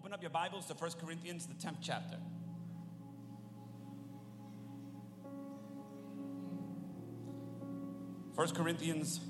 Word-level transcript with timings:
Open 0.00 0.14
up 0.14 0.22
your 0.22 0.30
Bibles 0.30 0.64
to 0.64 0.72
1 0.72 0.92
Corinthians, 0.98 1.46
the 1.46 1.52
10th 1.52 1.76
chapter. 1.82 2.16
First 8.34 8.54
Corinthians 8.54 9.20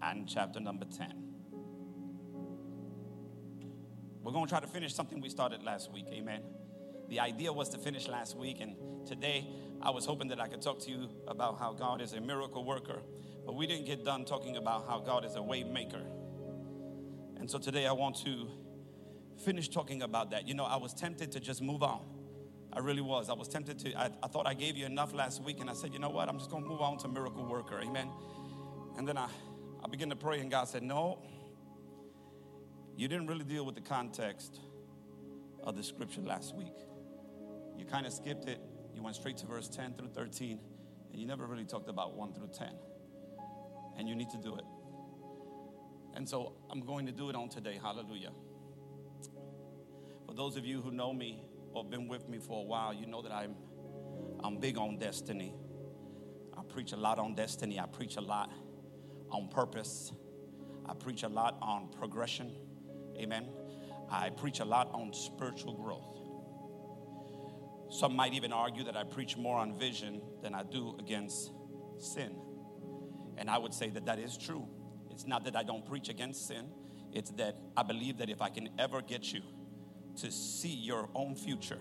and 0.00 0.28
chapter 0.28 0.60
number 0.60 0.84
10. 0.84 1.12
We're 4.22 4.30
going 4.30 4.44
to 4.44 4.48
try 4.48 4.60
to 4.60 4.68
finish 4.68 4.94
something 4.94 5.20
we 5.20 5.28
started 5.28 5.64
last 5.64 5.90
week. 5.90 6.06
Amen. 6.12 6.42
The 7.08 7.18
idea 7.18 7.52
was 7.52 7.70
to 7.70 7.78
finish 7.78 8.06
last 8.06 8.36
week, 8.36 8.60
and 8.60 8.76
today 9.04 9.48
I 9.82 9.90
was 9.90 10.06
hoping 10.06 10.28
that 10.28 10.38
I 10.38 10.46
could 10.46 10.62
talk 10.62 10.78
to 10.84 10.90
you 10.92 11.08
about 11.26 11.58
how 11.58 11.72
God 11.72 12.00
is 12.00 12.12
a 12.12 12.20
miracle 12.20 12.64
worker, 12.64 13.02
but 13.44 13.56
we 13.56 13.66
didn't 13.66 13.86
get 13.86 14.04
done 14.04 14.24
talking 14.24 14.58
about 14.58 14.86
how 14.86 15.00
God 15.00 15.24
is 15.24 15.34
a 15.34 15.42
way 15.42 15.64
maker. 15.64 16.04
And 17.42 17.50
so 17.50 17.58
today 17.58 17.88
I 17.88 17.92
want 17.92 18.24
to 18.24 18.46
finish 19.44 19.68
talking 19.68 20.02
about 20.02 20.30
that. 20.30 20.46
You 20.46 20.54
know, 20.54 20.62
I 20.62 20.76
was 20.76 20.94
tempted 20.94 21.32
to 21.32 21.40
just 21.40 21.60
move 21.60 21.82
on. 21.82 22.02
I 22.72 22.78
really 22.78 23.00
was. 23.00 23.28
I 23.28 23.32
was 23.32 23.48
tempted 23.48 23.80
to, 23.80 23.98
I, 23.98 24.10
I 24.22 24.28
thought 24.28 24.46
I 24.46 24.54
gave 24.54 24.76
you 24.76 24.86
enough 24.86 25.12
last 25.12 25.42
week, 25.42 25.58
and 25.58 25.68
I 25.68 25.72
said, 25.72 25.92
you 25.92 25.98
know 25.98 26.08
what? 26.08 26.28
I'm 26.28 26.38
just 26.38 26.52
going 26.52 26.62
to 26.62 26.68
move 26.68 26.80
on 26.80 26.98
to 26.98 27.08
miracle 27.08 27.44
worker. 27.44 27.80
Amen. 27.82 28.08
And 28.96 29.08
then 29.08 29.18
I, 29.18 29.26
I 29.84 29.88
began 29.88 30.08
to 30.10 30.14
pray, 30.14 30.38
and 30.38 30.52
God 30.52 30.68
said, 30.68 30.84
no, 30.84 31.18
you 32.96 33.08
didn't 33.08 33.26
really 33.26 33.42
deal 33.42 33.66
with 33.66 33.74
the 33.74 33.80
context 33.80 34.60
of 35.64 35.76
the 35.76 35.82
scripture 35.82 36.20
last 36.20 36.54
week. 36.54 36.76
You 37.76 37.84
kind 37.86 38.06
of 38.06 38.12
skipped 38.12 38.46
it. 38.46 38.60
You 38.94 39.02
went 39.02 39.16
straight 39.16 39.38
to 39.38 39.46
verse 39.46 39.68
10 39.68 39.94
through 39.94 40.10
13, 40.14 40.60
and 41.10 41.20
you 41.20 41.26
never 41.26 41.44
really 41.46 41.64
talked 41.64 41.88
about 41.88 42.14
1 42.14 42.34
through 42.34 42.50
10. 42.56 42.68
And 43.98 44.08
you 44.08 44.14
need 44.14 44.30
to 44.30 44.38
do 44.38 44.54
it. 44.54 44.64
And 46.14 46.28
so 46.28 46.54
I'm 46.70 46.80
going 46.80 47.06
to 47.06 47.12
do 47.12 47.30
it 47.30 47.36
on 47.36 47.48
today. 47.48 47.78
Hallelujah. 47.80 48.32
For 50.26 50.34
those 50.34 50.56
of 50.56 50.64
you 50.64 50.80
who 50.80 50.90
know 50.90 51.12
me 51.12 51.42
or 51.72 51.84
been 51.84 52.08
with 52.08 52.28
me 52.28 52.38
for 52.38 52.60
a 52.60 52.64
while, 52.64 52.92
you 52.92 53.06
know 53.06 53.22
that 53.22 53.32
I'm 53.32 53.54
I'm 54.42 54.58
big 54.58 54.76
on 54.76 54.98
destiny. 54.98 55.54
I 56.56 56.62
preach 56.62 56.92
a 56.92 56.96
lot 56.96 57.18
on 57.18 57.34
destiny. 57.34 57.78
I 57.78 57.86
preach 57.86 58.16
a 58.16 58.20
lot 58.20 58.52
on 59.30 59.48
purpose. 59.48 60.12
I 60.86 60.94
preach 60.94 61.22
a 61.22 61.28
lot 61.28 61.58
on 61.62 61.88
progression. 61.88 62.50
Amen. 63.16 63.48
I 64.10 64.30
preach 64.30 64.60
a 64.60 64.64
lot 64.64 64.90
on 64.92 65.12
spiritual 65.12 65.74
growth. 65.74 66.18
Some 67.92 68.16
might 68.16 68.34
even 68.34 68.52
argue 68.52 68.84
that 68.84 68.96
I 68.96 69.04
preach 69.04 69.36
more 69.36 69.58
on 69.58 69.78
vision 69.78 70.22
than 70.42 70.54
I 70.54 70.62
do 70.62 70.96
against 70.98 71.52
sin. 71.98 72.34
And 73.36 73.48
I 73.48 73.58
would 73.58 73.74
say 73.74 73.90
that 73.90 74.06
that 74.06 74.18
is 74.18 74.36
true. 74.36 74.66
It's 75.12 75.26
not 75.26 75.44
that 75.44 75.54
I 75.54 75.62
don't 75.62 75.86
preach 75.86 76.08
against 76.08 76.48
sin, 76.48 76.66
it's 77.12 77.30
that 77.32 77.56
I 77.76 77.82
believe 77.82 78.18
that 78.18 78.30
if 78.30 78.40
I 78.40 78.48
can 78.48 78.70
ever 78.78 79.02
get 79.02 79.32
you 79.32 79.42
to 80.16 80.30
see 80.32 80.74
your 80.74 81.08
own 81.14 81.36
future, 81.36 81.80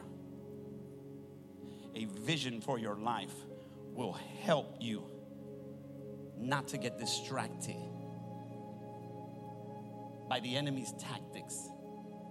a 1.95 2.05
vision 2.05 2.61
for 2.61 2.77
your 2.77 2.95
life 2.95 3.33
will 3.93 4.13
help 4.41 4.77
you 4.79 5.03
not 6.37 6.67
to 6.69 6.77
get 6.77 6.97
distracted 6.97 7.75
by 10.29 10.39
the 10.39 10.55
enemy's 10.55 10.93
tactics. 10.93 11.69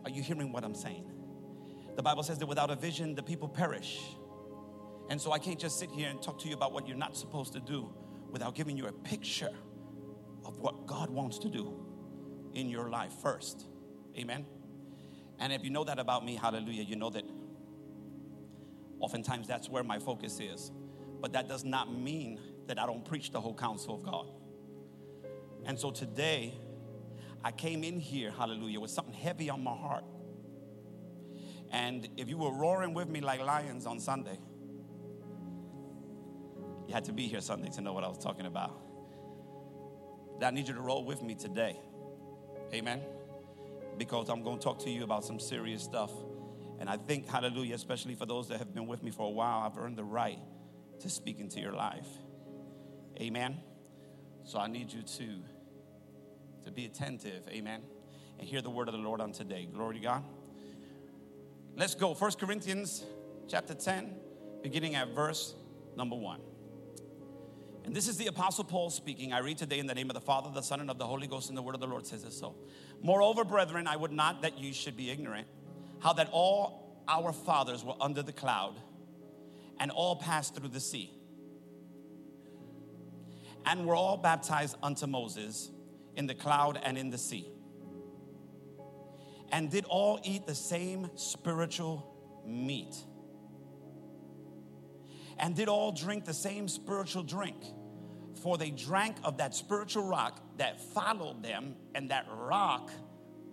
Are 0.05 0.11
you 0.11 0.23
hearing 0.23 0.53
what 0.53 0.65
I'm 0.65 0.75
saying? 0.75 1.11
The 1.97 2.03
Bible 2.03 2.23
says 2.23 2.39
that 2.39 2.47
without 2.47 2.71
a 2.71 2.77
vision, 2.77 3.15
the 3.15 3.23
people 3.23 3.49
perish. 3.49 4.01
And 5.11 5.21
so 5.21 5.33
I 5.33 5.39
can't 5.39 5.59
just 5.59 5.79
sit 5.79 5.91
here 5.91 6.09
and 6.09 6.21
talk 6.23 6.39
to 6.41 6.49
you 6.49 6.55
about 6.55 6.73
what 6.73 6.89
you're 6.89 6.97
not 6.97 7.17
supposed 7.17 7.53
to 7.53 7.61
do 7.61 7.93
without 8.31 8.55
giving 8.55 8.77
you 8.77 8.87
a 8.87 8.93
picture 8.93 9.51
of 10.45 10.59
what 10.59 10.87
God 10.87 11.11
wants 11.11 11.39
to 11.41 11.49
do 11.49 11.75
in 12.55 12.69
your 12.69 12.91
life 12.91 13.13
first. 13.23 13.67
Amen. 14.19 14.45
And 15.39 15.53
if 15.53 15.65
you 15.65 15.71
know 15.71 15.85
that 15.85 15.99
about 15.99 16.25
me, 16.25 16.37
hallelujah, 16.37 16.83
you 16.83 16.97
know 16.97 17.11
that 17.11 17.25
oftentimes 18.99 19.47
that's 19.47 19.69
where 19.69 19.83
my 19.83 19.99
focus 19.99 20.39
is. 20.41 20.71
But 21.21 21.33
that 21.33 21.49
does 21.49 21.65
not 21.65 21.93
mean 21.93 22.41
that 22.67 22.79
I 22.79 22.87
don't 22.87 23.05
preach 23.05 23.31
the 23.31 23.41
whole 23.41 23.55
counsel 23.55 23.95
of 23.95 24.03
God. 24.03 24.29
And 25.65 25.79
so 25.79 25.91
today, 25.91 26.55
I 27.43 27.53
came 27.53 27.85
in 27.85 28.01
here, 28.01 28.31
hallelujah, 28.31 28.81
with 28.81 28.91
something 28.91 29.15
heavy 29.15 29.51
on 29.51 29.63
my 29.63 29.75
heart. 29.75 30.05
And 31.71 32.09
if 32.17 32.29
you 32.29 32.37
were 32.37 32.53
roaring 32.53 32.95
with 32.95 33.09
me 33.09 33.21
like 33.21 33.41
lions 33.41 33.87
on 33.87 34.01
Sunday, 34.01 34.39
you 36.87 36.95
had 36.95 37.05
to 37.05 37.13
be 37.13 37.29
here 37.29 37.41
Sunday 37.41 37.71
to 37.71 37.81
know 37.81 37.93
what 37.93 38.05
I 38.05 38.09
was 38.09 38.19
talking 38.19 38.47
about. 38.47 38.90
That 40.41 40.49
I 40.49 40.51
need 40.51 40.69
you 40.69 40.75
to 40.75 40.81
roll 40.81 41.05
with 41.05 41.23
me 41.23 41.35
today. 41.35 41.79
Amen. 42.75 43.01
Because 43.97 44.29
I'm 44.29 44.43
going 44.43 44.59
to 44.59 44.65
talk 44.65 44.79
to 44.81 44.91
you 44.91 45.05
about 45.05 45.25
some 45.25 45.39
serious 45.39 45.83
stuff. 45.83 46.11
And 46.79 46.89
I 46.89 46.97
think, 46.97 47.29
hallelujah, 47.29 47.75
especially 47.75 48.15
for 48.15 48.27
those 48.27 48.49
that 48.49 48.59
have 48.59 48.75
been 48.75 48.87
with 48.87 49.03
me 49.03 49.11
for 49.11 49.27
a 49.27 49.31
while, 49.31 49.61
I've 49.61 49.79
earned 49.79 49.97
the 49.97 50.05
right 50.05 50.39
to 51.01 51.11
speak 51.11 51.41
into 51.41 51.61
your 51.61 51.73
life. 51.73 52.09
Amen. 53.21 53.59
So 54.45 54.59
I 54.59 54.67
need 54.67 54.93
you 54.93 55.03
to 55.03 55.43
to 56.65 56.71
be 56.71 56.85
attentive, 56.85 57.49
amen, 57.49 57.81
and 58.39 58.47
hear 58.47 58.61
the 58.61 58.71
word 58.71 58.89
of 58.89 58.93
the 58.93 59.01
Lord 59.01 59.21
on 59.21 59.33
today. 59.33 59.69
Glory 59.73 59.95
to 59.97 60.01
God. 60.01 60.25
Let's 61.77 61.95
go. 61.95 62.15
First 62.15 62.39
Corinthians 62.39 63.05
chapter 63.49 63.75
10, 63.75 64.15
beginning 64.63 64.95
at 64.95 65.15
verse 65.15 65.55
number 65.97 66.17
1. 66.17 66.41
And 67.91 67.97
this 67.97 68.07
is 68.07 68.17
the 68.17 68.29
Apostle 68.29 68.63
Paul 68.63 68.89
speaking. 68.89 69.33
I 69.33 69.41
read 69.41 69.59
today 69.59 69.81
in 69.81 69.89
the 69.89 69.97
name 69.97 70.11
of 70.11 70.15
the 70.15 70.21
Father, 70.21 70.49
the 70.55 70.63
Son, 70.63 70.79
and 70.79 70.91
of 70.91 70.99
the 70.99 71.05
Holy 71.05 71.27
Ghost, 71.27 71.49
and 71.49 71.59
the 71.59 71.63
word 71.63 71.75
of 71.75 71.81
the 71.81 71.89
Lord 71.89 72.07
says 72.07 72.23
it 72.23 72.33
so. 72.33 72.55
Moreover, 73.03 73.45
brethren, 73.45 73.89
I 73.89 73.97
would 73.97 74.13
not 74.13 74.43
that 74.43 74.61
you 74.61 74.73
should 74.73 74.97
be 74.97 75.11
ignorant 75.11 75.49
how 75.99 76.13
that 76.13 76.29
all 76.31 77.03
our 77.09 77.33
fathers 77.33 77.83
were 77.83 77.97
under 78.01 78.23
the 78.23 78.31
cloud 78.31 78.77
and 79.81 79.91
all 79.91 80.15
passed 80.15 80.55
through 80.55 80.69
the 80.69 80.79
sea 80.79 81.11
and 83.67 83.85
were 83.85 83.97
all 83.97 84.17
baptized 84.17 84.77
unto 84.85 85.09
Moses 85.09 85.73
in 86.15 86.29
the 86.29 86.35
cloud 86.37 86.81
and 86.85 86.97
in 86.97 87.11
the 87.11 87.19
sea. 87.19 87.49
And 89.51 89.69
did 89.69 89.85
all 89.87 90.21
eat 90.23 90.47
the 90.47 90.55
same 90.55 91.11
spiritual 91.17 92.07
meat. 92.47 92.95
And 95.41 95.57
did 95.57 95.69
all 95.69 95.91
drink 95.91 96.25
the 96.25 96.33
same 96.33 96.69
spiritual 96.69 97.25
drink. 97.25 97.57
For 98.43 98.57
they 98.57 98.71
drank 98.71 99.17
of 99.23 99.37
that 99.39 99.55
spiritual 99.55 100.05
rock 100.05 100.41
that 100.57 100.81
followed 100.81 101.43
them, 101.43 101.77
and 101.95 102.11
that 102.11 102.27
rock 102.31 102.91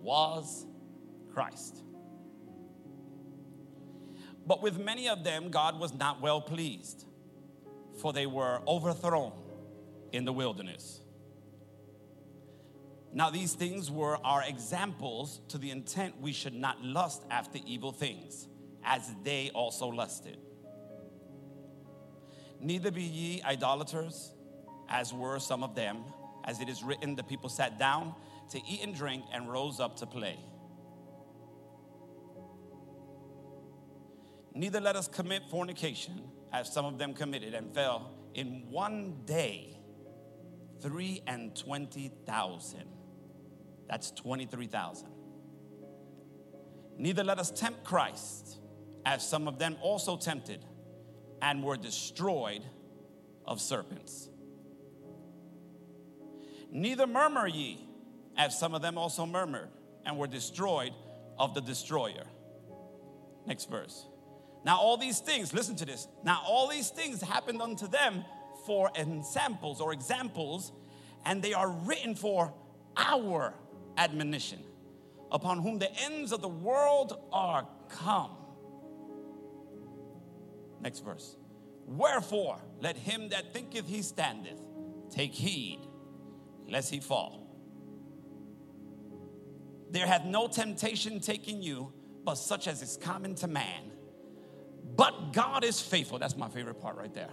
was 0.00 0.64
Christ. 1.32 1.82
But 4.46 4.62
with 4.62 4.78
many 4.78 5.08
of 5.08 5.24
them, 5.24 5.50
God 5.50 5.78
was 5.78 5.92
not 5.92 6.22
well 6.22 6.40
pleased, 6.40 7.04
for 8.00 8.14
they 8.14 8.26
were 8.26 8.62
overthrown 8.66 9.32
in 10.12 10.24
the 10.24 10.32
wilderness. 10.32 11.00
Now, 13.12 13.28
these 13.28 13.52
things 13.54 13.90
were 13.90 14.18
our 14.24 14.42
examples 14.42 15.40
to 15.48 15.58
the 15.58 15.70
intent 15.70 16.20
we 16.20 16.32
should 16.32 16.54
not 16.54 16.82
lust 16.82 17.24
after 17.30 17.58
evil 17.66 17.92
things, 17.92 18.48
as 18.84 19.02
they 19.22 19.50
also 19.54 19.88
lusted. 19.88 20.38
Neither 22.60 22.90
be 22.90 23.02
ye 23.02 23.42
idolaters, 23.42 24.32
as 24.88 25.12
were 25.12 25.38
some 25.38 25.62
of 25.62 25.74
them. 25.74 26.04
As 26.44 26.60
it 26.60 26.68
is 26.68 26.82
written, 26.82 27.14
the 27.14 27.22
people 27.22 27.48
sat 27.48 27.78
down 27.78 28.14
to 28.50 28.60
eat 28.66 28.82
and 28.82 28.94
drink 28.94 29.24
and 29.32 29.50
rose 29.50 29.80
up 29.80 29.96
to 29.98 30.06
play. 30.06 30.38
Neither 34.54 34.80
let 34.80 34.96
us 34.96 35.06
commit 35.06 35.42
fornication, 35.50 36.22
as 36.52 36.72
some 36.72 36.84
of 36.84 36.98
them 36.98 37.14
committed 37.14 37.54
and 37.54 37.72
fell 37.74 38.10
in 38.34 38.64
one 38.70 39.18
day 39.24 39.78
three 40.80 41.22
and 41.26 41.54
twenty 41.54 42.10
thousand. 42.26 42.88
That's 43.88 44.10
23,000. 44.12 45.08
Neither 46.98 47.24
let 47.24 47.38
us 47.38 47.50
tempt 47.50 47.84
Christ, 47.84 48.58
as 49.06 49.26
some 49.26 49.48
of 49.48 49.58
them 49.58 49.76
also 49.80 50.16
tempted 50.16 50.64
and 51.40 51.62
were 51.62 51.76
destroyed 51.76 52.62
of 53.46 53.60
serpents. 53.60 54.28
Neither 56.70 57.06
murmur 57.06 57.46
ye, 57.46 57.86
as 58.36 58.58
some 58.58 58.74
of 58.74 58.82
them 58.82 58.98
also 58.98 59.26
murmured 59.26 59.68
and 60.04 60.18
were 60.18 60.26
destroyed 60.26 60.92
of 61.38 61.54
the 61.54 61.60
destroyer. 61.60 62.24
Next 63.46 63.70
verse. 63.70 64.06
Now, 64.64 64.78
all 64.78 64.96
these 64.96 65.20
things, 65.20 65.54
listen 65.54 65.76
to 65.76 65.86
this. 65.86 66.08
Now, 66.24 66.42
all 66.46 66.68
these 66.68 66.90
things 66.90 67.22
happened 67.22 67.62
unto 67.62 67.88
them 67.88 68.24
for 68.66 68.90
examples 68.94 69.80
or 69.80 69.92
examples, 69.92 70.72
and 71.24 71.42
they 71.42 71.54
are 71.54 71.70
written 71.70 72.14
for 72.14 72.52
our 72.96 73.54
admonition, 73.96 74.58
upon 75.32 75.62
whom 75.62 75.78
the 75.78 75.90
ends 76.02 76.32
of 76.32 76.42
the 76.42 76.48
world 76.48 77.18
are 77.32 77.66
come. 77.88 78.32
Next 80.80 81.00
verse. 81.00 81.36
Wherefore, 81.86 82.60
let 82.80 82.96
him 82.96 83.30
that 83.30 83.54
thinketh 83.54 83.88
he 83.88 84.02
standeth 84.02 84.60
take 85.10 85.32
heed 85.32 85.80
lest 86.68 86.90
he 86.90 87.00
fall. 87.00 87.46
There 89.90 90.06
hath 90.06 90.24
no 90.24 90.48
temptation 90.48 91.20
taken 91.20 91.62
you, 91.62 91.92
but 92.24 92.34
such 92.34 92.68
as 92.68 92.82
is 92.82 92.98
common 93.00 93.34
to 93.36 93.48
man. 93.48 93.92
But 94.96 95.32
God 95.32 95.64
is 95.64 95.80
faithful. 95.80 96.18
That's 96.18 96.36
my 96.36 96.48
favorite 96.48 96.80
part 96.80 96.96
right 96.96 97.12
there. 97.12 97.30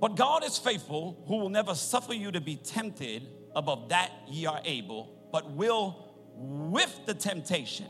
But 0.00 0.16
God 0.16 0.44
is 0.44 0.58
faithful, 0.58 1.22
who 1.26 1.36
will 1.36 1.48
never 1.48 1.74
suffer 1.74 2.14
you 2.14 2.30
to 2.32 2.40
be 2.40 2.56
tempted 2.56 3.26
above 3.54 3.90
that 3.90 4.10
ye 4.28 4.46
are 4.46 4.60
able, 4.64 5.10
but 5.32 5.50
will 5.52 6.06
with 6.36 7.00
the 7.06 7.14
temptation 7.14 7.86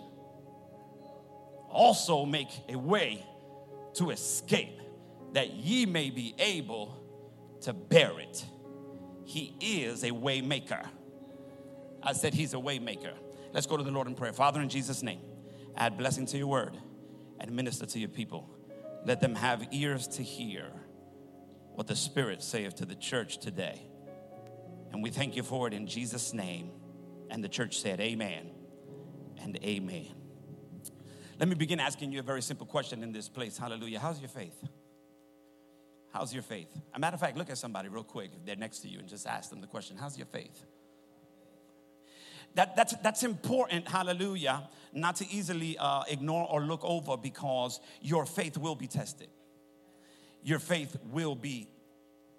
also 1.69 2.25
make 2.25 2.48
a 2.69 2.76
way 2.76 3.25
to 3.94 4.10
escape, 4.10 4.81
that 5.32 5.52
ye 5.52 5.87
may 5.87 6.10
be 6.10 6.34
able 6.38 6.96
to 7.62 7.72
bear 7.72 8.19
it. 8.19 8.44
He 9.30 9.54
is 9.60 10.02
a 10.02 10.10
waymaker. 10.10 10.84
I 12.02 12.14
said 12.14 12.34
he's 12.34 12.52
a 12.52 12.56
waymaker. 12.56 13.12
Let's 13.52 13.64
go 13.64 13.76
to 13.76 13.84
the 13.84 13.92
Lord 13.92 14.08
in 14.08 14.16
prayer. 14.16 14.32
Father, 14.32 14.60
in 14.60 14.68
Jesus' 14.68 15.04
name, 15.04 15.20
add 15.76 15.96
blessing 15.96 16.26
to 16.26 16.36
your 16.36 16.48
word 16.48 16.76
and 17.38 17.52
minister 17.52 17.86
to 17.86 17.98
your 18.00 18.08
people. 18.08 18.50
Let 19.04 19.20
them 19.20 19.36
have 19.36 19.68
ears 19.70 20.08
to 20.08 20.24
hear 20.24 20.66
what 21.74 21.86
the 21.86 21.94
Spirit 21.94 22.42
saith 22.42 22.74
to 22.76 22.84
the 22.84 22.96
church 22.96 23.38
today. 23.38 23.80
And 24.90 25.00
we 25.00 25.10
thank 25.10 25.36
you 25.36 25.44
for 25.44 25.68
it 25.68 25.74
in 25.74 25.86
Jesus' 25.86 26.34
name. 26.34 26.72
And 27.30 27.44
the 27.44 27.48
church 27.48 27.78
said, 27.78 28.00
Amen 28.00 28.50
and 29.40 29.56
Amen. 29.62 30.08
Let 31.38 31.48
me 31.48 31.54
begin 31.54 31.78
asking 31.78 32.10
you 32.10 32.18
a 32.18 32.24
very 32.24 32.42
simple 32.42 32.66
question 32.66 33.04
in 33.04 33.12
this 33.12 33.28
place. 33.28 33.56
Hallelujah. 33.56 34.00
How's 34.00 34.18
your 34.18 34.28
faith? 34.28 34.60
How's 36.12 36.34
your 36.34 36.42
faith? 36.42 36.68
A 36.94 36.98
matter 36.98 37.14
of 37.14 37.20
fact, 37.20 37.36
look 37.36 37.50
at 37.50 37.58
somebody 37.58 37.88
real 37.88 38.02
quick 38.02 38.30
if 38.34 38.44
they're 38.44 38.56
next 38.56 38.80
to 38.80 38.88
you 38.88 38.98
and 38.98 39.08
just 39.08 39.26
ask 39.26 39.50
them 39.50 39.60
the 39.60 39.66
question 39.66 39.96
How's 39.96 40.16
your 40.16 40.26
faith? 40.26 40.64
That, 42.54 42.74
that's, 42.74 42.94
that's 42.96 43.22
important, 43.22 43.86
hallelujah, 43.86 44.68
not 44.92 45.16
to 45.16 45.30
easily 45.30 45.78
uh, 45.78 46.02
ignore 46.08 46.48
or 46.50 46.62
look 46.62 46.84
over 46.84 47.16
because 47.16 47.78
your 48.02 48.26
faith 48.26 48.58
will 48.58 48.74
be 48.74 48.88
tested. 48.88 49.28
Your 50.42 50.58
faith 50.58 50.96
will 51.12 51.36
be 51.36 51.68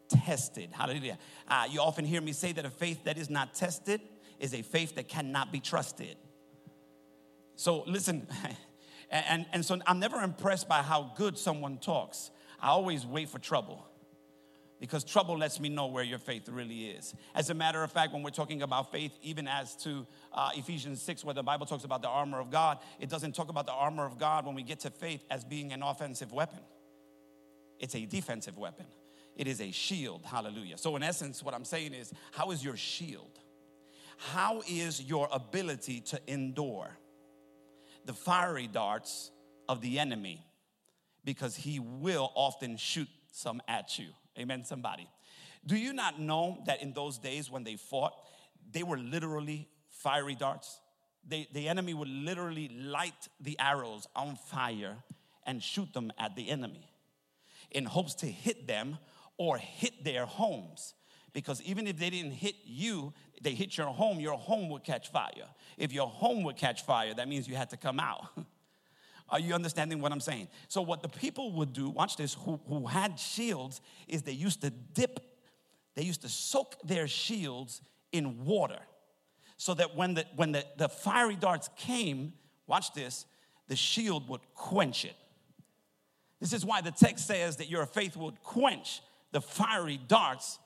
tested. 0.09 0.69
Hallelujah. 0.73 1.17
Uh, 1.47 1.67
you 1.69 1.79
often 1.79 2.03
hear 2.03 2.19
me 2.19 2.33
say 2.33 2.51
that 2.51 2.65
a 2.65 2.69
faith 2.69 3.05
that 3.05 3.17
is 3.17 3.29
not 3.29 3.53
tested 3.53 4.01
is 4.37 4.53
a 4.53 4.61
faith 4.61 4.95
that 4.95 5.07
cannot 5.07 5.51
be 5.53 5.61
trusted. 5.61 6.17
So 7.55 7.83
listen, 7.87 8.27
and, 9.11 9.25
and, 9.29 9.45
and 9.53 9.65
so 9.65 9.79
I'm 9.87 9.99
never 9.99 10.21
impressed 10.21 10.67
by 10.67 10.81
how 10.81 11.13
good 11.15 11.37
someone 11.37 11.77
talks. 11.77 12.31
I 12.61 12.69
always 12.69 13.05
wait 13.05 13.29
for 13.29 13.39
trouble 13.39 13.85
because 14.79 15.03
trouble 15.03 15.37
lets 15.37 15.59
me 15.59 15.69
know 15.69 15.87
where 15.87 16.03
your 16.03 16.17
faith 16.17 16.49
really 16.49 16.87
is. 16.87 17.13
As 17.35 17.49
a 17.49 17.53
matter 17.53 17.83
of 17.83 17.91
fact, 17.91 18.13
when 18.13 18.23
we're 18.23 18.31
talking 18.31 18.61
about 18.61 18.91
faith, 18.91 19.11
even 19.21 19.47
as 19.47 19.75
to 19.77 20.07
uh, 20.33 20.49
Ephesians 20.55 21.01
6, 21.01 21.23
where 21.23 21.35
the 21.35 21.43
Bible 21.43 21.65
talks 21.67 21.83
about 21.83 22.01
the 22.01 22.07
armor 22.07 22.39
of 22.39 22.49
God, 22.49 22.79
it 22.99 23.09
doesn't 23.09 23.33
talk 23.35 23.49
about 23.49 23.67
the 23.67 23.73
armor 23.73 24.05
of 24.05 24.17
God 24.17 24.45
when 24.45 24.55
we 24.55 24.63
get 24.63 24.79
to 24.81 24.89
faith 24.89 25.23
as 25.29 25.43
being 25.43 25.71
an 25.71 25.83
offensive 25.83 26.31
weapon, 26.31 26.59
it's 27.79 27.95
a 27.95 28.05
defensive 28.05 28.57
weapon. 28.57 28.85
It 29.35 29.47
is 29.47 29.61
a 29.61 29.71
shield, 29.71 30.25
hallelujah. 30.25 30.77
So, 30.77 30.95
in 30.95 31.03
essence, 31.03 31.41
what 31.41 31.53
I'm 31.53 31.63
saying 31.63 31.93
is, 31.93 32.13
how 32.31 32.51
is 32.51 32.63
your 32.63 32.75
shield? 32.75 33.39
How 34.17 34.61
is 34.67 35.01
your 35.01 35.27
ability 35.31 36.01
to 36.01 36.19
endure 36.27 36.89
the 38.05 38.13
fiery 38.13 38.67
darts 38.67 39.31
of 39.69 39.81
the 39.81 39.99
enemy? 39.99 40.45
Because 41.23 41.55
he 41.55 41.79
will 41.79 42.31
often 42.35 42.77
shoot 42.77 43.07
some 43.31 43.61
at 43.67 43.99
you. 43.99 44.07
Amen, 44.37 44.65
somebody. 44.65 45.07
Do 45.65 45.75
you 45.75 45.93
not 45.93 46.19
know 46.19 46.63
that 46.65 46.81
in 46.81 46.93
those 46.93 47.17
days 47.17 47.51
when 47.51 47.63
they 47.63 47.75
fought, 47.75 48.13
they 48.71 48.83
were 48.83 48.97
literally 48.97 49.67
fiery 49.89 50.35
darts? 50.35 50.79
They, 51.27 51.47
the 51.53 51.67
enemy 51.67 51.93
would 51.93 52.07
literally 52.07 52.69
light 52.69 53.27
the 53.39 53.57
arrows 53.59 54.07
on 54.15 54.35
fire 54.35 54.97
and 55.45 55.61
shoot 55.61 55.93
them 55.93 56.11
at 56.17 56.35
the 56.35 56.49
enemy 56.49 56.89
in 57.69 57.85
hopes 57.85 58.15
to 58.15 58.25
hit 58.25 58.67
them 58.67 58.97
or 59.37 59.57
hit 59.57 60.03
their 60.03 60.25
homes. 60.25 60.93
Because 61.33 61.61
even 61.61 61.87
if 61.87 61.97
they 61.97 62.09
didn't 62.09 62.31
hit 62.31 62.55
you, 62.65 63.13
they 63.41 63.53
hit 63.53 63.77
your 63.77 63.87
home, 63.87 64.19
your 64.19 64.37
home 64.37 64.69
would 64.69 64.83
catch 64.83 65.11
fire. 65.11 65.47
If 65.77 65.93
your 65.93 66.07
home 66.07 66.43
would 66.43 66.57
catch 66.57 66.83
fire, 66.85 67.13
that 67.13 67.27
means 67.27 67.47
you 67.47 67.55
had 67.55 67.69
to 67.69 67.77
come 67.77 67.99
out. 67.99 68.27
Are 69.31 69.39
you 69.39 69.53
understanding 69.53 70.01
what 70.01 70.11
I'm 70.11 70.19
saying? 70.19 70.49
So, 70.67 70.81
what 70.81 71.01
the 71.01 71.09
people 71.09 71.53
would 71.53 71.71
do, 71.73 71.89
watch 71.89 72.17
this, 72.17 72.33
who, 72.33 72.59
who 72.67 72.85
had 72.85 73.17
shields, 73.17 73.81
is 74.07 74.23
they 74.23 74.33
used 74.33 74.61
to 74.61 74.69
dip, 74.69 75.21
they 75.95 76.03
used 76.03 76.21
to 76.21 76.29
soak 76.29 76.75
their 76.83 77.07
shields 77.07 77.81
in 78.11 78.43
water 78.43 78.79
so 79.55 79.73
that 79.75 79.95
when 79.95 80.15
the, 80.15 80.25
when 80.35 80.51
the, 80.51 80.65
the 80.77 80.89
fiery 80.89 81.35
darts 81.35 81.69
came, 81.77 82.33
watch 82.67 82.93
this, 82.93 83.25
the 83.67 83.75
shield 83.75 84.27
would 84.27 84.41
quench 84.53 85.05
it. 85.05 85.15
This 86.41 86.51
is 86.51 86.65
why 86.65 86.81
the 86.81 86.91
text 86.91 87.27
says 87.27 87.57
that 87.57 87.69
your 87.69 87.85
faith 87.85 88.17
would 88.17 88.41
quench 88.41 89.01
the 89.31 89.39
fiery 89.39 89.99
darts 90.07 90.59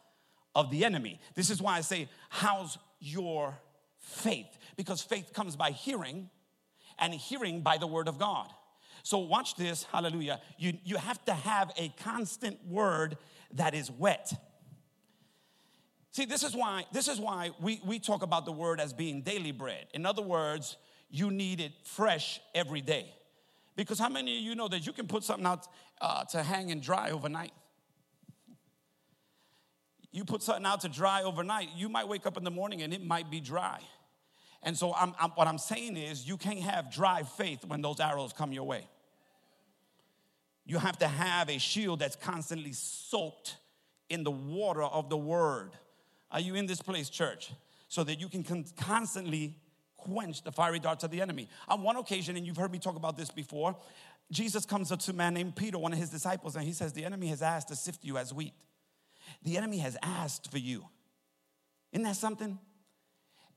of 0.56 0.72
the 0.72 0.86
enemy. 0.86 1.20
This 1.36 1.50
is 1.50 1.62
why 1.62 1.78
I 1.78 1.82
say, 1.82 2.08
How's 2.30 2.78
your 3.00 3.60
faith? 4.00 4.58
Because 4.76 5.02
faith 5.02 5.34
comes 5.34 5.56
by 5.56 5.72
hearing, 5.72 6.30
and 7.00 7.14
hearing 7.14 7.62
by 7.62 7.78
the 7.78 7.88
word 7.88 8.08
of 8.08 8.18
God. 8.18 8.48
So, 9.04 9.20
watch 9.20 9.56
this, 9.56 9.84
hallelujah. 9.84 10.42
You, 10.58 10.74
you 10.84 10.98
have 10.98 11.24
to 11.26 11.34
have 11.34 11.72
a 11.78 11.90
constant 12.04 12.58
word 12.68 13.18
that 13.54 13.74
is 13.74 13.92
wet. 13.92 14.34
See, 16.12 16.26
this 16.26 16.44
is 16.44 16.56
why, 16.56 16.86
this 16.92 17.08
is 17.08 17.20
why 17.20 17.52
we, 17.62 17.82
we 17.86 18.00
talk 18.00 18.24
about 18.24 18.46
the 18.46 18.52
word 18.52 18.80
as 18.80 18.94
being 18.94 19.22
daily 19.22 19.52
bread. 19.52 19.88
In 19.94 20.06
other 20.06 20.22
words, 20.22 20.78
you 21.10 21.30
need 21.30 21.60
it 21.60 21.74
fresh 21.84 22.40
every 22.54 22.82
day. 22.82 23.14
Because 23.76 24.00
how 24.00 24.10
many 24.10 24.38
of 24.38 24.44
you 24.44 24.56
know 24.56 24.68
that 24.70 24.88
you 24.88 24.94
can 24.94 25.08
put 25.08 25.24
something 25.24 25.46
out 25.46 25.68
uh, 26.00 26.24
to 26.26 26.42
hang 26.42 26.72
and 26.72 26.82
dry 26.82 27.12
overnight? 27.12 27.52
You 30.12 30.24
put 30.24 30.42
something 30.42 30.66
out 30.66 30.82
to 30.82 30.90
dry 30.90 31.24
overnight, 31.24 31.70
you 31.76 31.90
might 31.90 32.08
wake 32.08 32.26
up 32.26 32.38
in 32.38 32.46
the 32.46 32.52
morning 32.52 32.82
and 32.82 32.94
it 32.94 33.06
might 33.06 33.30
be 33.30 33.42
dry. 33.42 33.82
And 34.66 34.76
so, 34.76 34.94
I'm, 34.96 35.14
I'm, 35.20 35.30
what 35.32 35.48
I'm 35.48 35.60
saying 35.60 35.96
is, 35.96 36.28
you 36.28 36.38
can't 36.38 36.60
have 36.60 36.92
dry 36.92 37.22
faith 37.22 37.64
when 37.64 37.82
those 37.82 38.00
arrows 38.00 38.34
come 38.34 38.52
your 38.52 38.64
way. 38.64 38.90
You 40.66 40.80
have 40.80 40.98
to 40.98 41.08
have 41.08 41.50
a 41.50 41.60
shield 41.60 42.00
that's 42.00 42.16
constantly 42.16 42.74
soaked 42.74 43.58
in 44.10 44.24
the 44.24 44.32
water 44.32 44.82
of 44.82 45.10
the 45.10 45.18
word. 45.18 45.72
Are 46.32 46.40
you 46.40 46.56
in 46.56 46.66
this 46.66 46.82
place, 46.82 47.10
church? 47.10 47.52
So 47.88 48.04
that 48.04 48.20
you 48.20 48.28
can 48.28 48.44
constantly 48.76 49.56
quench 49.98 50.44
the 50.44 50.52
fiery 50.52 50.80
darts 50.80 51.04
of 51.04 51.12
the 51.12 51.22
enemy. 51.22 51.48
On 51.68 51.84
one 51.84 51.96
occasion, 51.98 52.36
and 52.36 52.46
you've 52.46 52.58
heard 52.58 52.72
me 52.72 52.80
talk 52.80 52.96
about 52.96 53.16
this 53.16 53.30
before, 53.30 53.76
Jesus 54.32 54.66
comes 54.66 54.92
up 54.92 55.00
to 55.02 55.12
a 55.12 55.14
man 55.14 55.36
named 55.36 55.56
Peter, 55.56 55.78
one 55.78 55.94
of 55.94 56.00
his 56.00 56.10
disciples, 56.10 56.56
and 56.56 56.66
he 56.66 56.74
says, 56.74 56.94
The 56.94 57.06
enemy 57.06 57.28
has 57.28 57.44
asked 57.44 57.68
to 57.68 57.76
sift 57.76 58.04
you 58.04 58.18
as 58.18 58.34
wheat. 58.34 58.54
The 59.44 59.58
enemy 59.58 59.78
has 59.78 59.96
asked 60.02 60.50
for 60.50 60.58
you. 60.58 60.86
Isn't 61.92 62.04
that 62.04 62.16
something? 62.16 62.58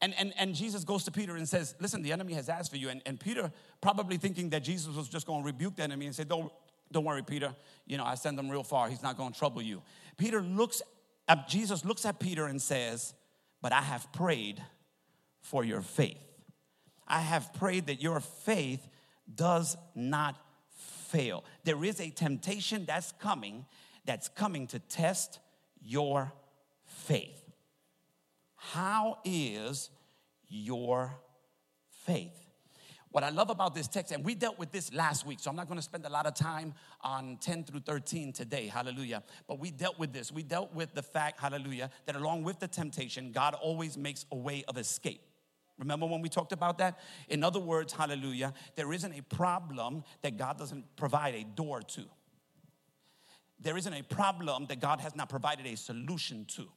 And, 0.01 0.15
and, 0.19 0.33
and 0.39 0.55
Jesus 0.55 0.85
goes 0.85 1.05
to 1.05 1.11
Peter 1.11 1.37
and 1.37 1.49
says, 1.49 1.75
Listen, 1.81 2.03
the 2.03 2.13
enemy 2.13 2.35
has 2.35 2.49
asked 2.49 2.71
for 2.71 2.77
you. 2.77 2.89
And, 2.89 3.03
and 3.05 3.19
Peter, 3.19 3.51
probably 3.81 4.17
thinking 4.17 4.51
that 4.51 4.63
Jesus 4.63 4.95
was 4.95 5.09
just 5.09 5.27
going 5.27 5.43
to 5.43 5.47
rebuke 5.47 5.77
the 5.77 5.83
enemy 5.83 6.07
and 6.07 6.15
say, 6.15 6.25
Don't, 6.25 6.53
don't 6.93 7.05
worry, 7.05 7.23
Peter. 7.23 7.55
You 7.87 7.99
know, 7.99 8.05
I 8.05 8.15
send 8.15 8.39
him 8.39 8.49
real 8.49 8.63
far. 8.63 8.89
He's 8.89 9.03
not 9.03 9.17
going 9.17 9.33
to 9.33 9.39
trouble 9.39 9.61
you. 9.61 9.83
Peter 10.17 10.41
looks 10.41 10.83
at, 11.27 11.49
Jesus 11.49 11.85
looks 11.85 12.05
at 12.07 12.21
Peter 12.21 12.47
and 12.47 12.63
says, 12.63 13.13
But 13.61 13.73
I 13.73 13.83
have 13.83 14.13
prayed 14.13 14.63
for 15.41 15.65
your 15.65 15.83
faith. 15.83 16.19
I 17.07 17.21
have 17.21 17.53
prayed 17.55 17.87
that 17.87 18.01
your 18.01 18.21
faith 18.21 18.87
does 19.35 19.77
not 19.95 20.37
fail. 21.09 21.45
There 21.65 21.83
is 21.85 22.01
a 22.01 22.11
temptation 22.11 22.85
that's 22.87 23.13
coming, 23.13 23.67
that's 24.05 24.29
coming 24.29 24.67
to 24.69 24.79
test 24.79 25.41
your 25.83 26.33
faith. 26.85 27.38
How 28.59 29.19
is 29.25 29.89
your 30.49 31.15
faith? 32.05 32.35
What 33.11 33.25
I 33.25 33.31
love 33.31 33.49
about 33.49 33.75
this 33.75 33.89
text, 33.89 34.13
and 34.13 34.23
we 34.25 34.35
dealt 34.35 34.59
with 34.59 34.71
this 34.71 34.93
last 34.93 35.25
week, 35.25 35.41
so 35.41 35.49
I'm 35.49 35.57
not 35.57 35.67
going 35.67 35.79
to 35.79 35.83
spend 35.83 36.05
a 36.05 36.11
lot 36.11 36.27
of 36.27 36.35
time 36.35 36.75
on 37.01 37.39
10 37.41 37.65
through 37.65 37.81
13 37.81 38.33
today, 38.33 38.67
hallelujah. 38.67 39.23
But 39.47 39.59
we 39.59 39.71
dealt 39.71 39.99
with 39.99 40.13
this. 40.13 40.31
We 40.31 40.43
dealt 40.43 40.75
with 40.75 40.93
the 40.93 41.03
fact, 41.03 41.41
hallelujah, 41.41 41.91
that 42.05 42.17
along 42.17 42.43
with 42.43 42.59
the 42.59 42.69
temptation, 42.69 43.33
God 43.33 43.55
always 43.55 43.97
makes 43.97 44.27
a 44.31 44.37
way 44.37 44.65
of 44.69 44.77
escape. 44.77 45.23
Remember 45.79 46.07
when 46.07 46.21
we 46.21 46.29
talked 46.29 46.53
about 46.53 46.79
that? 46.79 46.99
In 47.29 47.45
other 47.45 47.61
words, 47.61 47.93
hallelujah, 47.93 48.53
there 48.75 48.93
isn't 48.93 49.15
a 49.17 49.23
problem 49.23 50.03
that 50.23 50.37
God 50.37 50.59
doesn't 50.59 50.85
provide 50.97 51.35
a 51.35 51.45
door 51.45 51.81
to. 51.81 52.05
There 53.61 53.77
isn't 53.77 53.95
a 53.95 54.03
problem 54.03 54.67
that 54.67 54.81
God 54.81 55.01
has 55.01 55.17
not 55.17 55.29
provided 55.29 55.67
a 55.67 55.77
solution 55.77 56.45
to. 56.57 56.69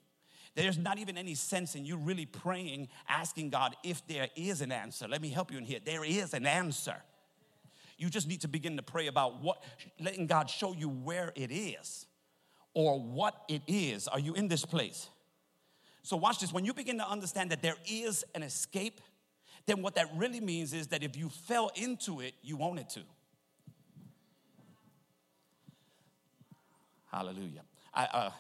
There's 0.54 0.78
not 0.78 0.98
even 0.98 1.18
any 1.18 1.34
sense 1.36 1.76
in 1.76 1.86
you 1.86 1.96
really 1.96 2.26
praying, 2.26 2.90
asking 3.08 3.52
God 3.52 3.76
if 3.84 4.06
there 4.08 4.28
is 4.36 4.62
an 4.62 4.72
answer. 4.72 5.08
Let 5.08 5.22
me 5.22 5.30
help 5.30 5.52
you 5.52 5.58
in 5.58 5.64
here. 5.64 5.80
There 5.84 6.04
is 6.04 6.34
an 6.34 6.46
answer. 6.46 6.98
You 7.98 8.10
just 8.10 8.28
need 8.28 8.42
to 8.42 8.48
begin 8.48 8.76
to 8.78 8.84
pray 8.84 9.08
about 9.08 9.42
what, 9.42 9.64
letting 10.00 10.28
God 10.28 10.50
show 10.50 10.74
you 10.74 10.90
where 10.90 11.32
it 11.36 11.52
is 11.52 12.06
or 12.74 13.00
what 13.00 13.44
it 13.48 13.62
is. 13.68 14.08
Are 14.08 14.20
you 14.20 14.34
in 14.34 14.50
this 14.50 14.66
place? 14.66 15.10
So, 16.04 16.18
watch 16.18 16.40
this. 16.40 16.52
When 16.52 16.66
you 16.66 16.74
begin 16.74 16.98
to 16.98 17.08
understand 17.08 17.52
that 17.52 17.62
there 17.62 17.76
is 17.86 18.26
an 18.34 18.42
escape, 18.42 19.00
then 19.68 19.84
what 19.84 19.96
that 19.96 20.08
really 20.16 20.40
means 20.40 20.74
is 20.74 20.88
that 20.88 21.04
if 21.04 21.16
you 21.16 21.30
fell 21.30 21.70
into 21.76 22.22
it, 22.22 22.34
you 22.42 22.58
wanted 22.58 22.90
to. 22.90 23.02
Hallelujah. 27.12 27.62
I, 27.94 28.06
uh, 28.06 28.32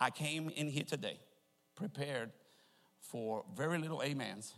I 0.00 0.10
came 0.10 0.48
in 0.48 0.68
here 0.68 0.84
today 0.84 1.18
prepared 1.78 2.32
for 3.00 3.44
very 3.56 3.78
little 3.78 4.02
amens, 4.02 4.52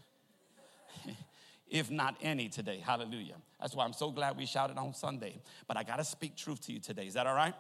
if 1.68 1.90
not 1.90 2.16
any 2.22 2.48
today. 2.48 2.82
Hallelujah. 2.84 3.36
That's 3.60 3.74
why 3.76 3.84
I'm 3.84 3.92
so 3.92 4.10
glad 4.10 4.36
we 4.36 4.46
shouted 4.46 4.78
on 4.78 4.94
Sunday. 4.94 5.40
But 5.68 5.76
I 5.76 5.82
got 5.82 5.96
to 5.96 6.04
speak 6.04 6.34
truth 6.34 6.62
to 6.62 6.72
you 6.72 6.80
today. 6.80 7.06
Is 7.06 7.14
that 7.14 7.26
all 7.26 7.34
right? 7.34 7.54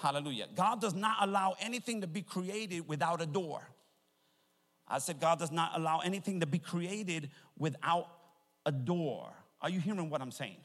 Hallelujah. 0.00 0.46
God 0.54 0.80
does 0.80 0.94
not 0.94 1.16
allow 1.20 1.56
anything 1.60 2.00
to 2.00 2.06
be 2.06 2.22
created 2.22 2.88
without 2.88 3.20
a 3.20 3.26
door. 3.26 3.68
I 4.88 4.98
said, 4.98 5.20
God 5.20 5.38
does 5.38 5.52
not 5.52 5.72
allow 5.74 5.98
anything 5.98 6.40
to 6.40 6.46
be 6.46 6.58
created 6.58 7.30
without 7.58 8.08
a 8.64 8.72
door. 8.72 9.32
Are 9.60 9.68
you 9.68 9.80
hearing 9.80 10.08
what 10.08 10.22
I'm 10.22 10.30
saying? 10.30 10.58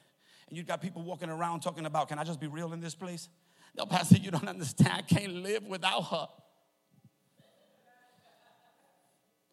And 0.48 0.58
you've 0.58 0.68
got 0.68 0.82
people 0.82 1.02
walking 1.02 1.30
around 1.30 1.62
talking 1.62 1.86
about, 1.86 2.08
can 2.08 2.20
I 2.20 2.24
just 2.24 2.40
be 2.40 2.48
real 2.48 2.72
in 2.74 2.80
this 2.80 2.96
place? 2.96 3.30
No, 3.76 3.86
Pastor, 3.86 4.18
you 4.18 4.32
don't 4.32 4.48
understand. 4.48 4.94
I 4.94 5.02
can't 5.02 5.36
live 5.36 5.66
without 5.66 6.04
her. 6.04 6.28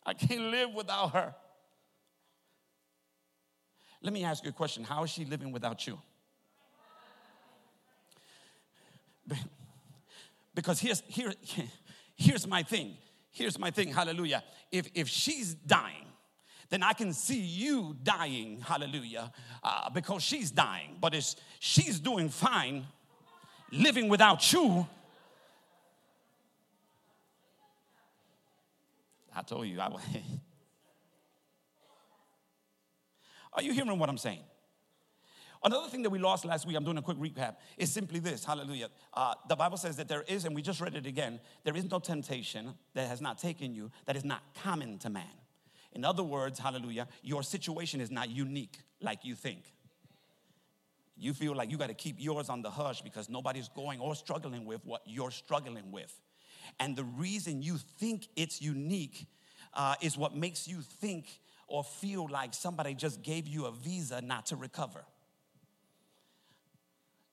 I 0.09 0.15
can't 0.15 0.41
live 0.51 0.73
without 0.73 1.13
her. 1.13 1.35
Let 4.01 4.15
me 4.15 4.25
ask 4.25 4.43
you 4.43 4.49
a 4.49 4.55
question 4.55 4.83
How 4.83 5.05
is 5.05 5.11
she 5.11 5.27
living 5.27 5.53
without 5.53 5.87
you? 5.87 5.99
Because 10.55 10.81
here's, 10.81 11.03
here, 11.07 11.35
here's 12.17 12.47
my 12.47 12.63
thing. 12.63 12.97
Here's 13.31 13.59
my 13.59 13.71
thing. 13.71 13.93
Hallelujah. 13.93 14.43
If, 14.73 14.89
if 14.95 15.09
she's 15.09 15.53
dying, 15.55 16.07
then 16.71 16.83
I 16.83 16.95
can 16.95 17.13
see 17.13 17.39
you 17.39 17.95
dying. 18.03 18.63
Hallelujah. 18.63 19.31
Uh, 19.63 19.91
because 19.91 20.23
she's 20.23 20.51
dying. 20.51 20.97
But 21.01 21.15
if 21.15 21.35
she's 21.61 22.01
doing 22.01 22.31
fine, 22.31 22.87
living 23.71 24.09
without 24.09 24.53
you, 24.53 24.87
I 29.39 29.43
told 29.43 29.67
you 29.69 29.81
I 29.81 29.89
Are 33.53 33.63
you 33.63 33.73
hearing 33.73 33.97
what 33.99 34.09
I'm 34.09 34.19
saying? 34.19 34.43
Another 35.65 35.89
thing 35.89 36.03
that 36.03 36.11
we 36.11 36.19
lost 36.19 36.45
last 36.45 36.67
week, 36.67 36.77
I'm 36.77 36.85
doing 36.85 36.99
a 36.99 37.03
quick 37.03 37.19
recap, 37.19 37.57
is 37.77 37.91
simply 37.91 38.21
this 38.21 38.45
hallelujah. 38.45 38.89
Uh, 39.15 39.35
the 39.49 39.57
Bible 39.57 39.77
says 39.77 39.97
that 39.97 40.09
there 40.09 40.23
is, 40.23 40.45
and 40.45 40.55
we 40.55 40.63
just 40.63 40.81
read 40.81 40.95
it 40.95 41.07
again, 41.07 41.41
there 41.65 41.77
is 41.77 41.91
no 41.91 41.99
temptation 41.99 42.75
that 42.95 43.09
has 43.09 43.21
not 43.21 43.39
taken 43.39 43.75
you 43.75 43.91
that 44.07 44.17
is 44.17 44.25
not 44.25 44.43
common 44.63 44.99
to 44.99 45.11
man. 45.11 45.25
In 45.93 46.05
other 46.05 46.23
words, 46.23 46.59
hallelujah, 46.59 47.09
your 47.23 47.43
situation 47.43 48.01
is 48.01 48.11
not 48.11 48.31
unique 48.31 48.79
like 49.01 49.25
you 49.25 49.35
think. 49.35 49.73
You 51.17 51.33
feel 51.33 51.55
like 51.55 51.71
you 51.71 51.79
got 51.79 51.89
to 51.89 51.95
keep 51.95 52.17
yours 52.19 52.49
on 52.49 52.63
the 52.63 52.71
hush 52.71 53.03
because 53.03 53.29
nobody's 53.29 53.69
going 53.69 53.99
or 53.99 54.15
struggling 54.15 54.65
with 54.65 54.85
what 54.85 55.03
you're 55.07 55.33
struggling 55.33 55.91
with. 55.91 56.21
And 56.79 56.97
the 56.97 57.05
reason 57.05 57.63
you 57.63 57.79
think 57.99 58.29
it's 58.37 58.61
unique 58.61 59.27
uh, 59.75 59.95
is 60.01 60.17
what 60.17 60.35
makes 60.35 60.67
you 60.67 60.81
think 60.81 61.41
or 61.67 61.85
feel 61.85 62.27
like 62.29 62.55
somebody 62.55 62.95
just 62.95 63.23
gave 63.23 63.47
you 63.47 63.67
a 63.67 63.73
visa 63.73 64.21
not 64.21 64.47
to 64.47 64.57
recover 64.57 65.05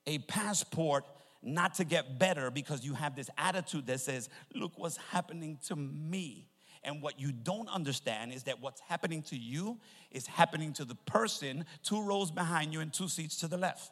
a 0.06 0.18
passport 0.18 1.04
not 1.42 1.74
to 1.74 1.84
get 1.84 2.18
better 2.18 2.50
because 2.50 2.84
you 2.84 2.94
have 2.94 3.14
this 3.14 3.30
attitude 3.36 3.86
that 3.86 4.00
says, 4.00 4.28
Look 4.54 4.72
what's 4.76 4.96
happening 4.96 5.58
to 5.66 5.76
me. 5.76 6.48
And 6.82 7.02
what 7.02 7.18
you 7.20 7.32
don't 7.32 7.68
understand 7.68 8.32
is 8.32 8.44
that 8.44 8.60
what's 8.60 8.80
happening 8.80 9.22
to 9.24 9.36
you 9.36 9.78
is 10.12 10.26
happening 10.26 10.72
to 10.74 10.84
the 10.84 10.94
person 10.94 11.64
two 11.82 12.00
rows 12.00 12.30
behind 12.30 12.72
you 12.72 12.80
and 12.80 12.92
two 12.92 13.08
seats 13.08 13.36
to 13.38 13.48
the 13.48 13.56
left. 13.56 13.90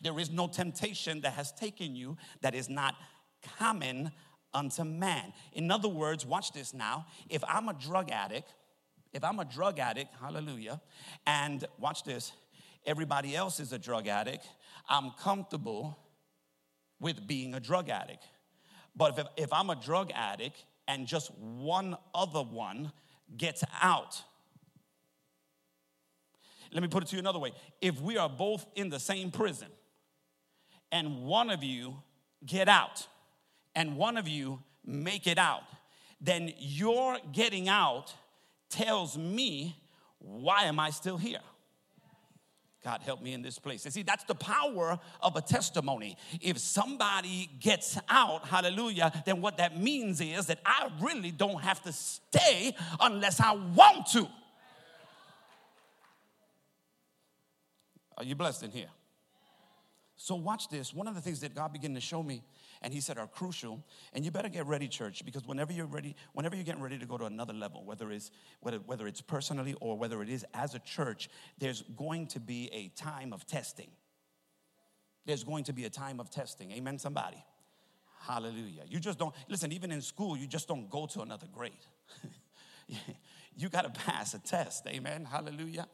There 0.00 0.18
is 0.20 0.30
no 0.30 0.46
temptation 0.46 1.22
that 1.22 1.32
has 1.32 1.50
taken 1.52 1.96
you 1.96 2.16
that 2.42 2.54
is 2.54 2.68
not 2.68 2.94
common 3.58 4.12
unto 4.54 4.84
man. 4.84 5.32
In 5.52 5.70
other 5.70 5.88
words, 5.88 6.24
watch 6.24 6.52
this 6.52 6.72
now. 6.72 7.06
If 7.28 7.42
I'm 7.46 7.68
a 7.68 7.74
drug 7.74 8.10
addict, 8.10 8.54
if 9.12 9.22
I'm 9.22 9.38
a 9.38 9.44
drug 9.44 9.78
addict, 9.78 10.14
hallelujah, 10.20 10.80
and 11.26 11.64
watch 11.78 12.04
this, 12.04 12.32
everybody 12.84 13.36
else 13.36 13.60
is 13.60 13.72
a 13.72 13.78
drug 13.78 14.08
addict, 14.08 14.46
I'm 14.88 15.10
comfortable 15.10 15.98
with 17.00 17.26
being 17.26 17.54
a 17.54 17.60
drug 17.60 17.88
addict. 17.88 18.24
But 18.94 19.18
if, 19.18 19.26
if 19.36 19.52
I'm 19.52 19.70
a 19.70 19.76
drug 19.76 20.10
addict 20.14 20.64
and 20.88 21.06
just 21.06 21.30
one 21.38 21.96
other 22.14 22.42
one 22.42 22.92
gets 23.36 23.62
out, 23.82 24.22
let 26.72 26.82
me 26.82 26.88
put 26.88 27.02
it 27.02 27.08
to 27.10 27.16
you 27.16 27.20
another 27.20 27.38
way. 27.38 27.52
If 27.80 28.00
we 28.00 28.16
are 28.16 28.28
both 28.28 28.66
in 28.74 28.88
the 28.88 28.98
same 28.98 29.30
prison 29.30 29.68
and 30.90 31.24
one 31.24 31.50
of 31.50 31.62
you 31.62 31.96
get 32.44 32.68
out 32.68 33.06
and 33.76 33.96
one 33.96 34.16
of 34.16 34.26
you 34.26 34.60
make 34.84 35.26
it 35.26 35.38
out, 35.38 35.62
then 36.20 36.52
your 36.58 37.18
getting 37.32 37.68
out 37.68 38.12
tells 38.70 39.16
me, 39.16 39.76
why 40.18 40.64
am 40.64 40.80
I 40.80 40.90
still 40.90 41.18
here? 41.18 41.40
God 42.82 43.02
help 43.02 43.20
me 43.20 43.32
in 43.32 43.42
this 43.42 43.58
place. 43.58 43.84
And 43.84 43.92
see, 43.92 44.02
that's 44.02 44.24
the 44.24 44.34
power 44.34 44.98
of 45.20 45.36
a 45.36 45.42
testimony. 45.42 46.16
If 46.40 46.58
somebody 46.58 47.50
gets 47.60 47.98
out, 48.08 48.46
hallelujah, 48.46 49.12
then 49.26 49.42
what 49.42 49.58
that 49.58 49.78
means 49.78 50.20
is 50.20 50.46
that 50.46 50.60
I 50.64 50.88
really 51.00 51.32
don't 51.32 51.60
have 51.62 51.82
to 51.82 51.92
stay 51.92 52.74
unless 53.00 53.40
I 53.40 53.52
want 53.52 54.06
to. 54.12 54.28
Are 58.16 58.24
you 58.24 58.36
blessed 58.36 58.62
in 58.62 58.70
here? 58.70 58.88
So, 60.16 60.34
watch 60.36 60.68
this. 60.68 60.94
One 60.94 61.08
of 61.08 61.14
the 61.14 61.20
things 61.20 61.40
that 61.40 61.54
God 61.54 61.72
began 61.72 61.92
to 61.94 62.00
show 62.00 62.22
me 62.22 62.42
and 62.82 62.92
he 62.92 63.00
said 63.00 63.18
are 63.18 63.26
crucial. 63.26 63.84
And 64.12 64.24
you 64.24 64.30
better 64.30 64.48
get 64.48 64.66
ready, 64.66 64.88
church, 64.88 65.24
because 65.24 65.46
whenever 65.46 65.72
you're 65.72 65.86
ready, 65.86 66.14
whenever 66.32 66.54
you're 66.54 66.64
getting 66.64 66.82
ready 66.82 66.98
to 66.98 67.06
go 67.06 67.18
to 67.18 67.24
another 67.24 67.52
level, 67.52 67.84
whether 67.84 68.10
it's 68.10 68.30
whether, 68.60 68.78
whether 68.78 69.06
it's 69.06 69.20
personally 69.20 69.74
or 69.80 69.96
whether 69.96 70.22
it 70.22 70.28
is 70.28 70.44
as 70.54 70.74
a 70.74 70.78
church, 70.78 71.28
there's 71.58 71.82
going 71.96 72.26
to 72.28 72.40
be 72.40 72.70
a 72.72 72.88
time 73.00 73.32
of 73.32 73.46
testing. 73.46 73.90
There's 75.24 75.44
going 75.44 75.64
to 75.64 75.72
be 75.72 75.84
a 75.84 75.90
time 75.90 76.20
of 76.20 76.30
testing. 76.30 76.70
Amen, 76.72 76.98
somebody. 76.98 77.44
Hallelujah. 78.20 78.82
You 78.88 78.98
just 78.98 79.18
don't 79.18 79.34
listen, 79.48 79.72
even 79.72 79.92
in 79.92 80.00
school, 80.00 80.36
you 80.36 80.46
just 80.46 80.68
don't 80.68 80.90
go 80.90 81.06
to 81.06 81.20
another 81.20 81.46
grade. 81.52 81.72
you 83.56 83.68
got 83.68 83.82
to 83.82 84.00
pass 84.00 84.34
a 84.34 84.38
test. 84.38 84.86
Amen. 84.86 85.24
Hallelujah. 85.24 85.86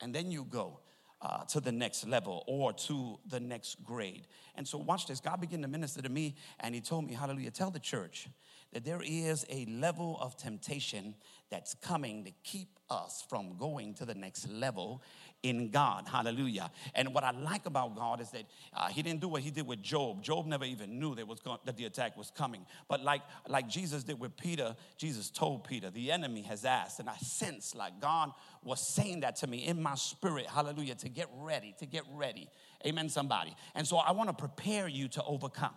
And 0.00 0.14
then 0.14 0.30
you 0.30 0.44
go 0.44 0.80
uh, 1.22 1.44
to 1.44 1.60
the 1.60 1.72
next 1.72 2.06
level 2.06 2.44
or 2.46 2.72
to 2.72 3.18
the 3.28 3.40
next 3.40 3.82
grade. 3.84 4.26
And 4.54 4.66
so, 4.66 4.78
watch 4.78 5.06
this. 5.06 5.20
God 5.20 5.40
began 5.40 5.62
to 5.62 5.68
minister 5.68 6.02
to 6.02 6.08
me, 6.08 6.36
and 6.60 6.74
He 6.74 6.80
told 6.80 7.06
me, 7.06 7.14
Hallelujah, 7.14 7.50
tell 7.50 7.70
the 7.70 7.80
church 7.80 8.28
that 8.72 8.84
there 8.84 9.00
is 9.04 9.46
a 9.48 9.64
level 9.66 10.18
of 10.20 10.36
temptation 10.36 11.14
that's 11.50 11.74
coming 11.74 12.24
to 12.24 12.32
keep 12.44 12.68
us 12.90 13.24
from 13.28 13.56
going 13.56 13.94
to 13.94 14.04
the 14.04 14.14
next 14.14 14.48
level 14.48 15.02
in 15.42 15.70
God. 15.70 16.08
Hallelujah. 16.08 16.70
And 16.94 17.14
what 17.14 17.24
I 17.24 17.30
like 17.30 17.66
about 17.66 17.94
God 17.94 18.20
is 18.20 18.30
that 18.30 18.44
uh, 18.74 18.88
He 18.88 19.02
didn't 19.02 19.20
do 19.20 19.28
what 19.28 19.42
He 19.42 19.50
did 19.50 19.66
with 19.66 19.82
Job. 19.82 20.22
Job 20.22 20.46
never 20.46 20.64
even 20.64 20.98
knew 20.98 21.14
that, 21.14 21.26
was 21.26 21.40
going, 21.40 21.58
that 21.64 21.76
the 21.76 21.84
attack 21.84 22.16
was 22.16 22.30
coming. 22.30 22.66
But 22.88 23.02
like, 23.02 23.22
like 23.48 23.68
Jesus 23.68 24.02
did 24.04 24.18
with 24.18 24.36
Peter, 24.36 24.74
Jesus 24.96 25.30
told 25.30 25.64
Peter, 25.64 25.90
The 25.90 26.10
enemy 26.10 26.42
has 26.42 26.64
asked. 26.64 27.00
And 27.00 27.08
I 27.08 27.16
sense 27.16 27.74
like 27.74 28.00
God 28.00 28.32
was 28.62 28.86
saying 28.86 29.20
that 29.20 29.36
to 29.36 29.46
me 29.46 29.66
in 29.66 29.82
my 29.82 29.94
spirit. 29.94 30.46
Hallelujah. 30.46 30.94
To 30.96 31.08
get 31.08 31.28
ready, 31.36 31.74
to 31.78 31.86
get 31.86 32.02
ready. 32.12 32.48
Amen, 32.84 33.08
somebody. 33.08 33.54
And 33.74 33.86
so 33.86 33.98
I 33.98 34.12
want 34.12 34.28
to 34.30 34.34
prepare 34.34 34.88
you 34.88 35.08
to 35.08 35.24
overcome. 35.24 35.74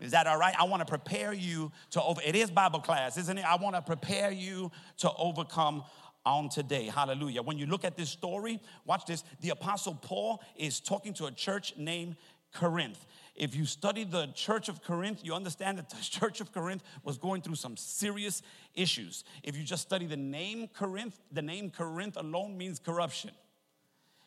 Is 0.00 0.12
that 0.12 0.26
all 0.26 0.36
right? 0.38 0.54
I 0.58 0.64
want 0.64 0.80
to 0.80 0.86
prepare 0.86 1.32
you 1.32 1.70
to 1.90 2.02
over. 2.02 2.20
It 2.24 2.34
is 2.34 2.50
Bible 2.50 2.80
class, 2.80 3.16
isn't 3.16 3.38
it? 3.38 3.44
I 3.44 3.54
want 3.56 3.76
to 3.76 3.82
prepare 3.82 4.32
you 4.32 4.72
to 4.98 5.12
overcome 5.16 5.84
on 6.24 6.48
today. 6.48 6.86
Hallelujah. 6.86 7.42
When 7.42 7.58
you 7.58 7.66
look 7.66 7.84
at 7.84 7.96
this 7.96 8.10
story, 8.10 8.60
watch 8.84 9.06
this. 9.06 9.24
The 9.40 9.50
Apostle 9.50 9.94
Paul 9.94 10.42
is 10.56 10.80
talking 10.80 11.14
to 11.14 11.26
a 11.26 11.32
church 11.32 11.74
named 11.76 12.16
Corinth. 12.52 13.06
If 13.34 13.56
you 13.56 13.64
study 13.64 14.04
the 14.04 14.26
church 14.34 14.68
of 14.68 14.82
Corinth, 14.82 15.20
you 15.24 15.34
understand 15.34 15.78
that 15.78 15.88
the 15.88 15.96
church 16.02 16.40
of 16.40 16.52
Corinth 16.52 16.82
was 17.02 17.18
going 17.18 17.42
through 17.42 17.54
some 17.54 17.76
serious 17.76 18.42
issues. 18.74 19.24
If 19.42 19.56
you 19.56 19.64
just 19.64 19.82
study 19.82 20.06
the 20.06 20.16
name 20.16 20.68
Corinth, 20.68 21.18
the 21.30 21.42
name 21.42 21.70
Corinth 21.70 22.16
alone 22.16 22.56
means 22.56 22.78
corruption. 22.78 23.30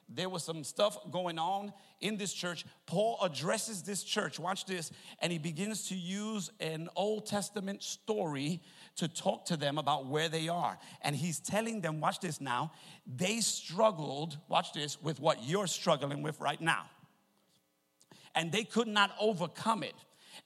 There 0.08 0.30
was 0.30 0.44
some 0.44 0.64
stuff 0.64 0.98
going 1.10 1.40
on 1.40 1.74
in 2.00 2.18
this 2.18 2.32
church. 2.32 2.64
Paul 2.86 3.18
addresses 3.24 3.82
this 3.82 4.04
church, 4.04 4.40
watch 4.40 4.66
this, 4.66 4.92
and 5.20 5.32
he 5.32 5.40
begins 5.40 5.88
to 5.90 5.96
use 5.96 6.52
an 6.60 6.90
Old 6.96 7.26
Testament 7.26 7.82
story 7.82 8.62
to 8.98 9.08
talk 9.08 9.46
to 9.46 9.58
them 9.58 9.78
about 9.78 10.06
where 10.08 10.30
they 10.30 10.48
are. 10.48 10.78
And 11.02 11.16
he's 11.16 11.40
telling 11.40 11.82
them, 11.82 12.00
watch 12.00 12.20
this 12.20 12.40
now, 12.40 12.72
they 13.06 13.42
struggled, 13.42 14.38
watch 14.48 14.74
this, 14.74 15.02
with 15.02 15.20
what 15.20 15.44
you're 15.44 15.68
struggling 15.68 16.22
with 16.22 16.40
right 16.40 16.62
now. 16.62 16.86
And 18.34 18.52
they 18.52 18.64
could 18.64 18.88
not 18.88 19.12
overcome 19.20 19.84
it. 19.84 19.96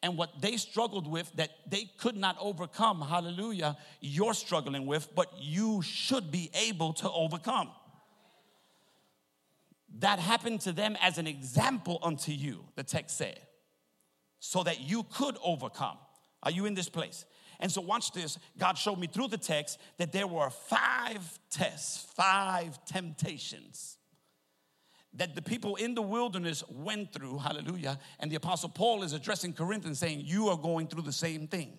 And 0.02 0.18
what 0.18 0.42
they 0.42 0.58
struggled 0.58 1.08
with 1.10 1.32
that 1.36 1.50
they 1.68 1.90
could 1.98 2.16
not 2.16 2.38
overcome, 2.40 3.02
hallelujah, 3.02 3.78
you're 4.00 4.34
struggling 4.34 4.86
with, 4.86 5.14
but 5.16 5.32
you 5.40 5.82
should 5.82 6.32
be 6.32 6.52
able 6.54 6.94
to 6.94 7.10
overcome. 7.10 7.70
That 10.00 10.20
happened 10.20 10.62
to 10.62 10.72
them 10.72 10.96
as 11.02 11.18
an 11.18 11.28
example 11.28 12.00
unto 12.04 12.32
you, 12.32 12.66
the 12.76 12.84
text 12.84 13.18
said, 13.18 13.40
so 14.40 14.64
that 14.64 14.80
you 14.80 15.04
could 15.04 15.38
overcome. 15.44 15.98
Are 16.44 16.52
you 16.52 16.66
in 16.66 16.76
this 16.76 16.88
place? 16.88 17.26
And 17.60 17.72
so, 17.72 17.82
watch 17.82 18.12
this. 18.12 18.38
God 18.58 18.78
showed 18.78 18.98
me 18.98 19.08
through 19.08 19.28
the 19.28 19.38
text 19.38 19.80
that 19.98 20.12
there 20.12 20.28
were 20.28 20.50
five 20.50 21.40
tests, 21.50 22.08
five 22.16 22.84
temptations 22.86 24.00
that 25.14 25.36
the 25.36 25.42
people 25.42 25.76
in 25.76 25.96
the 25.96 26.02
wilderness 26.02 26.64
went 26.70 27.12
through. 27.12 27.40
Hallelujah. 27.40 28.00
And 28.20 28.32
the 28.32 28.36
Apostle 28.36 28.70
Paul 28.70 29.04
is 29.04 29.14
addressing 29.14 29.54
Corinthians 29.54 30.00
saying, 30.00 30.22
You 30.26 30.50
are 30.50 30.58
going 30.58 30.88
through 30.88 31.02
the 31.04 31.12
same 31.12 31.48
thing. 31.48 31.78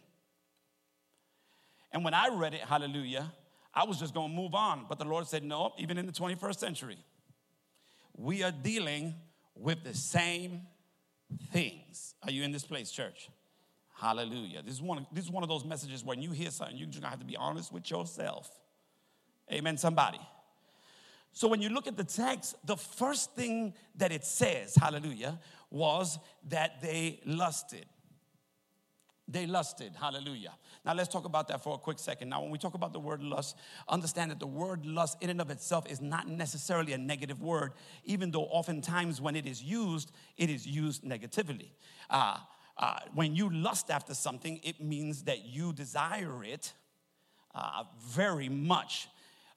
And 1.92 2.04
when 2.04 2.14
I 2.14 2.28
read 2.28 2.54
it, 2.54 2.60
hallelujah, 2.60 3.32
I 3.75 3.84
was 3.84 3.99
just 3.99 4.14
going 4.14 4.30
to 4.30 4.37
move 4.37 4.54
on. 4.54 4.87
But 4.88 4.99
the 4.99 5.04
Lord 5.04 5.26
said, 5.26 5.44
No, 5.44 5.72
even 5.78 5.96
in 5.96 6.06
the 6.06 6.12
21st 6.12 6.58
century, 6.58 6.99
we 8.16 8.42
are 8.42 8.52
dealing 8.52 9.14
with 9.54 9.84
the 9.84 9.94
same 9.94 10.62
things. 11.52 12.14
Are 12.25 12.30
you 12.30 12.42
in 12.42 12.50
this 12.50 12.64
place, 12.64 12.90
church? 12.90 13.30
Hallelujah. 14.00 14.62
This 14.62 14.75
is 14.75 14.80
one, 14.80 15.07
this 15.12 15.25
is 15.25 15.30
one 15.30 15.42
of 15.42 15.50
those 15.50 15.62
messages 15.62 16.02
when 16.02 16.23
you 16.23 16.30
hear 16.30 16.50
something, 16.50 16.75
you're 16.75 16.87
just 16.87 17.02
gonna 17.02 17.11
have 17.11 17.21
to 17.21 17.26
be 17.26 17.37
honest 17.37 17.71
with 17.71 17.90
yourself. 17.90 18.50
Amen, 19.52 19.76
somebody. 19.76 20.21
So 21.33 21.47
when 21.49 21.61
you 21.61 21.69
look 21.69 21.87
at 21.87 21.99
the 21.99 22.04
text, 22.04 22.57
the 22.64 22.78
first 22.78 23.35
thing 23.35 23.75
that 23.97 24.11
it 24.11 24.25
says, 24.25 24.75
hallelujah, 24.75 25.38
was 25.71 26.19
that 26.49 26.80
they 26.80 27.21
lusted. 27.26 27.85
They 29.28 29.47
lusted, 29.47 29.92
hallelujah. 29.95 30.54
Now 30.83 30.95
let's 30.95 31.12
talk 31.12 31.26
about 31.26 31.49
that 31.49 31.62
for 31.62 31.75
a 31.75 31.78
quick 31.78 31.99
second. 31.99 32.30
Now, 32.30 32.40
when 32.40 32.50
we 32.50 32.57
talk 32.57 32.73
about 32.73 32.95
the 32.95 32.99
word 32.99 33.23
lust, 33.23 33.54
understand 33.87 34.30
that 34.30 34.40
the 34.40 34.47
word 34.47 34.87
lust 34.87 35.23
in 35.23 35.28
and 35.28 35.42
of 35.42 35.50
itself 35.50 35.87
is 35.90 36.00
not 36.00 36.26
necessarily 36.26 36.95
a 36.95 36.99
negative 36.99 37.42
word, 37.42 37.73
even 38.04 38.30
though 38.30 38.45
oftentimes 38.45 39.21
when 39.21 39.37
it 39.37 39.47
is 39.47 39.62
used, 39.62 40.11
it 40.38 40.49
is 40.49 40.66
used 40.66 41.04
negatively. 41.04 41.75
Uh, 42.09 42.38
uh, 42.80 42.99
when 43.14 43.37
you 43.37 43.50
lust 43.50 43.90
after 43.90 44.14
something, 44.14 44.58
it 44.62 44.80
means 44.80 45.25
that 45.25 45.44
you 45.44 45.72
desire 45.72 46.42
it 46.42 46.72
uh, 47.54 47.84
very 48.00 48.49
much. 48.49 49.06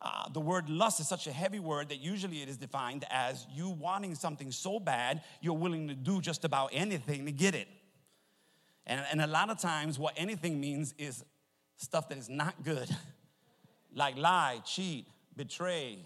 Uh, 0.01 0.27
the 0.33 0.41
word 0.41 0.69
lust 0.69 0.99
is 0.99 1.07
such 1.07 1.25
a 1.25 1.31
heavy 1.31 1.59
word 1.59 1.87
that 1.87 2.01
usually 2.01 2.41
it 2.41 2.49
is 2.49 2.57
defined 2.57 3.05
as 3.09 3.47
you 3.55 3.69
wanting 3.69 4.13
something 4.13 4.51
so 4.51 4.77
bad 4.77 5.21
you're 5.39 5.53
willing 5.53 5.87
to 5.87 5.93
do 5.95 6.19
just 6.19 6.43
about 6.43 6.69
anything 6.73 7.25
to 7.25 7.31
get 7.31 7.55
it. 7.55 7.69
And, 8.85 9.01
and 9.09 9.21
a 9.21 9.27
lot 9.27 9.49
of 9.49 9.57
times, 9.57 9.97
what 9.97 10.13
anything 10.17 10.59
means 10.59 10.93
is 10.97 11.23
stuff 11.77 12.09
that 12.09 12.17
is 12.17 12.27
not 12.27 12.61
good, 12.65 12.89
like 13.95 14.17
lie, 14.17 14.59
cheat, 14.65 15.07
betray, 15.37 15.99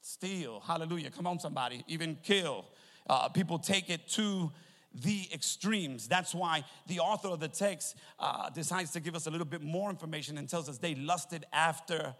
steal. 0.00 0.60
Hallelujah. 0.60 1.10
Come 1.10 1.26
on, 1.26 1.38
somebody. 1.38 1.84
Even 1.86 2.16
kill. 2.22 2.64
Uh, 3.06 3.28
people 3.28 3.58
take 3.58 3.90
it 3.90 4.08
to 4.08 4.50
the 4.94 5.28
extremes. 5.32 6.08
That's 6.08 6.34
why 6.34 6.64
the 6.86 7.00
author 7.00 7.28
of 7.28 7.40
the 7.40 7.48
text 7.48 7.96
uh, 8.18 8.50
decides 8.50 8.90
to 8.92 9.00
give 9.00 9.14
us 9.14 9.26
a 9.26 9.30
little 9.30 9.46
bit 9.46 9.62
more 9.62 9.90
information 9.90 10.38
and 10.38 10.48
tells 10.48 10.68
us 10.68 10.78
they 10.78 10.94
lusted 10.94 11.44
after 11.52 12.14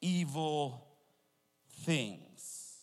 evil 0.00 0.86
things. 1.84 2.76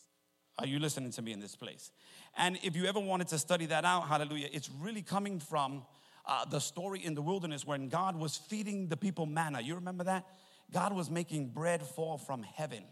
Are 0.60 0.68
you 0.68 0.80
listening 0.80 1.12
to 1.12 1.22
me 1.22 1.34
in 1.34 1.40
this 1.40 1.56
place? 1.56 1.92
And 2.38 2.58
if 2.64 2.76
you 2.76 2.86
ever 2.86 3.00
wanted 3.00 3.28
to 3.30 3.40
study 3.40 3.66
that 3.68 3.86
out, 3.86 4.08
hallelujah, 4.08 4.50
it's 4.52 4.70
really 4.80 5.02
coming 5.02 5.40
from 5.40 5.84
uh, 6.26 6.46
the 6.46 6.60
story 6.60 7.04
in 7.04 7.16
the 7.16 7.22
wilderness 7.22 7.66
when 7.66 7.90
God 7.90 8.16
was 8.16 8.38
feeding 8.38 8.88
the 8.88 8.98
people 8.98 9.26
manna. 9.26 9.62
You 9.62 9.76
remember 9.76 10.06
that? 10.06 10.26
God 10.72 10.94
was 10.94 11.10
making 11.10 11.50
bread 11.50 11.84
fall 11.84 12.18
from 12.18 12.44
heaven 12.44 12.84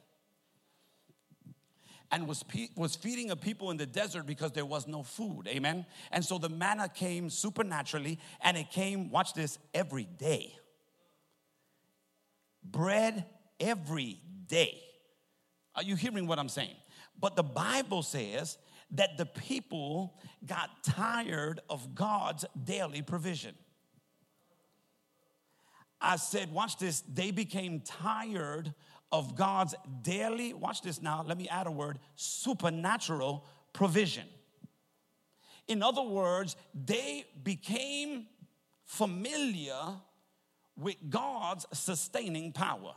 and 2.11 2.27
was, 2.27 2.43
pe- 2.43 2.69
was 2.75 2.95
feeding 2.95 3.31
a 3.31 3.35
people 3.35 3.71
in 3.71 3.77
the 3.77 3.85
desert 3.85 4.25
because 4.25 4.51
there 4.51 4.65
was 4.65 4.87
no 4.87 5.03
food. 5.03 5.47
Amen. 5.47 5.85
And 6.11 6.23
so 6.23 6.37
the 6.37 6.49
manna 6.49 6.89
came 6.89 7.29
supernaturally 7.29 8.19
and 8.41 8.57
it 8.57 8.69
came, 8.71 9.09
watch 9.09 9.33
this, 9.33 9.57
every 9.73 10.05
day. 10.17 10.55
Bread 12.63 13.25
every 13.59 14.19
day. 14.47 14.81
Are 15.75 15.83
you 15.83 15.95
hearing 15.95 16.27
what 16.27 16.37
I'm 16.37 16.49
saying? 16.49 16.75
But 17.19 17.35
the 17.35 17.43
Bible 17.43 18.03
says 18.03 18.57
that 18.91 19.17
the 19.17 19.25
people 19.25 20.19
got 20.45 20.83
tired 20.83 21.61
of 21.69 21.95
God's 21.95 22.45
daily 22.61 23.01
provision. 23.01 23.55
I 26.01 26.17
said, 26.17 26.51
watch 26.51 26.77
this, 26.77 27.01
they 27.01 27.31
became 27.31 27.81
tired 27.81 28.73
of 29.11 29.35
God's 29.35 29.75
daily, 30.01 30.53
watch 30.53 30.81
this 30.81 31.01
now, 31.01 31.23
let 31.27 31.37
me 31.37 31.47
add 31.49 31.67
a 31.67 31.71
word, 31.71 31.99
supernatural 32.15 33.45
provision. 33.73 34.25
In 35.67 35.83
other 35.83 36.01
words, 36.01 36.55
they 36.73 37.25
became 37.43 38.27
familiar 38.85 39.81
with 40.77 40.95
God's 41.09 41.65
sustaining 41.73 42.51
power. 42.51 42.93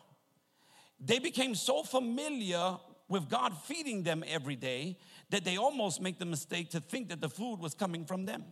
They 1.00 1.18
became 1.18 1.55
so 1.55 1.83
familiar 1.83 2.79
with 3.09 3.29
God 3.29 3.57
feeding 3.64 4.03
them 4.03 4.24
every 4.27 4.57
day 4.57 4.96
that 5.31 5.44
they 5.44 5.57
almost 5.57 6.00
make 6.00 6.18
the 6.18 6.24
mistake 6.24 6.70
to 6.70 6.81
think 6.81 7.09
that 7.09 7.20
the 7.20 7.29
food 7.29 7.61
was 7.61 7.74
coming 7.74 8.05
from 8.05 8.24
them. 8.24 8.44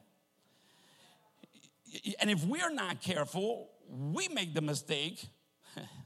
And 2.21 2.31
if 2.31 2.45
we're 2.45 2.73
not 2.73 3.01
careful, 3.01 3.71
we 3.89 4.29
make 4.29 4.55
the 4.55 4.61
mistake 4.61 5.27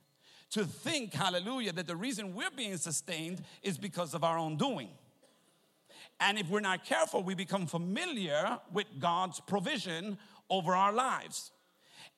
to 0.51 0.65
think, 0.65 1.13
hallelujah, 1.13 1.73
that 1.73 1.87
the 1.87 1.97
reason 1.97 2.35
we're 2.35 2.51
being 2.51 2.77
sustained 2.77 3.43
is 3.63 3.79
because 3.79 4.15
of 4.15 4.25
our 4.25 4.39
own 4.39 4.57
doing. 4.57 4.89
And 6.21 6.39
if 6.39 6.49
we're 6.49 6.61
not 6.61 6.85
careful, 6.85 7.23
we 7.23 7.35
become 7.35 7.67
familiar 7.67 8.59
with 8.73 8.87
God's 8.99 9.41
provision 9.41 10.19
over 10.49 10.75
our 10.75 10.93
lives. 10.93 11.51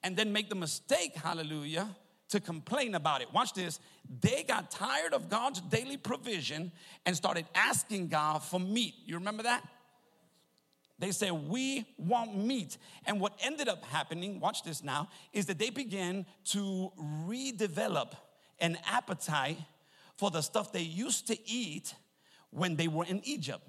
And 0.04 0.16
then 0.16 0.32
make 0.32 0.48
the 0.48 0.54
mistake, 0.54 1.16
hallelujah, 1.16 1.96
to 2.28 2.40
complain 2.40 2.94
about 2.94 3.22
it. 3.22 3.32
Watch 3.32 3.54
this. 3.54 3.80
They 4.20 4.44
got 4.44 4.70
tired 4.70 5.14
of 5.14 5.28
God's 5.28 5.60
daily 5.62 5.96
provision 5.96 6.70
and 7.06 7.16
started 7.16 7.46
asking 7.54 8.08
God 8.08 8.42
for 8.42 8.60
meat. 8.60 8.94
You 9.04 9.16
remember 9.16 9.42
that? 9.44 9.66
They 10.98 11.12
said, 11.12 11.32
We 11.32 11.86
want 11.96 12.36
meat. 12.36 12.76
And 13.06 13.20
what 13.20 13.34
ended 13.40 13.68
up 13.68 13.84
happening, 13.84 14.40
watch 14.40 14.62
this 14.64 14.82
now, 14.82 15.08
is 15.32 15.46
that 15.46 15.58
they 15.58 15.70
began 15.70 16.26
to 16.46 16.92
redevelop 17.00 18.12
an 18.60 18.78
appetite 18.86 19.58
for 20.16 20.30
the 20.30 20.42
stuff 20.42 20.72
they 20.72 20.82
used 20.82 21.28
to 21.28 21.38
eat 21.48 21.94
when 22.50 22.76
they 22.76 22.88
were 22.88 23.04
in 23.04 23.20
Egypt. 23.24 23.62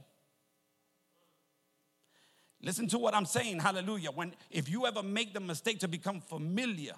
Listen 2.62 2.88
to 2.90 2.98
what 2.98 3.14
I'm 3.14 3.26
saying, 3.26 3.60
hallelujah. 3.60 4.12
When 4.12 4.34
if 4.50 4.68
you 4.68 4.86
ever 4.86 5.04
make 5.04 5.34
the 5.34 5.40
mistake 5.40 5.80
to 5.80 5.88
become 5.88 6.20
familiar 6.20 6.94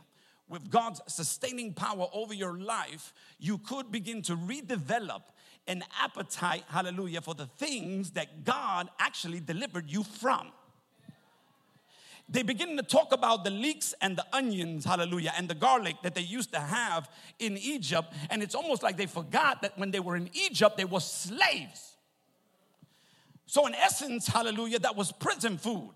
with 0.48 0.70
God's 0.70 1.02
sustaining 1.08 1.74
power 1.74 2.08
over 2.13 2.34
your 2.34 2.58
life, 2.58 3.13
you 3.39 3.58
could 3.58 3.91
begin 3.91 4.22
to 4.24 4.36
redevelop 4.36 5.22
an 5.67 5.84
appetite, 6.02 6.63
hallelujah, 6.67 7.21
for 7.21 7.34
the 7.34 7.45
things 7.45 8.12
that 8.12 8.43
God 8.43 8.89
actually 9.00 9.39
delivered 9.39 9.89
you 9.89 10.04
from. 10.04 10.52
They 12.30 12.43
begin 12.43 12.78
to 12.78 12.84
talk 12.84 13.12
about 13.12 13.43
the 13.43 13.50
leeks 13.50 13.93
and 14.02 14.17
the 14.17 14.26
onions, 14.32 14.86
hallelujah, 14.86 15.34
and 15.38 15.50
the 15.50 15.56
garlic 15.56 15.97
that 16.04 16.15
they 16.15 16.21
used 16.21 16.54
to 16.54 16.60
have 16.60 17.10
in 17.39 17.58
Egypt. 17.58 18.13
And 18.30 18.41
it's 18.41 18.56
almost 18.56 18.84
like 18.84 18.95
they 18.95 19.06
forgot 19.06 19.62
that 19.63 19.78
when 19.78 19.91
they 19.91 20.00
were 20.00 20.15
in 20.15 20.30
Egypt, 20.34 20.78
they 20.78 20.86
were 20.86 21.02
slaves. 21.02 21.97
So, 23.47 23.67
in 23.67 23.76
essence, 23.76 24.28
hallelujah, 24.28 24.80
that 24.80 24.95
was 24.95 25.12
prison 25.12 25.58
food. 25.58 25.91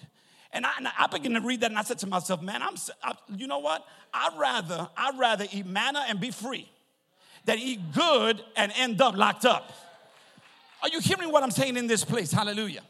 And 0.51 0.65
I, 0.65 0.71
and 0.77 0.87
I 0.97 1.07
began 1.07 1.33
to 1.33 1.41
read 1.41 1.61
that 1.61 1.71
and 1.71 1.79
I 1.79 1.83
said 1.83 1.99
to 1.99 2.07
myself, 2.07 2.41
man, 2.41 2.61
I'm, 2.61 2.75
I, 3.01 3.13
you 3.35 3.47
know 3.47 3.59
what? 3.59 3.85
I'd 4.13 4.37
rather, 4.37 4.89
I'd 4.97 5.17
rather 5.17 5.45
eat 5.51 5.65
manna 5.65 6.03
and 6.07 6.19
be 6.19 6.31
free 6.31 6.69
than 7.45 7.59
eat 7.59 7.79
good 7.93 8.43
and 8.55 8.71
end 8.75 9.01
up 9.01 9.15
locked 9.15 9.45
up. 9.45 9.71
Are 10.81 10.89
you 10.89 10.99
hearing 10.99 11.31
what 11.31 11.43
I'm 11.43 11.51
saying 11.51 11.77
in 11.77 11.87
this 11.87 12.03
place? 12.03 12.31
Hallelujah. 12.31 12.83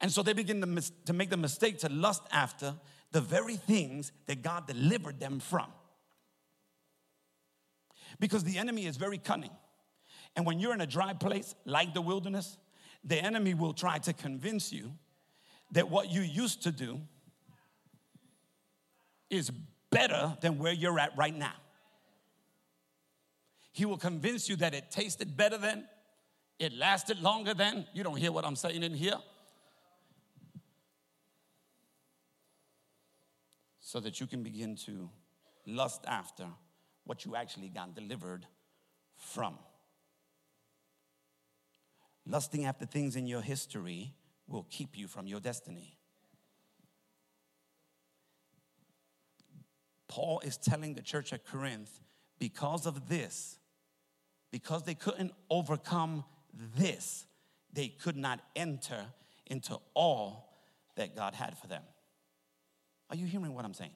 And 0.00 0.12
so 0.12 0.22
they 0.22 0.32
begin 0.32 0.60
to, 0.60 0.66
mis- 0.66 0.92
to 1.06 1.12
make 1.12 1.30
the 1.30 1.36
mistake 1.36 1.78
to 1.78 1.88
lust 1.88 2.22
after 2.30 2.74
the 3.12 3.20
very 3.20 3.56
things 3.56 4.12
that 4.26 4.42
God 4.42 4.66
delivered 4.66 5.20
them 5.20 5.38
from. 5.38 5.66
Because 8.18 8.44
the 8.44 8.58
enemy 8.58 8.86
is 8.86 8.96
very 8.96 9.18
cunning. 9.18 9.50
And 10.36 10.46
when 10.46 10.58
you're 10.58 10.74
in 10.74 10.80
a 10.80 10.86
dry 10.86 11.12
place 11.12 11.54
like 11.64 11.94
the 11.94 12.00
wilderness, 12.00 12.56
the 13.04 13.16
enemy 13.16 13.54
will 13.54 13.72
try 13.72 13.98
to 13.98 14.12
convince 14.12 14.72
you 14.72 14.92
that 15.72 15.90
what 15.90 16.10
you 16.10 16.20
used 16.22 16.62
to 16.62 16.72
do 16.72 17.00
is 19.30 19.50
better 19.90 20.36
than 20.40 20.58
where 20.58 20.72
you're 20.72 20.98
at 20.98 21.16
right 21.16 21.36
now. 21.36 21.54
He 23.72 23.84
will 23.84 23.98
convince 23.98 24.48
you 24.48 24.56
that 24.56 24.74
it 24.74 24.90
tasted 24.90 25.36
better 25.36 25.58
than, 25.58 25.84
it 26.58 26.72
lasted 26.72 27.20
longer 27.20 27.54
than. 27.54 27.86
You 27.92 28.04
don't 28.04 28.16
hear 28.16 28.30
what 28.30 28.44
I'm 28.44 28.56
saying 28.56 28.82
in 28.82 28.94
here. 28.94 29.16
so 33.92 34.00
that 34.00 34.20
you 34.20 34.26
can 34.26 34.42
begin 34.42 34.74
to 34.74 35.10
lust 35.66 36.02
after 36.06 36.46
what 37.04 37.26
you 37.26 37.36
actually 37.36 37.68
got 37.68 37.94
delivered 37.94 38.46
from. 39.16 39.58
Lusting 42.26 42.64
after 42.64 42.86
things 42.86 43.16
in 43.16 43.26
your 43.26 43.42
history 43.42 44.14
will 44.46 44.66
keep 44.70 44.96
you 44.96 45.06
from 45.06 45.26
your 45.26 45.40
destiny. 45.40 45.98
Paul 50.08 50.40
is 50.42 50.56
telling 50.56 50.94
the 50.94 51.02
church 51.02 51.34
at 51.34 51.44
Corinth 51.44 52.00
because 52.38 52.86
of 52.86 53.10
this, 53.10 53.58
because 54.52 54.84
they 54.84 54.94
couldn't 54.94 55.32
overcome 55.50 56.24
this, 56.76 57.26
they 57.72 57.88
could 57.88 58.16
not 58.16 58.38
enter 58.54 59.06
into 59.46 59.78
all 59.94 60.54
that 60.96 61.16
God 61.16 61.34
had 61.34 61.58
for 61.58 61.66
them. 61.66 61.82
Are 63.10 63.16
you 63.16 63.26
hearing 63.26 63.54
what 63.54 63.64
I'm 63.64 63.74
saying? 63.74 63.90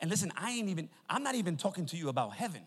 And 0.00 0.10
listen, 0.10 0.32
I 0.36 0.50
ain't 0.50 0.68
even, 0.68 0.90
I'm 1.08 1.22
not 1.22 1.36
even 1.36 1.56
talking 1.56 1.86
to 1.86 1.96
you 1.96 2.08
about 2.08 2.34
heaven. 2.34 2.62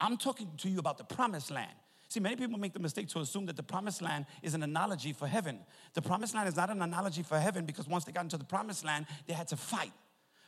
I'm 0.00 0.16
talking 0.16 0.50
to 0.58 0.68
you 0.68 0.78
about 0.78 0.98
the 0.98 1.04
promised 1.04 1.50
land. 1.50 1.72
See, 2.08 2.20
many 2.20 2.36
people 2.36 2.58
make 2.58 2.72
the 2.72 2.80
mistake 2.80 3.08
to 3.08 3.20
assume 3.20 3.46
that 3.46 3.56
the 3.56 3.62
promised 3.62 4.02
land 4.02 4.26
is 4.42 4.54
an 4.54 4.62
analogy 4.62 5.12
for 5.12 5.26
heaven. 5.26 5.60
The 5.94 6.02
promised 6.02 6.34
land 6.34 6.48
is 6.48 6.56
not 6.56 6.70
an 6.70 6.82
analogy 6.82 7.22
for 7.22 7.38
heaven 7.38 7.64
because 7.64 7.86
once 7.86 8.04
they 8.04 8.12
got 8.12 8.24
into 8.24 8.38
the 8.38 8.44
promised 8.44 8.84
land, 8.84 9.06
they 9.26 9.34
had 9.34 9.48
to 9.48 9.56
fight 9.56 9.92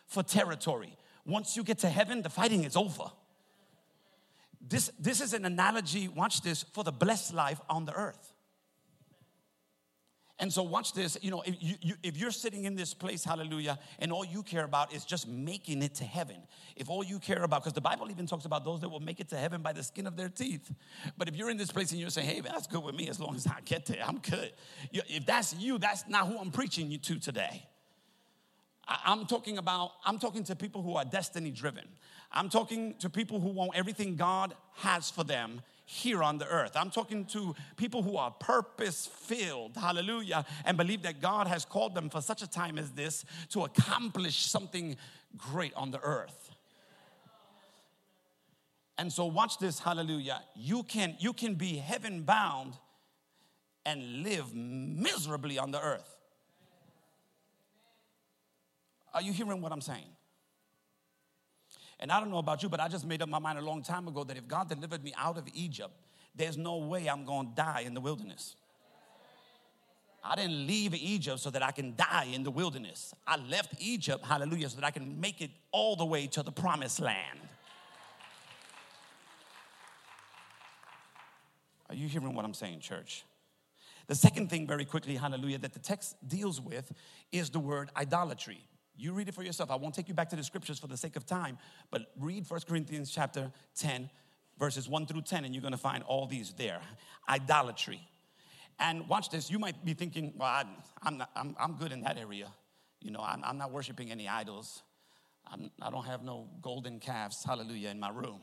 for 0.07 0.23
territory. 0.23 0.97
Once 1.27 1.57
you 1.57 1.63
get 1.63 1.79
to 1.79 1.89
heaven, 1.89 2.23
the 2.23 2.31
fighting 2.31 2.65
is 2.65 2.77
over. 2.77 3.05
This, 4.61 4.91
this 4.99 5.21
is 5.21 5.33
an 5.33 5.45
analogy, 5.45 6.09
watch 6.09 6.43
this, 6.43 6.63
for 6.63 6.85
the 6.85 6.93
blessed 6.93 7.33
life 7.33 7.61
on 7.69 7.87
the 7.87 7.95
earth. 7.95 8.35
And 10.41 10.51
so, 10.51 10.63
watch 10.63 10.95
this. 10.95 11.19
You 11.21 11.31
know, 11.31 11.43
if, 11.45 11.55
you, 11.61 11.95
if 12.03 12.17
you're 12.17 12.31
sitting 12.31 12.65
in 12.65 12.75
this 12.75 12.95
place, 12.95 13.23
hallelujah, 13.23 13.79
and 13.99 14.11
all 14.11 14.25
you 14.25 14.43
care 14.43 14.65
about 14.65 14.95
is 14.95 15.05
just 15.05 15.29
making 15.29 15.83
it 15.83 15.97
to 15.97 16.05
heaven, 16.05 16.37
if 16.77 16.89
all 16.89 17.05
you 17.05 17.19
care 17.19 17.43
about, 17.43 17.63
because 17.63 17.75
the 17.75 17.83
Bible 17.83 18.11
even 18.11 18.27
talks 18.27 18.47
about 18.47 18.65
those 18.65 18.81
that 18.81 18.89
will 18.89 19.01
make 19.01 19.21
it 19.21 19.29
to 19.29 19.37
heaven 19.37 19.61
by 19.61 19.75
the 19.75 19.83
skin 19.83 20.07
of 20.07 20.17
their 20.17 20.31
teeth. 20.31 20.73
But 21.19 21.29
if 21.29 21.37
you're 21.37 21.51
in 21.51 21.59
this 21.59 21.71
place 21.71 21.91
and 21.93 22.01
you're 22.01 22.09
saying, 22.09 22.27
hey, 22.27 22.41
man, 22.41 22.53
that's 22.55 22.67
good 22.67 22.83
with 22.83 22.95
me 22.95 23.11
as 23.11 23.21
long 23.21 23.37
as 23.37 23.47
I 23.47 23.61
get 23.67 23.85
there, 23.85 24.03
I'm 24.03 24.19
good. 24.19 24.53
If 24.93 25.27
that's 25.27 25.55
you, 25.57 25.77
that's 25.77 26.09
not 26.09 26.27
who 26.27 26.39
I'm 26.39 26.51
preaching 26.51 26.91
you 26.91 26.97
to 26.99 27.19
today. 27.19 27.67
I'm 28.87 29.27
talking 29.27 29.59
about, 29.59 29.93
I'm 30.05 30.19
talking 30.19 30.45
to 30.45 30.57
people 30.57 30.83
who 30.83 30.97
are 30.97 31.05
destiny 31.05 31.51
driven. 31.51 31.85
I'm 32.33 32.49
talking 32.49 32.95
to 32.99 33.11
people 33.11 33.41
who 33.41 33.49
want 33.49 33.73
everything 33.75 34.17
God 34.17 34.55
has 34.75 35.11
for 35.11 35.25
them 35.25 35.63
here 35.85 36.23
on 36.23 36.39
the 36.39 36.47
earth. 36.47 36.73
I'm 36.77 36.91
talking 36.91 37.25
to 37.27 37.55
people 37.77 38.03
who 38.03 38.17
are 38.17 38.31
purpose 38.31 39.07
filled, 39.07 39.77
hallelujah, 39.77 40.45
and 40.65 40.77
believe 40.77 41.03
that 41.03 41.21
God 41.21 41.49
has 41.49 41.65
called 41.65 41.95
them 41.97 42.09
for 42.09 42.21
such 42.21 42.43
a 42.43 42.49
time 42.49 42.79
as 42.79 42.93
this 42.93 43.25
to 43.51 43.65
accomplish 43.65 44.47
something 44.47 44.97
great 45.37 45.75
on 45.75 45.91
the 45.91 46.01
earth. 46.01 46.53
And 48.99 49.13
so 49.13 49.25
watch 49.27 49.59
this, 49.59 49.81
hallelujah. 49.81 50.43
You 50.55 50.83
can 50.83 51.17
you 51.19 51.33
can 51.33 51.55
be 51.55 51.77
heaven 51.77 52.23
bound 52.23 52.75
and 53.87 54.23
live 54.23 54.55
miserably 54.55 55.59
on 55.59 55.71
the 55.71 55.81
earth. 55.81 56.20
Are 59.13 59.23
you 59.23 59.33
hearing 59.33 59.61
what 59.61 59.73
I'm 59.73 59.81
saying? 59.81 60.17
And 61.99 62.11
I 62.11 62.19
don't 62.19 62.31
know 62.31 62.39
about 62.39 62.63
you, 62.63 62.69
but 62.69 62.81
I 62.81 62.89
just 62.89 63.07
made 63.07 63.21
up 63.21 63.29
my 63.29 63.39
mind 63.39 63.59
a 63.59 63.63
long 63.63 63.83
time 63.83 64.09
ago 64.09 64.25
that 64.25 64.37
if 64.37 64.49
God 64.49 64.69
delivered 64.69 65.05
me 65.05 65.13
out 65.19 65.37
of 65.37 65.47
Egypt, 65.53 65.93
there's 66.35 66.57
no 66.57 66.79
way 66.79 67.09
I'm 67.09 67.25
going 67.25 67.49
to 67.49 67.55
die 67.55 67.83
in 67.85 67.93
the 67.93 68.01
wilderness. 68.01 68.57
I 70.23 70.37
didn't 70.37 70.67
leave 70.67 70.95
Egypt 70.95 71.41
so 71.41 71.51
that 71.51 71.63
I 71.63 71.71
can 71.71 71.95
die 71.97 72.29
in 72.33 72.43
the 72.43 72.51
wilderness. 72.51 73.15
I 73.27 73.37
left 73.37 73.75
Egypt, 73.79 74.25
hallelujah, 74.25 74.69
so 74.69 74.77
that 74.77 74.87
I 74.87 74.91
can 74.91 75.21
make 75.21 75.41
it 75.41 75.51
all 75.73 75.97
the 75.97 76.05
way 76.05 76.27
to 76.29 76.43
the 76.43 76.53
promised 76.53 77.01
land. 77.01 77.41
Are 81.89 81.95
you 81.95 82.07
hearing 82.07 82.35
what 82.35 82.45
I'm 82.45 82.55
saying, 82.55 82.81
church? 82.81 83.25
The 84.07 84.15
second 84.15 84.51
thing, 84.51 84.67
very 84.67 84.85
quickly, 84.85 85.17
hallelujah, 85.17 85.59
that 85.59 85.73
the 85.73 85.79
text 85.81 86.17
deals 86.27 86.61
with 86.61 86.93
is 87.33 87.51
the 87.51 87.59
word 87.59 87.91
idolatry. 87.97 88.65
You 89.01 89.13
read 89.13 89.29
it 89.29 89.35
for 89.35 89.43
yourself. 89.43 89.71
I 89.71 89.77
won't 89.77 89.95
take 89.95 90.09
you 90.09 90.15
back 90.15 90.29
to 90.29 90.37
the 90.37 90.45
scriptures 90.45 90.79
for 90.79 90.87
the 90.87 90.97
sake 90.97 91.17
of 91.17 91.25
time, 91.25 91.57
but 91.91 92.13
read 92.19 92.45
1 92.49 92.61
Corinthians 92.69 93.11
chapter 93.11 93.51
10, 93.79 94.11
verses 94.59 94.91
1 94.91 95.07
through 95.07 95.23
10, 95.23 95.47
and 95.47 95.55
you're 95.55 95.63
gonna 95.63 95.79
find 95.79 96.05
all 96.05 96.27
these 96.27 96.53
there. 96.53 96.83
Idolatry. 97.27 98.07
And 98.79 99.09
watch 99.09 99.31
this, 99.31 99.51
you 99.51 99.59
might 99.59 99.83
be 99.87 99.95
thinking, 99.95 100.35
well, 100.37 100.49
I, 100.49 100.65
am 101.07 101.17
not, 101.17 101.31
I'm, 101.35 101.57
I'm 101.59 101.75
good 101.77 101.93
in 101.93 102.03
that 102.03 102.19
area. 102.19 102.49
You 103.01 103.11
know, 103.11 103.21
I'm, 103.21 103.43
I'm 103.43 103.57
not 103.57 103.73
worshiping 103.73 104.11
any 104.11 104.29
idols. 104.29 104.83
I'm, 105.51 105.71
I 105.81 105.89
do 105.89 105.97
not 105.97 106.07
have 106.07 106.23
no 106.23 106.49
golden 106.61 107.01
calves, 107.01 107.43
hallelujah, 107.43 107.89
in 107.89 107.99
my 107.99 108.11
room. 108.11 108.41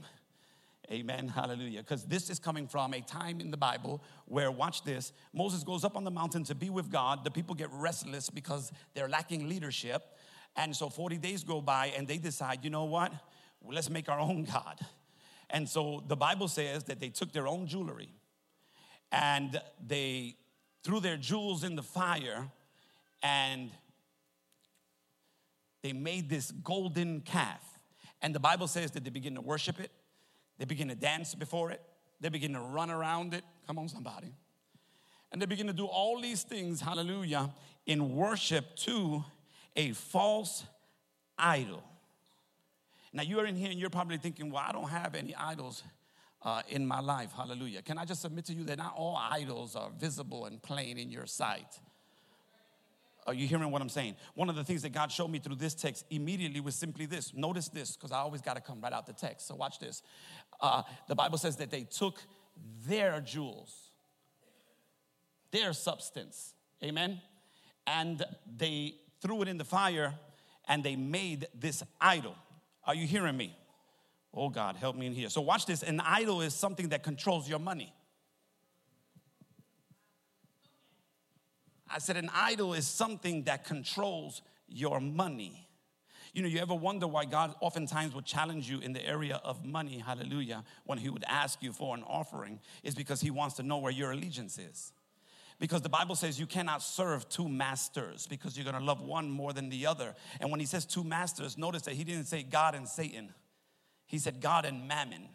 Amen, 0.89 1.27
hallelujah. 1.27 1.81
Because 1.81 2.05
this 2.05 2.29
is 2.29 2.39
coming 2.39 2.65
from 2.65 2.93
a 2.93 3.01
time 3.01 3.41
in 3.41 3.51
the 3.51 3.57
Bible 3.57 4.01
where, 4.25 4.49
watch 4.49 4.83
this, 4.83 5.11
Moses 5.33 5.63
goes 5.63 5.83
up 5.83 5.97
on 5.97 6.03
the 6.03 6.11
mountain 6.11 6.45
to 6.45 6.55
be 6.55 6.69
with 6.69 6.89
God. 6.89 7.25
The 7.25 7.31
people 7.31 7.55
get 7.55 7.69
restless 7.73 8.29
because 8.29 8.71
they're 8.93 9.09
lacking 9.09 9.49
leadership. 9.49 10.16
And 10.57 10.75
so 10.75 10.89
40 10.89 11.19
days 11.19 11.43
go 11.43 11.61
by 11.61 11.93
and 11.95 12.07
they 12.07 12.17
decide, 12.17 12.63
you 12.63 12.71
know 12.71 12.85
what? 12.85 13.13
Let's 13.63 13.89
make 13.89 14.09
our 14.09 14.19
own 14.19 14.43
God. 14.43 14.79
And 15.49 15.69
so 15.69 16.03
the 16.07 16.17
Bible 16.17 16.47
says 16.47 16.85
that 16.85 16.99
they 16.99 17.09
took 17.09 17.31
their 17.31 17.47
own 17.47 17.67
jewelry 17.67 18.09
and 19.11 19.61
they 19.85 20.35
threw 20.83 20.99
their 20.99 21.15
jewels 21.15 21.63
in 21.63 21.75
the 21.75 21.83
fire 21.83 22.47
and 23.23 23.71
they 25.83 25.93
made 25.93 26.29
this 26.29 26.51
golden 26.51 27.21
calf. 27.21 27.63
And 28.21 28.33
the 28.33 28.39
Bible 28.39 28.67
says 28.67 28.91
that 28.91 29.03
they 29.03 29.09
begin 29.11 29.35
to 29.35 29.41
worship 29.41 29.79
it, 29.79 29.91
they 30.57 30.65
begin 30.65 30.87
to 30.89 30.95
dance 30.95 31.35
before 31.35 31.71
it, 31.71 31.81
they 32.19 32.29
begin 32.29 32.53
to 32.53 32.59
run 32.59 32.89
around 32.89 33.33
it. 33.33 33.43
Come 33.67 33.77
on, 33.77 33.87
somebody. 33.87 34.33
And 35.31 35.41
they 35.41 35.45
begin 35.45 35.67
to 35.67 35.73
do 35.73 35.85
all 35.85 36.19
these 36.19 36.43
things, 36.43 36.81
hallelujah, 36.81 37.53
in 37.85 38.15
worship 38.15 38.75
to 38.77 39.23
a 39.77 39.93
false 39.93 40.65
idol. 41.37 41.83
Now, 43.13 43.23
you're 43.23 43.45
in 43.45 43.55
here 43.55 43.71
and 43.71 43.79
you're 43.79 43.89
probably 43.89 44.17
thinking, 44.17 44.51
well, 44.51 44.63
I 44.67 44.73
don't 44.73 44.89
have 44.89 45.15
any 45.15 45.33
idols 45.33 45.83
uh, 46.43 46.61
in 46.67 46.85
my 46.85 46.99
life. 46.99 47.31
Hallelujah. 47.35 47.81
Can 47.81 47.97
I 47.97 48.05
just 48.05 48.21
submit 48.21 48.45
to 48.45 48.53
you 48.53 48.63
that 48.65 48.77
not 48.77 48.93
all 48.97 49.15
idols 49.15 49.75
are 49.75 49.89
visible 49.97 50.45
and 50.45 50.61
plain 50.61 50.97
in 50.97 51.09
your 51.09 51.25
sight? 51.25 51.79
Are 53.25 53.33
you 53.33 53.47
hearing 53.47 53.71
what 53.71 53.81
I'm 53.81 53.89
saying? 53.89 54.15
One 54.35 54.49
of 54.49 54.55
the 54.55 54.63
things 54.63 54.81
that 54.83 54.93
God 54.93 55.11
showed 55.11 55.29
me 55.29 55.39
through 55.39 55.55
this 55.55 55.73
text 55.73 56.05
immediately 56.09 56.61
was 56.61 56.75
simply 56.75 57.05
this. 57.05 57.33
Notice 57.33 57.69
this, 57.69 57.95
because 57.95 58.11
I 58.11 58.19
always 58.19 58.41
got 58.41 58.55
to 58.55 58.61
come 58.61 58.79
right 58.81 58.93
out 58.93 59.05
the 59.05 59.13
text. 59.13 59.47
So 59.47 59.55
watch 59.55 59.79
this. 59.79 60.01
Uh, 60.61 60.83
the 61.07 61.15
Bible 61.15 61.37
says 61.37 61.57
that 61.57 61.69
they 61.69 61.83
took 61.83 62.19
their 62.87 63.19
jewels, 63.19 63.91
their 65.51 65.73
substance, 65.73 66.53
amen, 66.83 67.21
and 67.85 68.23
they 68.57 68.95
threw 69.21 69.41
it 69.41 69.47
in 69.47 69.57
the 69.57 69.65
fire, 69.65 70.13
and 70.67 70.83
they 70.83 70.95
made 70.95 71.47
this 71.53 71.83
idol. 71.99 72.35
Are 72.85 72.95
you 72.95 73.07
hearing 73.07 73.37
me? 73.37 73.55
Oh 74.33 74.49
God, 74.49 74.75
help 74.75 74.95
me 74.95 75.07
in 75.07 75.13
here. 75.13 75.29
So, 75.29 75.41
watch 75.41 75.65
this. 75.65 75.83
An 75.83 75.99
idol 75.99 76.41
is 76.41 76.53
something 76.53 76.89
that 76.89 77.03
controls 77.03 77.49
your 77.49 77.59
money. 77.59 77.93
I 81.89 81.99
said, 81.99 82.17
an 82.17 82.29
idol 82.33 82.73
is 82.73 82.85
something 82.85 83.43
that 83.43 83.65
controls 83.65 84.41
your 84.67 84.99
money. 84.99 85.67
You 86.33 86.41
know, 86.41 86.49
you 86.49 86.59
ever 86.59 86.75
wonder 86.75 87.07
why 87.07 87.25
God 87.25 87.55
oftentimes 87.61 88.13
would 88.13 88.25
challenge 88.25 88.69
you 88.69 88.79
in 88.79 88.93
the 88.93 89.03
area 89.03 89.39
of 89.43 89.65
money, 89.65 89.97
hallelujah, 89.97 90.63
when 90.85 90.97
He 90.97 91.09
would 91.09 91.23
ask 91.27 91.63
you 91.63 91.71
for 91.71 91.95
an 91.95 92.03
offering, 92.03 92.59
is 92.83 92.93
because 92.93 93.21
He 93.21 93.31
wants 93.31 93.55
to 93.55 93.63
know 93.63 93.77
where 93.77 93.91
your 93.91 94.11
allegiance 94.11 94.57
is 94.57 94.91
because 95.59 95.81
the 95.81 95.89
Bible 95.89 96.15
says 96.15 96.39
you 96.39 96.45
cannot 96.45 96.83
serve 96.83 97.27
two 97.29 97.49
masters 97.49 98.27
because 98.27 98.55
you're 98.55 98.63
going 98.63 98.77
to 98.77 98.83
love 98.83 99.01
one 99.01 99.29
more 99.29 99.53
than 99.53 99.69
the 99.69 99.87
other. 99.87 100.15
And 100.39 100.51
when 100.51 100.59
he 100.59 100.65
says 100.65 100.85
two 100.85 101.03
masters, 101.03 101.57
notice 101.57 101.81
that 101.83 101.95
he 101.95 102.03
didn't 102.03 102.25
say 102.25 102.43
God 102.43 102.75
and 102.75 102.87
Satan, 102.87 103.33
he 104.05 104.19
said 104.19 104.39
God 104.39 104.65
and 104.65 104.87
mammon. 104.87 105.29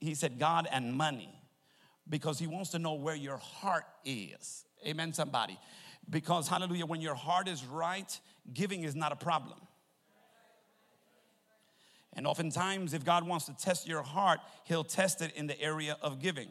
He 0.00 0.14
said 0.14 0.38
God 0.38 0.66
and 0.70 0.94
money 0.94 1.32
because 2.08 2.38
he 2.38 2.46
wants 2.46 2.70
to 2.70 2.78
know 2.78 2.94
where 2.94 3.14
your 3.14 3.36
heart 3.36 3.84
is. 4.04 4.64
Amen, 4.86 5.12
somebody. 5.12 5.58
Because, 6.08 6.48
hallelujah, 6.48 6.86
when 6.86 7.00
your 7.00 7.14
heart 7.14 7.48
is 7.48 7.64
right, 7.64 8.18
giving 8.52 8.82
is 8.82 8.94
not 8.94 9.12
a 9.12 9.16
problem. 9.16 9.58
And 12.12 12.26
oftentimes, 12.26 12.94
if 12.94 13.04
God 13.04 13.26
wants 13.26 13.46
to 13.46 13.56
test 13.56 13.88
your 13.88 14.02
heart, 14.02 14.40
He'll 14.64 14.84
test 14.84 15.22
it 15.22 15.32
in 15.34 15.46
the 15.46 15.60
area 15.60 15.96
of 16.00 16.20
giving. 16.20 16.48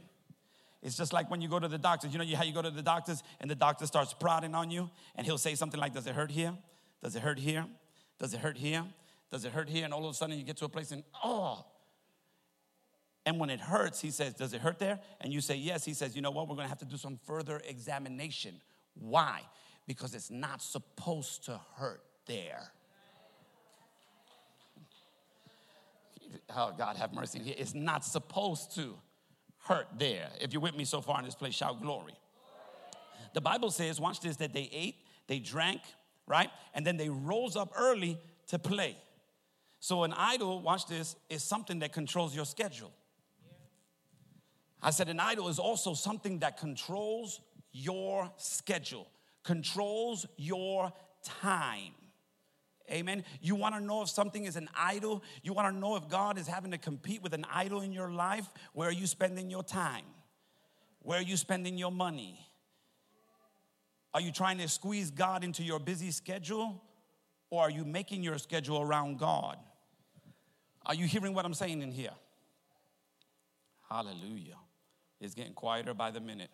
It's 0.84 0.98
just 0.98 1.14
like 1.14 1.32
when 1.32 1.42
you 1.42 1.48
go 1.48 1.60
to 1.60 1.70
the 1.70 1.78
doctors. 1.78 2.12
You 2.12 2.20
know 2.20 2.36
how 2.36 2.44
you 2.44 2.54
go 2.54 2.62
to 2.62 2.70
the 2.70 2.82
doctors 2.82 3.24
and 3.40 3.50
the 3.50 3.56
doctor 3.56 3.86
starts 3.88 4.14
prodding 4.14 4.54
on 4.54 4.70
you 4.70 4.90
and 5.16 5.26
he'll 5.26 5.38
say 5.38 5.56
something 5.56 5.80
like, 5.80 5.94
Does 5.94 6.06
it 6.06 6.14
hurt 6.14 6.30
here? 6.30 6.54
Does 7.02 7.16
it 7.16 7.22
hurt 7.22 7.40
here? 7.40 7.66
Does 8.20 8.34
it 8.34 8.42
hurt 8.42 8.58
here? 8.58 8.84
Does 9.32 9.46
it 9.46 9.54
hurt 9.54 9.70
here? 9.70 9.86
And 9.86 9.94
all 9.94 10.06
of 10.06 10.12
a 10.12 10.14
sudden 10.14 10.38
you 10.38 10.44
get 10.44 10.58
to 10.58 10.66
a 10.66 10.70
place 10.70 10.92
and, 10.92 11.04
oh. 11.24 11.66
And 13.26 13.40
when 13.40 13.50
it 13.50 13.62
hurts, 13.62 14.02
he 14.02 14.12
says, 14.12 14.34
Does 14.34 14.54
it 14.54 14.60
hurt 14.60 14.78
there? 14.78 15.00
And 15.22 15.32
you 15.32 15.40
say, 15.40 15.56
Yes. 15.56 15.86
He 15.86 15.94
says, 15.94 16.18
You 16.18 16.22
know 16.22 16.32
what? 16.32 16.50
We're 16.50 16.56
going 16.56 16.66
to 16.66 16.70
have 16.70 16.80
to 16.80 16.86
do 16.86 16.98
some 16.98 17.18
further 17.26 17.62
examination. 17.66 18.60
Why? 18.96 19.42
Because 19.88 20.14
it's 20.14 20.30
not 20.30 20.62
supposed 20.62 21.46
to 21.46 21.62
hurt 21.76 22.04
there. 22.26 22.72
Oh, 26.54 26.74
God, 26.78 26.98
have 26.98 27.14
mercy. 27.14 27.40
It's 27.58 27.74
not 27.74 28.04
supposed 28.04 28.76
to 28.76 28.96
hurt 29.64 29.88
there. 29.98 30.30
If 30.40 30.54
you're 30.54 30.62
with 30.62 30.76
me 30.76 30.86
so 30.86 31.02
far 31.02 31.20
in 31.20 31.26
this 31.26 31.36
place, 31.36 31.56
shout 31.56 31.82
glory. 31.82 32.14
The 33.34 33.42
Bible 33.42 33.72
says, 33.72 34.00
watch 34.00 34.20
this, 34.20 34.36
that 34.38 34.54
they 34.54 34.70
ate, 34.72 34.96
they 35.28 35.40
drank, 35.40 35.82
right? 36.28 36.50
And 36.74 36.86
then 36.86 36.98
they 36.98 37.10
rose 37.10 37.56
up 37.56 37.72
early 37.78 38.20
to 38.48 38.60
play. 38.60 38.98
So 39.80 40.04
an 40.04 40.14
idol, 40.14 40.62
watch 40.62 40.88
this, 40.88 41.16
is 41.30 41.44
something 41.44 41.80
that 41.80 41.94
controls 41.94 42.36
your 42.36 42.46
schedule. 42.46 42.92
I 44.82 44.92
said 44.92 45.10
an 45.10 45.20
idol 45.20 45.48
is 45.48 45.60
also 45.60 45.94
something 45.94 46.40
that 46.40 46.58
controls 46.58 47.40
your 47.72 48.32
schedule, 48.38 49.08
controls 49.44 50.26
your 50.38 50.94
time. 51.24 51.94
Amen. 52.92 53.24
You 53.42 53.56
want 53.56 53.76
to 53.76 53.82
know 53.82 54.02
if 54.02 54.10
something 54.10 54.46
is 54.46 54.56
an 54.56 54.70
idol? 54.76 55.24
You 55.42 55.54
want 55.54 55.74
to 55.74 55.80
know 55.80 55.96
if 55.96 56.10
God 56.10 56.38
is 56.38 56.48
having 56.48 56.72
to 56.72 56.78
compete 56.78 57.22
with 57.24 57.34
an 57.34 57.46
idol 57.52 57.82
in 57.82 57.92
your 57.92 58.12
life? 58.12 58.48
Where 58.74 58.90
are 58.90 58.94
you 58.94 59.08
spending 59.08 59.50
your 59.50 59.64
time? 59.64 60.06
Where 61.00 61.20
are 61.20 61.24
you 61.24 61.38
spending 61.38 61.78
your 61.78 61.92
money? 61.92 62.50
Are 64.14 64.22
you 64.22 64.32
trying 64.32 64.58
to 64.60 64.68
squeeze 64.68 65.12
God 65.12 65.44
into 65.44 65.64
your 65.64 65.80
busy 65.80 66.12
schedule? 66.12 66.82
Or 67.50 67.64
are 67.64 67.70
you 67.70 67.86
making 67.86 68.24
your 68.24 68.38
schedule 68.38 68.82
around 68.82 69.20
God? 69.20 69.58
Are 70.86 70.96
you 70.96 71.06
hearing 71.06 71.34
what 71.34 71.46
I'm 71.46 71.54
saying 71.54 71.82
in 71.82 71.92
here? 71.92 72.14
Hallelujah. 73.90 74.58
It's 75.22 75.34
getting 75.34 75.54
quieter 75.54 75.94
by 75.94 76.12
the 76.12 76.20
minute. 76.20 76.50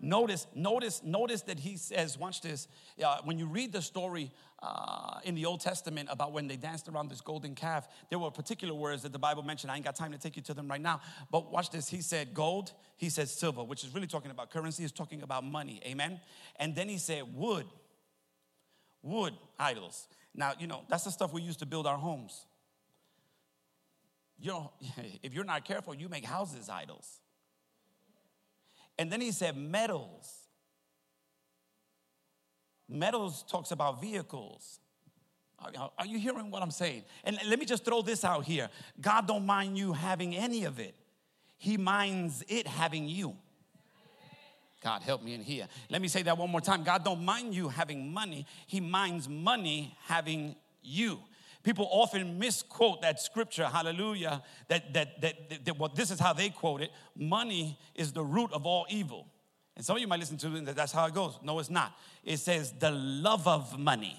Notice, 0.00 0.46
notice, 0.54 1.02
notice 1.04 1.42
that 1.42 1.60
he 1.60 1.76
says, 1.76 2.18
watch 2.18 2.40
this. 2.40 2.68
Uh, 3.02 3.18
when 3.24 3.38
you 3.38 3.46
read 3.46 3.72
the 3.72 3.82
story 3.82 4.32
uh, 4.62 5.18
in 5.24 5.34
the 5.34 5.44
Old 5.44 5.60
Testament 5.60 6.08
about 6.10 6.32
when 6.32 6.46
they 6.46 6.56
danced 6.56 6.88
around 6.88 7.10
this 7.10 7.20
golden 7.20 7.54
calf, 7.54 7.88
there 8.10 8.18
were 8.18 8.30
particular 8.30 8.72
words 8.72 9.02
that 9.02 9.12
the 9.12 9.18
Bible 9.18 9.42
mentioned. 9.42 9.72
I 9.72 9.76
ain't 9.76 9.84
got 9.84 9.96
time 9.96 10.12
to 10.12 10.18
take 10.18 10.36
you 10.36 10.42
to 10.42 10.54
them 10.54 10.68
right 10.68 10.80
now. 10.80 11.00
But 11.30 11.50
watch 11.50 11.70
this. 11.70 11.88
He 11.88 12.00
said 12.00 12.32
gold, 12.32 12.72
he 12.96 13.08
said 13.08 13.28
silver, 13.28 13.64
which 13.64 13.82
is 13.82 13.92
really 13.92 14.06
talking 14.06 14.30
about 14.30 14.50
currency, 14.50 14.84
is 14.84 14.92
talking 14.92 15.22
about 15.22 15.44
money. 15.44 15.80
Amen. 15.84 16.20
And 16.56 16.76
then 16.76 16.88
he 16.88 16.98
said 16.98 17.34
wood, 17.34 17.66
wood 19.02 19.34
idols. 19.58 20.06
Now, 20.34 20.52
you 20.58 20.68
know, 20.68 20.82
that's 20.88 21.04
the 21.04 21.10
stuff 21.10 21.32
we 21.32 21.42
use 21.42 21.56
to 21.56 21.66
build 21.66 21.86
our 21.86 21.98
homes. 21.98 22.46
You 24.38 24.50
know, 24.50 24.72
if 25.24 25.34
you're 25.34 25.44
not 25.44 25.64
careful, 25.64 25.94
you 25.94 26.08
make 26.08 26.24
houses 26.24 26.68
idols. 26.68 27.20
And 28.96 29.10
then 29.10 29.20
he 29.20 29.32
said 29.32 29.56
metals. 29.56 30.41
Metals 32.88 33.44
talks 33.48 33.70
about 33.70 34.00
vehicles. 34.00 34.80
Are 35.98 36.06
you 36.06 36.18
hearing 36.18 36.50
what 36.50 36.62
I'm 36.62 36.70
saying? 36.70 37.04
And 37.24 37.38
let 37.46 37.58
me 37.58 37.64
just 37.64 37.84
throw 37.84 38.02
this 38.02 38.24
out 38.24 38.44
here. 38.44 38.68
God 39.00 39.28
don't 39.28 39.46
mind 39.46 39.78
you 39.78 39.92
having 39.92 40.34
any 40.34 40.64
of 40.64 40.80
it. 40.80 40.94
He 41.56 41.76
minds 41.76 42.42
it 42.48 42.66
having 42.66 43.08
you. 43.08 43.36
God 44.82 45.02
help 45.02 45.22
me 45.22 45.34
in 45.34 45.42
here. 45.42 45.68
Let 45.88 46.02
me 46.02 46.08
say 46.08 46.22
that 46.22 46.36
one 46.36 46.50
more 46.50 46.60
time. 46.60 46.82
God 46.82 47.04
don't 47.04 47.24
mind 47.24 47.54
you 47.54 47.68
having 47.68 48.12
money. 48.12 48.46
He 48.66 48.80
minds 48.80 49.28
money 49.28 49.96
having 50.06 50.56
you. 50.82 51.20
People 51.62 51.86
often 51.92 52.40
misquote 52.40 53.02
that 53.02 53.20
scripture, 53.20 53.66
hallelujah, 53.66 54.42
that, 54.66 54.92
that, 54.94 55.20
that, 55.20 55.64
that, 55.64 55.78
well, 55.78 55.92
this 55.94 56.10
is 56.10 56.18
how 56.18 56.32
they 56.32 56.50
quote 56.50 56.80
it 56.82 56.90
money 57.14 57.78
is 57.94 58.12
the 58.12 58.24
root 58.24 58.52
of 58.52 58.66
all 58.66 58.84
evil. 58.90 59.28
And 59.76 59.84
some 59.84 59.96
of 59.96 60.02
you 60.02 60.08
might 60.08 60.20
listen 60.20 60.36
to 60.38 60.54
it 60.54 60.64
that 60.66 60.76
that's 60.76 60.92
how 60.92 61.06
it 61.06 61.14
goes. 61.14 61.38
No, 61.42 61.58
it's 61.58 61.70
not. 61.70 61.92
It 62.24 62.38
says 62.38 62.72
the 62.78 62.90
love 62.90 63.48
of 63.48 63.78
money. 63.78 64.16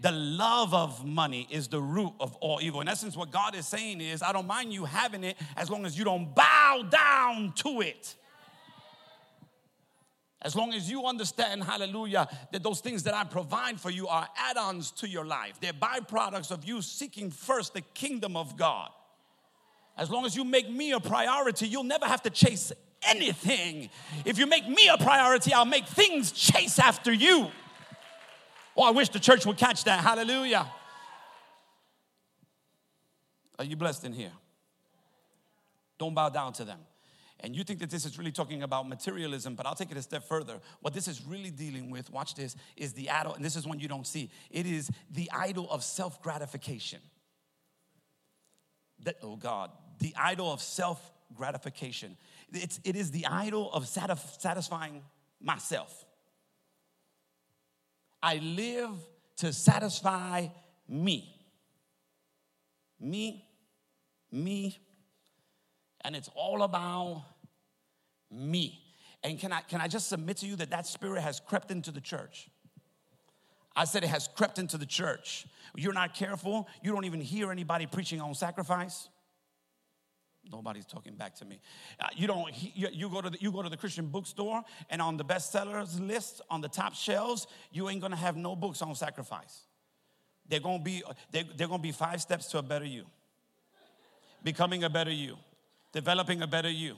The 0.00 0.12
love 0.12 0.74
of 0.74 1.04
money 1.04 1.46
is 1.50 1.68
the 1.68 1.80
root 1.80 2.12
of 2.18 2.34
all 2.36 2.60
evil. 2.60 2.80
In 2.80 2.88
essence, 2.88 3.16
what 3.16 3.30
God 3.30 3.54
is 3.54 3.66
saying 3.66 4.00
is, 4.00 4.22
I 4.22 4.32
don't 4.32 4.46
mind 4.46 4.72
you 4.72 4.84
having 4.84 5.22
it 5.22 5.36
as 5.56 5.70
long 5.70 5.86
as 5.86 5.96
you 5.96 6.04
don't 6.04 6.34
bow 6.34 6.84
down 6.88 7.52
to 7.56 7.80
it. 7.80 8.14
As 10.42 10.54
long 10.54 10.74
as 10.74 10.90
you 10.90 11.06
understand, 11.06 11.64
hallelujah, 11.64 12.28
that 12.52 12.62
those 12.62 12.80
things 12.80 13.04
that 13.04 13.14
I 13.14 13.24
provide 13.24 13.80
for 13.80 13.90
you 13.90 14.08
are 14.08 14.28
add 14.36 14.58
ons 14.58 14.90
to 14.92 15.08
your 15.08 15.24
life, 15.24 15.58
they're 15.60 15.72
byproducts 15.72 16.50
of 16.50 16.64
you 16.64 16.82
seeking 16.82 17.30
first 17.30 17.72
the 17.72 17.80
kingdom 17.80 18.36
of 18.36 18.56
God. 18.56 18.90
As 19.96 20.10
long 20.10 20.26
as 20.26 20.36
you 20.36 20.44
make 20.44 20.68
me 20.68 20.92
a 20.92 21.00
priority, 21.00 21.66
you'll 21.66 21.84
never 21.84 22.04
have 22.04 22.22
to 22.24 22.30
chase 22.30 22.72
anything. 23.06 23.90
If 24.24 24.38
you 24.38 24.46
make 24.46 24.68
me 24.68 24.88
a 24.88 24.96
priority, 24.98 25.52
I'll 25.52 25.64
make 25.64 25.86
things 25.86 26.32
chase 26.32 26.78
after 26.78 27.12
you. 27.12 27.50
Oh, 28.76 28.82
I 28.82 28.90
wish 28.90 29.08
the 29.08 29.20
church 29.20 29.46
would 29.46 29.56
catch 29.56 29.84
that. 29.84 30.00
Hallelujah. 30.00 30.66
Are 33.58 33.64
you 33.64 33.76
blessed 33.76 34.04
in 34.04 34.12
here? 34.12 34.32
Don't 35.98 36.14
bow 36.14 36.28
down 36.28 36.52
to 36.54 36.64
them. 36.64 36.80
And 37.40 37.54
you 37.54 37.62
think 37.62 37.78
that 37.80 37.90
this 37.90 38.06
is 38.06 38.16
really 38.16 38.32
talking 38.32 38.62
about 38.62 38.88
materialism, 38.88 39.54
but 39.54 39.66
I'll 39.66 39.74
take 39.74 39.90
it 39.90 39.96
a 39.96 40.02
step 40.02 40.24
further. 40.24 40.60
What 40.80 40.94
this 40.94 41.08
is 41.08 41.22
really 41.26 41.50
dealing 41.50 41.90
with, 41.90 42.10
watch 42.10 42.34
this, 42.34 42.56
is 42.76 42.94
the 42.94 43.10
idol, 43.10 43.34
and 43.34 43.44
this 43.44 43.54
is 43.54 43.66
one 43.66 43.78
you 43.78 43.88
don't 43.88 44.06
see. 44.06 44.30
It 44.50 44.66
is 44.66 44.90
the 45.10 45.30
idol 45.30 45.68
of 45.70 45.84
self 45.84 46.22
gratification. 46.22 47.00
That, 49.02 49.16
oh 49.22 49.36
God, 49.36 49.70
the 49.98 50.14
idol 50.16 50.52
of 50.52 50.62
self 50.62 51.12
gratification. 51.34 52.16
It's, 52.52 52.80
it 52.84 52.96
is 52.96 53.10
the 53.10 53.26
idol 53.26 53.72
of 53.72 53.86
satisfying 53.86 55.02
myself. 55.40 56.04
I 58.22 58.36
live 58.36 58.90
to 59.36 59.52
satisfy 59.52 60.48
me. 60.88 61.30
Me, 63.00 63.44
me, 64.30 64.78
and 66.04 66.14
it's 66.16 66.30
all 66.34 66.62
about 66.62 67.24
me. 68.30 68.80
And 69.22 69.38
can 69.38 69.52
I, 69.52 69.60
can 69.60 69.80
I 69.80 69.88
just 69.88 70.08
submit 70.08 70.38
to 70.38 70.46
you 70.46 70.56
that 70.56 70.70
that 70.70 70.86
spirit 70.86 71.22
has 71.22 71.40
crept 71.40 71.70
into 71.70 71.90
the 71.90 72.00
church? 72.00 72.48
I 73.76 73.84
said 73.84 74.04
it 74.04 74.08
has 74.08 74.28
crept 74.28 74.58
into 74.58 74.78
the 74.78 74.86
church. 74.86 75.46
You're 75.74 75.92
not 75.92 76.14
careful, 76.14 76.68
you 76.82 76.92
don't 76.92 77.04
even 77.04 77.20
hear 77.20 77.50
anybody 77.50 77.86
preaching 77.86 78.20
on 78.20 78.34
sacrifice. 78.34 79.08
Nobody's 80.50 80.84
talking 80.84 81.14
back 81.14 81.34
to 81.36 81.44
me. 81.44 81.60
Uh, 81.98 82.06
you 82.14 82.26
don't. 82.26 82.52
You, 82.74 82.88
you, 82.92 83.08
go 83.08 83.20
to 83.20 83.30
the, 83.30 83.38
you 83.40 83.50
go 83.50 83.62
to 83.62 83.68
the 83.68 83.76
Christian 83.76 84.06
bookstore, 84.06 84.62
and 84.90 85.00
on 85.00 85.16
the 85.16 85.24
bestsellers 85.24 85.98
list, 86.06 86.42
on 86.50 86.60
the 86.60 86.68
top 86.68 86.94
shelves, 86.94 87.46
you 87.72 87.88
ain't 87.88 88.00
gonna 88.00 88.16
have 88.16 88.36
no 88.36 88.54
books 88.54 88.82
on 88.82 88.94
sacrifice. 88.94 89.62
They're 90.48 90.60
gonna 90.60 90.82
be. 90.82 91.02
They're, 91.30 91.44
they're 91.56 91.68
gonna 91.68 91.82
be 91.82 91.92
five 91.92 92.20
steps 92.20 92.46
to 92.48 92.58
a 92.58 92.62
better 92.62 92.84
you. 92.84 93.04
Becoming 94.42 94.84
a 94.84 94.90
better 94.90 95.10
you, 95.10 95.36
developing 95.92 96.42
a 96.42 96.46
better 96.46 96.70
you. 96.70 96.96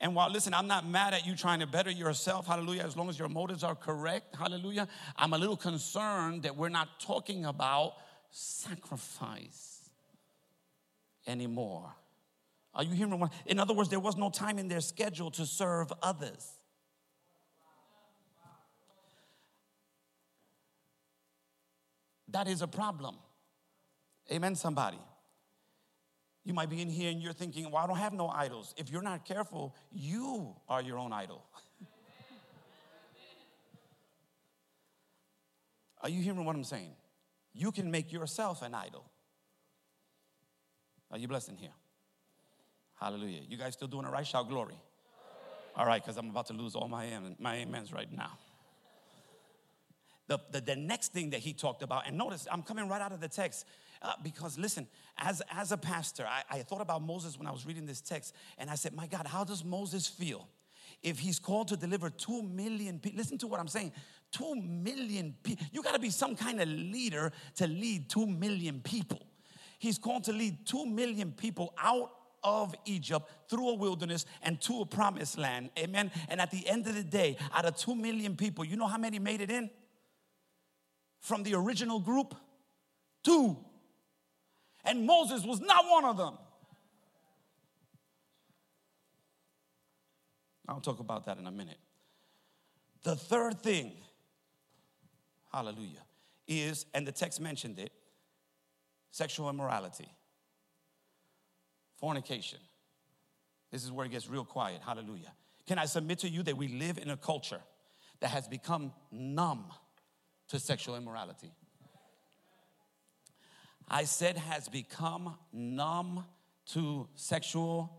And 0.00 0.14
while, 0.14 0.30
listen, 0.30 0.54
I'm 0.54 0.66
not 0.66 0.88
mad 0.88 1.12
at 1.12 1.26
you 1.26 1.36
trying 1.36 1.60
to 1.60 1.66
better 1.66 1.90
yourself, 1.90 2.46
hallelujah, 2.46 2.84
as 2.84 2.96
long 2.96 3.10
as 3.10 3.18
your 3.18 3.28
motives 3.28 3.62
are 3.62 3.74
correct, 3.74 4.34
hallelujah. 4.34 4.88
I'm 5.14 5.34
a 5.34 5.38
little 5.38 5.58
concerned 5.58 6.44
that 6.44 6.56
we're 6.56 6.70
not 6.70 7.00
talking 7.00 7.44
about 7.44 7.96
sacrifice 8.30 9.90
anymore. 11.26 11.92
Are 12.74 12.84
you 12.84 12.94
hearing 12.94 13.18
what? 13.18 13.32
In 13.46 13.58
other 13.58 13.74
words, 13.74 13.90
there 13.90 14.00
was 14.00 14.16
no 14.16 14.30
time 14.30 14.58
in 14.58 14.68
their 14.68 14.80
schedule 14.80 15.30
to 15.32 15.44
serve 15.44 15.92
others. 16.02 16.46
That 22.28 22.46
is 22.46 22.62
a 22.62 22.68
problem. 22.68 23.16
Amen, 24.30 24.54
somebody. 24.54 25.00
You 26.44 26.54
might 26.54 26.70
be 26.70 26.80
in 26.80 26.88
here 26.88 27.10
and 27.10 27.20
you're 27.20 27.32
thinking, 27.32 27.70
well, 27.70 27.82
I 27.82 27.86
don't 27.86 27.98
have 27.98 28.12
no 28.12 28.28
idols. 28.28 28.72
If 28.76 28.88
you're 28.90 29.02
not 29.02 29.24
careful, 29.24 29.74
you 29.90 30.54
are 30.68 30.80
your 30.80 30.98
own 30.98 31.12
idol. 31.12 31.44
are 36.02 36.08
you 36.08 36.22
hearing 36.22 36.44
what 36.44 36.54
I'm 36.54 36.64
saying? 36.64 36.92
You 37.52 37.72
can 37.72 37.90
make 37.90 38.12
yourself 38.12 38.62
an 38.62 38.74
idol. 38.74 39.10
Are 41.10 41.18
you 41.18 41.26
blessed 41.26 41.48
in 41.48 41.56
here? 41.56 41.72
Hallelujah. 43.00 43.40
You 43.48 43.56
guys 43.56 43.72
still 43.72 43.88
doing 43.88 44.04
it 44.04 44.10
right? 44.10 44.26
Shout 44.26 44.48
glory. 44.48 44.74
All 45.74 45.86
right, 45.86 46.02
because 46.02 46.18
I'm 46.18 46.28
about 46.28 46.46
to 46.48 46.52
lose 46.52 46.74
all 46.74 46.88
my, 46.88 47.08
my 47.38 47.62
amens 47.62 47.92
right 47.92 48.12
now. 48.12 48.32
The, 50.26 50.38
the, 50.52 50.60
the 50.60 50.76
next 50.76 51.12
thing 51.12 51.30
that 51.30 51.40
he 51.40 51.54
talked 51.54 51.82
about, 51.82 52.06
and 52.06 52.18
notice 52.18 52.46
I'm 52.50 52.62
coming 52.62 52.88
right 52.88 53.00
out 53.00 53.12
of 53.12 53.20
the 53.20 53.28
text. 53.28 53.64
Uh, 54.02 54.12
because 54.22 54.58
listen, 54.58 54.86
as, 55.18 55.42
as 55.50 55.72
a 55.72 55.76
pastor, 55.76 56.26
I, 56.26 56.42
I 56.50 56.62
thought 56.62 56.80
about 56.80 57.02
Moses 57.02 57.38
when 57.38 57.46
I 57.46 57.50
was 57.50 57.66
reading 57.66 57.86
this 57.86 58.00
text, 58.00 58.34
and 58.58 58.70
I 58.70 58.74
said, 58.74 58.94
My 58.94 59.06
God, 59.06 59.26
how 59.26 59.44
does 59.44 59.64
Moses 59.64 60.06
feel 60.06 60.48
if 61.02 61.18
he's 61.18 61.38
called 61.38 61.68
to 61.68 61.76
deliver 61.76 62.10
two 62.10 62.42
million 62.42 62.98
people? 62.98 63.18
Listen 63.18 63.38
to 63.38 63.46
what 63.46 63.60
I'm 63.60 63.68
saying. 63.68 63.92
Two 64.30 64.54
million 64.54 65.34
people. 65.42 65.66
You 65.72 65.82
got 65.82 65.94
to 65.94 65.98
be 65.98 66.10
some 66.10 66.36
kind 66.36 66.60
of 66.60 66.68
leader 66.68 67.32
to 67.56 67.66
lead 67.66 68.08
two 68.08 68.26
million 68.26 68.80
people. 68.80 69.22
He's 69.78 69.98
called 69.98 70.24
to 70.24 70.32
lead 70.32 70.66
two 70.66 70.86
million 70.86 71.32
people 71.32 71.74
out 71.78 72.12
of 72.42 72.74
Egypt 72.84 73.30
through 73.48 73.70
a 73.70 73.74
wilderness 73.74 74.26
and 74.42 74.60
to 74.62 74.80
a 74.80 74.86
promised 74.86 75.38
land. 75.38 75.70
Amen. 75.78 76.10
And 76.28 76.40
at 76.40 76.50
the 76.50 76.66
end 76.66 76.86
of 76.86 76.94
the 76.94 77.02
day, 77.02 77.36
out 77.52 77.64
of 77.64 77.76
2 77.76 77.94
million 77.94 78.36
people, 78.36 78.64
you 78.64 78.76
know 78.76 78.86
how 78.86 78.98
many 78.98 79.18
made 79.18 79.40
it 79.40 79.50
in? 79.50 79.70
From 81.20 81.42
the 81.42 81.54
original 81.54 82.00
group? 82.00 82.34
Two. 83.22 83.56
And 84.84 85.06
Moses 85.06 85.44
was 85.44 85.60
not 85.60 85.84
one 85.88 86.04
of 86.04 86.16
them. 86.16 86.38
I'll 90.68 90.80
talk 90.80 91.00
about 91.00 91.26
that 91.26 91.36
in 91.36 91.46
a 91.46 91.50
minute. 91.50 91.78
The 93.02 93.16
third 93.16 93.60
thing, 93.60 93.92
hallelujah, 95.52 96.04
is, 96.46 96.86
and 96.94 97.06
the 97.06 97.12
text 97.12 97.40
mentioned 97.40 97.78
it, 97.78 97.92
sexual 99.10 99.50
immorality, 99.50 100.08
fornication. 102.00 102.58
This 103.70 103.84
is 103.84 103.92
where 103.92 104.06
it 104.06 104.12
gets 104.12 104.28
real 104.28 104.44
quiet. 104.44 104.80
Hallelujah. 104.84 105.32
Can 105.66 105.78
I 105.78 105.84
submit 105.84 106.18
to 106.20 106.28
you 106.28 106.42
that 106.42 106.56
we 106.56 106.68
live 106.68 106.98
in 106.98 107.10
a 107.10 107.16
culture 107.16 107.60
that 108.20 108.28
has 108.28 108.48
become 108.48 108.92
numb 109.12 109.66
to 110.48 110.58
sexual 110.58 110.96
immorality? 110.96 111.52
I 113.88 114.04
said 114.04 114.36
has 114.36 114.68
become 114.68 115.36
numb 115.52 116.24
to 116.72 117.08
sexual 117.14 117.92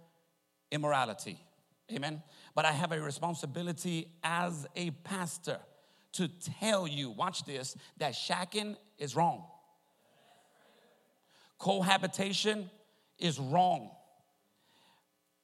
immorality. 0.72 1.38
Amen. 1.92 2.24
But 2.56 2.66
I 2.66 2.72
have 2.72 2.92
a 2.92 3.00
responsibility 3.00 4.08
as 4.24 4.66
a 4.76 4.92
pastor 4.92 5.60
to 6.14 6.28
tell 6.60 6.88
you, 6.88 7.10
watch 7.10 7.44
this, 7.46 7.76
that 7.98 8.14
shacking 8.14 8.76
is 8.98 9.16
wrong. 9.16 9.46
Cohabitation 11.58 12.70
is 13.22 13.40
wrong. 13.40 13.92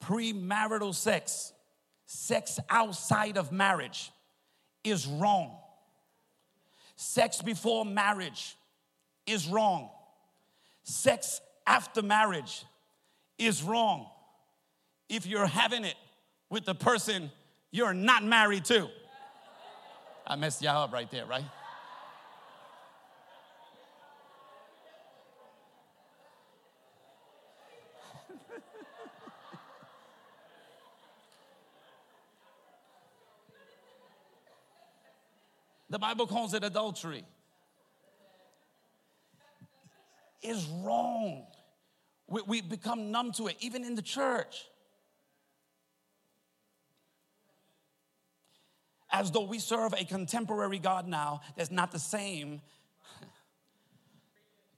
Premarital 0.02 0.94
sex, 0.94 1.52
sex 2.06 2.58
outside 2.68 3.36
of 3.36 3.52
marriage, 3.52 4.10
is 4.84 5.06
wrong. 5.06 5.56
Sex 6.96 7.42
before 7.42 7.84
marriage 7.84 8.56
is 9.26 9.46
wrong. 9.46 9.90
Sex 10.82 11.40
after 11.66 12.02
marriage 12.02 12.64
is 13.38 13.62
wrong. 13.62 14.06
If 15.08 15.26
you're 15.26 15.46
having 15.46 15.84
it 15.84 15.94
with 16.50 16.64
the 16.64 16.74
person 16.74 17.30
you're 17.70 17.94
not 17.94 18.24
married 18.24 18.64
to, 18.66 18.88
I 20.26 20.36
messed 20.36 20.60
y'all 20.60 20.84
up 20.84 20.92
right 20.92 21.10
there, 21.10 21.24
right? 21.24 21.44
The 35.90 35.98
Bible 35.98 36.26
calls 36.26 36.54
it 36.54 36.64
adultery. 36.64 37.24
Is 40.42 40.66
wrong. 40.82 41.46
We, 42.28 42.42
we 42.42 42.60
become 42.60 43.10
numb 43.10 43.32
to 43.32 43.48
it, 43.48 43.56
even 43.60 43.84
in 43.84 43.94
the 43.94 44.02
church. 44.02 44.64
As 49.10 49.30
though 49.30 49.46
we 49.46 49.58
serve 49.58 49.94
a 49.94 50.04
contemporary 50.04 50.78
God 50.78 51.08
now 51.08 51.40
that's 51.56 51.70
not 51.70 51.90
the 51.90 51.98
same 51.98 52.60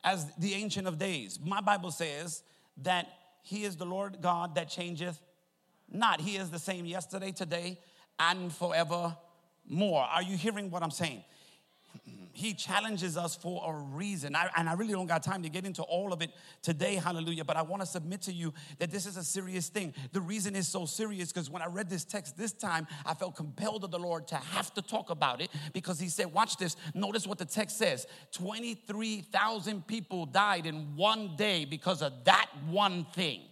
as 0.05 0.33
the 0.39 0.55
Ancient 0.55 0.87
of 0.87 0.99
Days. 0.99 1.39
My 1.45 1.61
Bible 1.61 1.91
says 1.91 2.43
that 2.79 3.09
He 3.43 3.65
is 3.65 3.77
the 3.77 3.85
Lord 3.85 4.19
God 4.21 4.55
that 4.55 4.69
changeth 4.69 5.21
not. 5.91 6.21
He 6.21 6.37
is 6.37 6.51
the 6.51 6.59
same 6.59 6.87
yesterday, 6.87 7.33
today, 7.33 7.79
and 8.19 8.53
forever 8.53 9.17
more. 9.71 10.03
Are 10.03 10.23
you 10.23 10.37
hearing 10.37 10.71
what 10.71 10.83
I'm 10.83 10.91
saying? 10.91 11.25
He 12.33 12.55
challenges 12.55 13.17
us 13.17 13.35
for 13.35 13.63
a 13.69 13.73
reason. 13.73 14.37
I, 14.37 14.49
and 14.57 14.69
I 14.69 14.75
really 14.75 14.93
don't 14.93 15.07
got 15.07 15.23
time 15.23 15.43
to 15.43 15.49
get 15.49 15.67
into 15.67 15.83
all 15.83 16.13
of 16.13 16.23
it 16.23 16.31
today, 16.63 16.95
hallelujah. 16.95 17.45
But 17.45 17.57
I 17.57 17.63
want 17.63 17.83
to 17.83 17.87
submit 17.87 18.23
to 18.23 18.33
you 18.33 18.55
that 18.79 18.91
this 18.91 19.05
is 19.05 19.17
a 19.17 19.25
serious 19.25 19.69
thing. 19.69 19.93
The 20.13 20.21
reason 20.21 20.55
is 20.55 20.69
so 20.69 20.87
serious 20.87 21.33
because 21.33 21.51
when 21.51 21.61
I 21.61 21.67
read 21.67 21.91
this 21.91 22.05
text 22.05 22.39
this 22.39 22.53
time, 22.53 22.87
I 23.05 23.15
felt 23.15 23.35
compelled 23.35 23.85
of 23.85 23.91
the 23.91 23.99
Lord 23.99 24.29
to 24.29 24.37
have 24.37 24.73
to 24.75 24.83
talk 24.83 25.11
about 25.11 25.41
it 25.41 25.51
because 25.73 25.99
He 25.99 26.09
said, 26.09 26.33
Watch 26.33 26.57
this. 26.57 26.77
Notice 26.95 27.27
what 27.27 27.39
the 27.39 27.45
text 27.45 27.77
says 27.77 28.07
23,000 28.33 29.87
people 29.87 30.25
died 30.25 30.67
in 30.67 30.97
one 30.97 31.35
day 31.37 31.65
because 31.65 32.01
of 32.01 32.13
that 32.25 32.49
one 32.69 33.07
thing. 33.13 33.43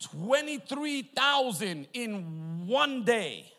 23,000 0.00 1.86
in 1.94 2.66
one 2.66 3.04
day. 3.04 3.52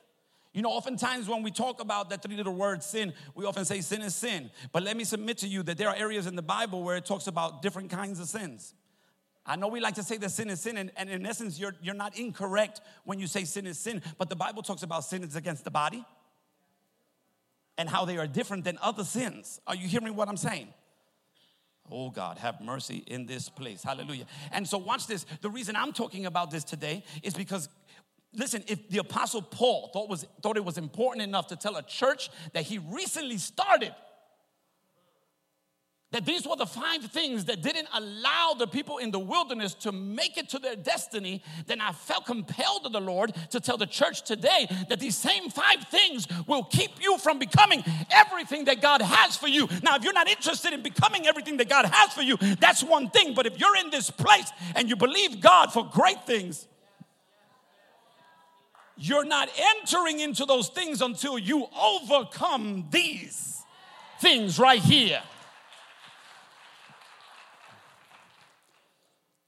You 0.53 0.61
know, 0.61 0.69
oftentimes 0.69 1.27
when 1.27 1.41
we 1.41 1.49
talk 1.49 1.81
about 1.81 2.11
that 2.11 2.21
three 2.21 2.37
little 2.37 2.53
word 2.53 2.83
sin, 2.83 3.13
we 3.33 3.45
often 3.45 3.65
say 3.65 3.81
sin 3.81 4.01
is 4.03 4.13
sin. 4.13 4.51
But 4.71 4.83
let 4.83 4.95
me 4.95 5.03
submit 5.03 5.39
to 5.39 5.47
you 5.47 5.63
that 5.63 5.77
there 5.77 5.89
are 5.89 5.95
areas 5.95 6.27
in 6.27 6.35
the 6.35 6.43
Bible 6.43 6.83
where 6.83 6.95
it 6.95 7.05
talks 7.05 7.25
about 7.25 7.63
different 7.63 7.89
kinds 7.89 8.19
of 8.19 8.27
sins. 8.27 8.75
I 9.45 9.55
know 9.55 9.67
we 9.67 9.79
like 9.79 9.95
to 9.95 10.03
say 10.03 10.17
that 10.17 10.29
sin 10.29 10.49
is 10.49 10.61
sin, 10.61 10.77
and, 10.77 10.91
and 10.95 11.09
in 11.09 11.25
essence, 11.25 11.59
you're, 11.59 11.75
you're 11.81 11.95
not 11.95 12.17
incorrect 12.17 12.81
when 13.03 13.19
you 13.19 13.27
say 13.27 13.43
sin 13.43 13.67
is 13.67 13.77
sin, 13.77 14.01
but 14.17 14.29
the 14.29 14.35
Bible 14.35 14.61
talks 14.61 14.83
about 14.83 15.03
sin 15.03 15.23
is 15.23 15.35
against 15.35 15.65
the 15.65 15.71
body 15.71 16.05
and 17.77 17.89
how 17.89 18.05
they 18.05 18.17
are 18.17 18.27
different 18.27 18.63
than 18.63 18.77
other 18.81 19.03
sins. 19.03 19.59
Are 19.67 19.75
you 19.75 19.87
hearing 19.87 20.15
what 20.15 20.29
I'm 20.29 20.37
saying? 20.37 20.67
Oh 21.91 22.09
God, 22.09 22.37
have 22.37 22.61
mercy 22.61 23.03
in 23.07 23.25
this 23.25 23.49
place. 23.49 23.83
Hallelujah. 23.83 24.25
And 24.51 24.65
so, 24.65 24.77
watch 24.77 25.07
this. 25.07 25.25
The 25.41 25.49
reason 25.49 25.75
I'm 25.75 25.91
talking 25.91 26.25
about 26.25 26.49
this 26.49 26.63
today 26.63 27.03
is 27.23 27.33
because 27.33 27.67
listen, 28.35 28.63
if 28.67 28.89
the 28.89 28.99
apostle 28.99 29.41
Paul 29.41 29.89
thought, 29.93 30.09
was, 30.09 30.25
thought 30.41 30.57
it 30.57 30.65
was 30.65 30.77
important 30.77 31.23
enough 31.23 31.47
to 31.47 31.55
tell 31.55 31.75
a 31.75 31.83
church 31.83 32.29
that 32.53 32.63
he 32.63 32.77
recently 32.77 33.37
started 33.37 33.93
that 36.13 36.25
these 36.25 36.47
were 36.47 36.55
the 36.55 36.65
five 36.65 37.03
things 37.05 37.45
that 37.45 37.61
didn't 37.63 37.87
allow 37.91 38.53
the 38.57 38.67
people 38.67 38.99
in 38.99 39.09
the 39.09 39.19
wilderness 39.19 39.73
to 39.73 39.91
make 39.91 40.37
it 40.37 40.47
to 40.47 40.59
their 40.59 40.75
destiny, 40.75 41.41
then 41.65 41.81
I 41.81 41.91
felt 41.91 42.25
compelled 42.25 42.83
to 42.83 42.89
the 42.89 43.01
Lord 43.01 43.33
to 43.49 43.59
tell 43.59 43.77
the 43.77 43.87
church 43.87 44.21
today 44.21 44.67
that 44.89 44.99
these 44.99 45.17
same 45.17 45.49
five 45.49 45.83
things 45.89 46.27
will 46.47 46.63
keep 46.65 47.01
you 47.01 47.17
from 47.17 47.39
becoming 47.39 47.83
everything 48.11 48.65
that 48.65 48.79
God 48.79 49.01
has 49.01 49.35
for 49.35 49.47
you. 49.47 49.67
Now, 49.81 49.95
if 49.95 50.03
you're 50.03 50.13
not 50.13 50.29
interested 50.29 50.71
in 50.71 50.83
becoming 50.83 51.25
everything 51.25 51.57
that 51.57 51.67
God 51.67 51.85
has 51.85 52.13
for 52.13 52.21
you, 52.21 52.37
that's 52.59 52.83
one 52.83 53.09
thing. 53.09 53.33
But 53.33 53.47
if 53.47 53.59
you're 53.59 53.75
in 53.77 53.89
this 53.89 54.11
place 54.11 54.51
and 54.75 54.87
you 54.87 54.95
believe 54.95 55.41
God 55.41 55.73
for 55.73 55.89
great 55.91 56.27
things, 56.27 56.67
you're 58.95 59.25
not 59.25 59.49
entering 59.79 60.19
into 60.19 60.45
those 60.45 60.69
things 60.69 61.01
until 61.01 61.37
you 61.37 61.67
overcome 61.79 62.87
these 62.91 63.63
things 64.19 64.59
right 64.59 64.81
here. 64.81 65.21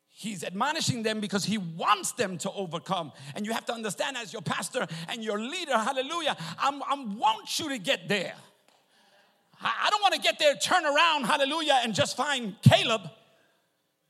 He's 0.09 0.43
admonishing 0.43 1.03
them 1.03 1.19
because 1.19 1.45
he 1.45 1.59
wants 1.59 2.13
them 2.13 2.39
to 2.39 2.51
overcome. 2.51 3.11
And 3.35 3.45
you 3.45 3.53
have 3.53 3.65
to 3.65 3.73
understand, 3.73 4.17
as 4.17 4.33
your 4.33 4.41
pastor 4.41 4.87
and 5.09 5.23
your 5.23 5.39
leader, 5.39 5.77
hallelujah, 5.77 6.35
I 6.57 6.71
want 7.17 7.59
you 7.59 7.69
to 7.69 7.77
get 7.77 8.07
there. 8.07 8.33
I 9.61 9.87
don't 9.91 10.01
want 10.01 10.15
to 10.15 10.19
get 10.19 10.39
there, 10.39 10.55
turn 10.55 10.83
around, 10.83 11.25
hallelujah, 11.25 11.79
and 11.83 11.93
just 11.93 12.17
find 12.17 12.55
Caleb. 12.63 13.01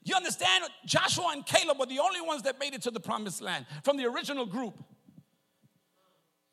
You 0.03 0.15
understand? 0.15 0.63
Joshua 0.85 1.31
and 1.33 1.45
Caleb 1.45 1.79
were 1.79 1.85
the 1.85 1.99
only 1.99 2.21
ones 2.21 2.43
that 2.43 2.59
made 2.59 2.73
it 2.73 2.83
to 2.83 2.91
the 2.91 2.99
promised 2.99 3.41
land 3.41 3.65
from 3.83 3.97
the 3.97 4.05
original 4.05 4.45
group. 4.45 4.75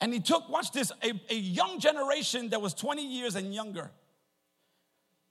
And 0.03 0.13
he 0.13 0.19
took, 0.19 0.49
watch 0.49 0.73
this, 0.73 0.91
a, 1.05 1.13
a 1.31 1.37
young 1.37 1.79
generation 1.79 2.49
that 2.49 2.61
was 2.61 2.75
20 2.75 3.07
years 3.07 3.37
and 3.37 3.55
younger. 3.55 3.93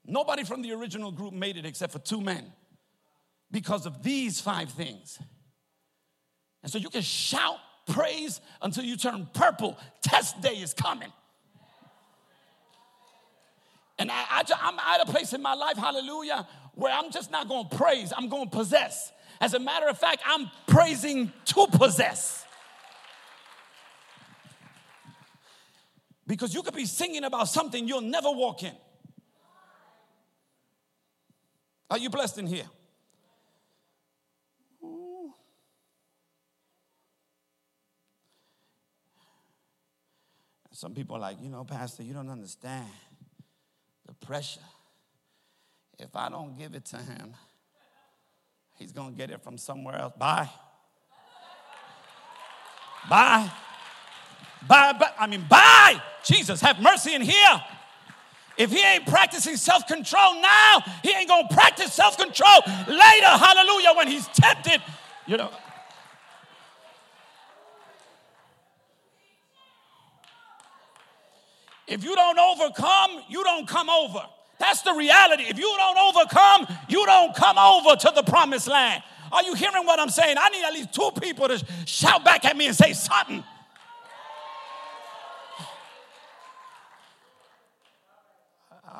Nobody 0.06 0.44
from 0.44 0.62
the 0.62 0.72
original 0.72 1.12
group 1.12 1.34
made 1.34 1.58
it 1.58 1.66
except 1.66 1.92
for 1.92 1.98
two 1.98 2.22
men 2.22 2.50
because 3.50 3.84
of 3.84 4.02
these 4.02 4.40
five 4.40 4.70
things. 4.70 5.18
And 6.62 6.72
so 6.72 6.78
you 6.78 6.88
can 6.88 7.02
shout 7.02 7.58
praise 7.86 8.40
until 8.62 8.84
you 8.84 8.96
turn 8.96 9.28
purple. 9.34 9.78
Test 10.02 10.40
day 10.40 10.54
is 10.54 10.72
coming. 10.72 11.12
And 13.98 14.10
I, 14.10 14.24
I, 14.30 14.68
am 14.68 14.78
at 14.78 15.06
a 15.06 15.12
place 15.12 15.34
in 15.34 15.42
my 15.42 15.52
life, 15.52 15.76
hallelujah, 15.76 16.48
where 16.76 16.94
I'm 16.94 17.10
just 17.12 17.30
not 17.30 17.46
going 17.46 17.68
to 17.68 17.76
praise, 17.76 18.10
I'm 18.16 18.30
going 18.30 18.48
to 18.48 18.56
possess. 18.56 19.12
As 19.38 19.52
a 19.52 19.58
matter 19.58 19.88
of 19.88 19.98
fact, 19.98 20.22
I'm 20.24 20.50
praising 20.66 21.30
to 21.44 21.66
possess. 21.72 22.46
Because 26.32 26.54
you 26.54 26.62
could 26.62 26.72
be 26.72 26.86
singing 26.86 27.24
about 27.24 27.46
something 27.46 27.86
you'll 27.86 28.00
never 28.00 28.30
walk 28.30 28.62
in. 28.62 28.72
Are 31.90 31.98
you 31.98 32.08
blessed 32.08 32.38
in 32.38 32.46
here? 32.46 32.64
Some 40.70 40.94
people 40.94 41.16
are 41.16 41.18
like, 41.18 41.36
you 41.42 41.50
know, 41.50 41.64
Pastor, 41.64 42.02
you 42.02 42.14
don't 42.14 42.30
understand 42.30 42.88
the 44.06 44.14
pressure. 44.14 44.60
If 45.98 46.16
I 46.16 46.30
don't 46.30 46.56
give 46.56 46.74
it 46.74 46.86
to 46.86 46.96
him, 46.96 47.34
He's 48.78 48.92
going 48.92 49.12
to 49.12 49.18
get 49.18 49.30
it 49.30 49.42
from 49.42 49.58
somewhere 49.58 49.96
else. 49.96 50.14
Bye. 50.18 50.48
Bye. 53.10 53.52
Bye. 54.68 54.98
I 55.18 55.26
mean, 55.26 55.44
bye. 55.48 56.00
Jesus, 56.24 56.60
have 56.60 56.80
mercy 56.80 57.14
in 57.14 57.22
here. 57.22 57.62
If 58.56 58.70
he 58.70 58.82
ain't 58.82 59.06
practicing 59.06 59.56
self 59.56 59.86
control 59.86 60.40
now, 60.40 60.82
he 61.02 61.10
ain't 61.10 61.28
to 61.28 61.48
practice 61.52 61.92
self 61.92 62.18
control 62.18 62.60
later. 62.86 63.26
Hallelujah. 63.26 63.92
When 63.96 64.08
he's 64.08 64.26
tempted, 64.28 64.82
you 65.26 65.36
know. 65.36 65.50
If 71.88 72.04
you 72.04 72.14
don't 72.14 72.38
overcome, 72.38 73.22
you 73.28 73.42
don't 73.42 73.66
come 73.66 73.90
over. 73.90 74.22
That's 74.58 74.82
the 74.82 74.94
reality. 74.94 75.44
If 75.44 75.58
you 75.58 75.74
don't 75.76 75.98
overcome, 75.98 76.66
you 76.88 77.04
don't 77.04 77.34
come 77.34 77.58
over 77.58 77.96
to 77.96 78.12
the 78.14 78.22
promised 78.22 78.68
land. 78.68 79.02
Are 79.32 79.42
you 79.42 79.54
hearing 79.54 79.84
what 79.84 79.98
I'm 79.98 80.08
saying? 80.08 80.36
I 80.38 80.48
need 80.50 80.64
at 80.64 80.72
least 80.72 80.94
two 80.94 81.10
people 81.20 81.48
to 81.48 81.62
shout 81.84 82.24
back 82.24 82.44
at 82.44 82.56
me 82.56 82.66
and 82.68 82.76
say 82.76 82.92
something. 82.92 83.42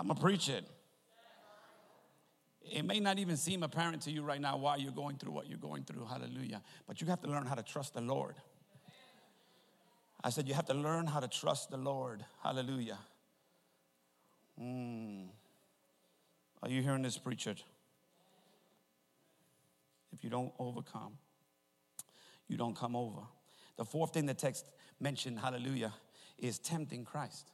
I'm 0.03 0.09
going 0.09 0.17
to 0.17 0.21
preach 0.21 0.49
it. 0.49 0.67
It 2.61 2.85
may 2.85 2.99
not 2.99 3.21
even 3.21 3.37
seem 3.37 3.63
apparent 3.63 4.03
to 4.03 4.11
you 4.11 4.25
right 4.25 4.41
now 4.41 4.57
why 4.57 4.75
you're 4.75 4.91
going 4.91 5.17
through 5.17 5.31
what 5.31 5.49
you're 5.49 5.59
going 5.59 5.85
through. 5.85 6.07
Hallelujah. 6.07 6.61
But 6.89 7.01
you 7.01 7.07
have 7.07 7.21
to 7.21 7.29
learn 7.29 7.47
how 7.47 7.55
to 7.55 7.63
trust 7.63 7.95
the 7.95 8.01
Lord. 8.01 8.35
I 10.25 10.31
said, 10.31 10.49
you 10.49 10.55
have 10.55 10.67
to 10.67 10.75
learn 10.75 11.07
how 11.07 11.21
to 11.21 11.29
trust 11.29 11.71
the 11.71 11.77
Lord. 11.77 12.25
Hallelujah. 12.43 12.99
Mm. 14.61 15.29
Are 16.65 16.69
you 16.69 16.83
hearing 16.83 17.03
this, 17.03 17.17
preacher? 17.17 17.55
If 20.13 20.25
you 20.25 20.31
don't 20.31 20.53
overcome, 20.59 21.13
you 22.49 22.57
don't 22.57 22.75
come 22.75 22.97
over. 22.97 23.21
The 23.77 23.85
fourth 23.85 24.15
thing 24.15 24.27
the 24.27 24.35
text 24.35 24.65
mentioned, 24.99 25.39
hallelujah, 25.39 25.95
is 26.39 26.59
tempting 26.59 27.05
Christ. 27.05 27.53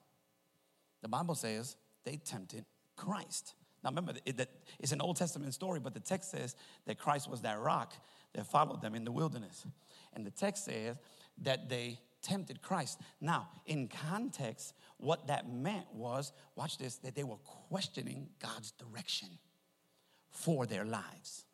The 1.03 1.09
Bible 1.09 1.34
says 1.34 1.76
they 2.05 2.16
tempted 2.16 2.64
Christ. 2.96 3.55
Now 3.82 3.90
remember, 3.90 4.12
that 4.12 4.49
it's 4.78 4.92
an 4.92 5.01
Old 5.01 5.16
Testament 5.16 5.55
story, 5.55 5.80
but 5.80 5.94
the 5.94 6.01
text 6.01 6.30
says 6.30 6.57
that 6.86 6.99
Christ 6.99 7.30
was 7.30 7.42
that 7.42 7.61
rock 7.61 7.94
that 8.34 8.46
followed 8.46 8.82
them 8.82 8.94
in 8.94 9.05
the 9.05 9.12
wilderness. 9.12 9.66
And 10.14 10.26
the 10.26 10.30
text 10.30 10.64
says 10.64 10.96
that 11.42 11.68
they 11.68 12.01
tempted 12.22 12.61
Christ. 12.61 13.01
Now, 13.20 13.49
in 13.66 13.88
context, 13.88 14.74
what 14.96 15.28
that 15.28 15.51
meant 15.51 15.86
was, 15.94 16.32
watch 16.57 16.78
this, 16.78 16.96
that 16.96 17.14
they 17.14 17.24
were 17.24 17.36
questioning 17.68 18.28
God's 18.40 18.72
direction 18.72 19.28
for 20.30 20.66
their 20.66 20.84
lives. 20.84 21.44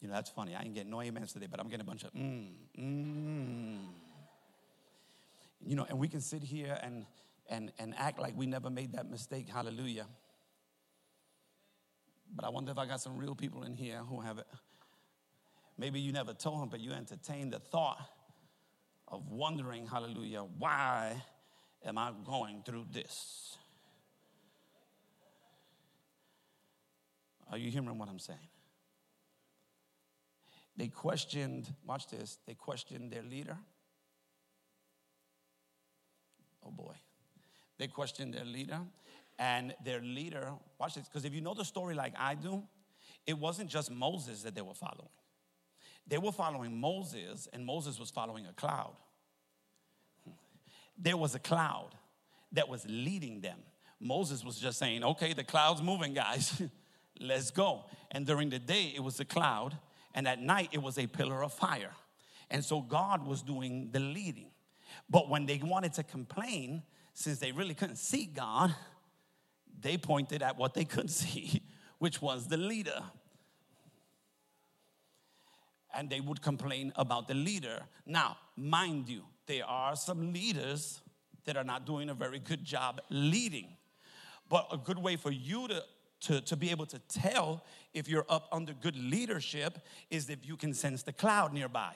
You 0.00 0.08
know, 0.08 0.14
that's 0.14 0.30
funny. 0.30 0.54
I 0.54 0.62
ain't 0.62 0.74
getting 0.74 0.90
no 0.90 1.00
amens 1.00 1.32
today, 1.32 1.46
but 1.50 1.60
I'm 1.60 1.68
getting 1.68 1.80
a 1.80 1.84
bunch 1.84 2.04
of 2.04 2.12
mm, 2.12 2.46
mm. 2.78 3.78
You 5.66 5.76
know, 5.76 5.86
and 5.88 5.98
we 5.98 6.08
can 6.08 6.20
sit 6.20 6.42
here 6.42 6.78
and 6.82 7.06
and 7.48 7.72
and 7.78 7.94
act 7.96 8.18
like 8.18 8.36
we 8.36 8.46
never 8.46 8.70
made 8.70 8.92
that 8.92 9.10
mistake. 9.10 9.48
Hallelujah. 9.48 10.06
But 12.34 12.44
I 12.44 12.48
wonder 12.48 12.72
if 12.72 12.78
I 12.78 12.86
got 12.86 13.00
some 13.00 13.16
real 13.16 13.34
people 13.34 13.62
in 13.62 13.74
here 13.74 13.98
who 13.98 14.20
have 14.20 14.38
it. 14.38 14.46
Maybe 15.76 16.00
you 16.00 16.12
never 16.12 16.32
told 16.34 16.60
them, 16.62 16.68
but 16.68 16.80
you 16.80 16.92
entertained 16.92 17.52
the 17.52 17.58
thought 17.58 18.00
of 19.08 19.28
wondering, 19.30 19.86
hallelujah, 19.86 20.42
why 20.58 21.22
am 21.84 21.98
I 21.98 22.12
going 22.24 22.62
through 22.64 22.86
this? 22.92 23.56
Are 27.50 27.58
you 27.58 27.70
hearing 27.70 27.98
what 27.98 28.08
I'm 28.08 28.18
saying? 28.18 28.38
They 30.76 30.88
questioned, 30.88 31.72
watch 31.86 32.08
this, 32.08 32.38
they 32.46 32.54
questioned 32.54 33.12
their 33.12 33.22
leader. 33.22 33.56
Oh 36.64 36.70
boy. 36.70 36.94
They 37.78 37.86
questioned 37.86 38.34
their 38.34 38.44
leader, 38.44 38.80
and 39.38 39.74
their 39.84 40.00
leader, 40.00 40.52
watch 40.78 40.94
this, 40.94 41.08
because 41.08 41.24
if 41.24 41.34
you 41.34 41.40
know 41.40 41.54
the 41.54 41.64
story 41.64 41.94
like 41.94 42.14
I 42.18 42.34
do, 42.34 42.62
it 43.26 43.38
wasn't 43.38 43.70
just 43.70 43.90
Moses 43.90 44.42
that 44.42 44.54
they 44.54 44.62
were 44.62 44.74
following. 44.74 45.08
They 46.06 46.18
were 46.18 46.32
following 46.32 46.78
Moses, 46.78 47.48
and 47.52 47.64
Moses 47.64 47.98
was 47.98 48.10
following 48.10 48.46
a 48.46 48.52
cloud. 48.52 48.94
There 50.96 51.16
was 51.16 51.34
a 51.34 51.38
cloud 51.38 51.90
that 52.52 52.68
was 52.68 52.84
leading 52.88 53.40
them. 53.40 53.58
Moses 53.98 54.44
was 54.44 54.58
just 54.58 54.78
saying, 54.78 55.02
okay, 55.02 55.32
the 55.32 55.44
cloud's 55.44 55.82
moving, 55.82 56.14
guys. 56.14 56.62
Let's 57.20 57.50
go. 57.50 57.86
And 58.10 58.26
during 58.26 58.50
the 58.50 58.58
day, 58.58 58.92
it 58.94 59.02
was 59.02 59.18
a 59.18 59.24
cloud, 59.24 59.76
and 60.14 60.28
at 60.28 60.40
night, 60.40 60.68
it 60.72 60.82
was 60.82 60.98
a 60.98 61.06
pillar 61.06 61.42
of 61.42 61.52
fire. 61.52 61.92
And 62.50 62.64
so 62.64 62.80
God 62.80 63.26
was 63.26 63.42
doing 63.42 63.88
the 63.90 64.00
leading. 64.00 64.50
But 65.08 65.28
when 65.28 65.46
they 65.46 65.58
wanted 65.58 65.94
to 65.94 66.02
complain, 66.02 66.82
since 67.14 67.38
they 67.38 67.52
really 67.52 67.74
couldn't 67.74 67.96
see 67.96 68.26
God, 68.26 68.74
they 69.80 69.96
pointed 69.96 70.42
at 70.42 70.58
what 70.58 70.74
they 70.74 70.84
could 70.84 71.10
see, 71.22 71.62
which 71.98 72.20
was 72.20 72.48
the 72.48 72.58
leader 72.58 73.02
and 75.94 76.10
they 76.10 76.20
would 76.20 76.42
complain 76.42 76.92
about 76.96 77.28
the 77.28 77.34
leader. 77.34 77.80
Now, 78.06 78.36
mind 78.56 79.08
you, 79.08 79.22
there 79.46 79.64
are 79.64 79.96
some 79.96 80.32
leaders 80.32 81.00
that 81.44 81.56
are 81.56 81.64
not 81.64 81.86
doing 81.86 82.10
a 82.10 82.14
very 82.14 82.38
good 82.38 82.64
job 82.64 83.00
leading. 83.10 83.68
But 84.48 84.66
a 84.72 84.76
good 84.76 84.98
way 84.98 85.16
for 85.16 85.30
you 85.30 85.68
to, 85.68 85.84
to, 86.22 86.40
to 86.42 86.56
be 86.56 86.70
able 86.70 86.86
to 86.86 86.98
tell 87.08 87.64
if 87.92 88.08
you're 88.08 88.26
up 88.28 88.48
under 88.50 88.72
good 88.72 88.96
leadership 88.96 89.78
is 90.10 90.28
if 90.28 90.46
you 90.46 90.56
can 90.56 90.74
sense 90.74 91.02
the 91.02 91.12
cloud 91.12 91.52
nearby. 91.52 91.94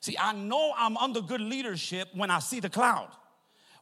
See, 0.00 0.16
I 0.18 0.32
know 0.32 0.72
I'm 0.76 0.96
under 0.96 1.20
good 1.20 1.40
leadership 1.40 2.08
when 2.14 2.30
I 2.30 2.38
see 2.38 2.60
the 2.60 2.70
cloud. 2.70 3.08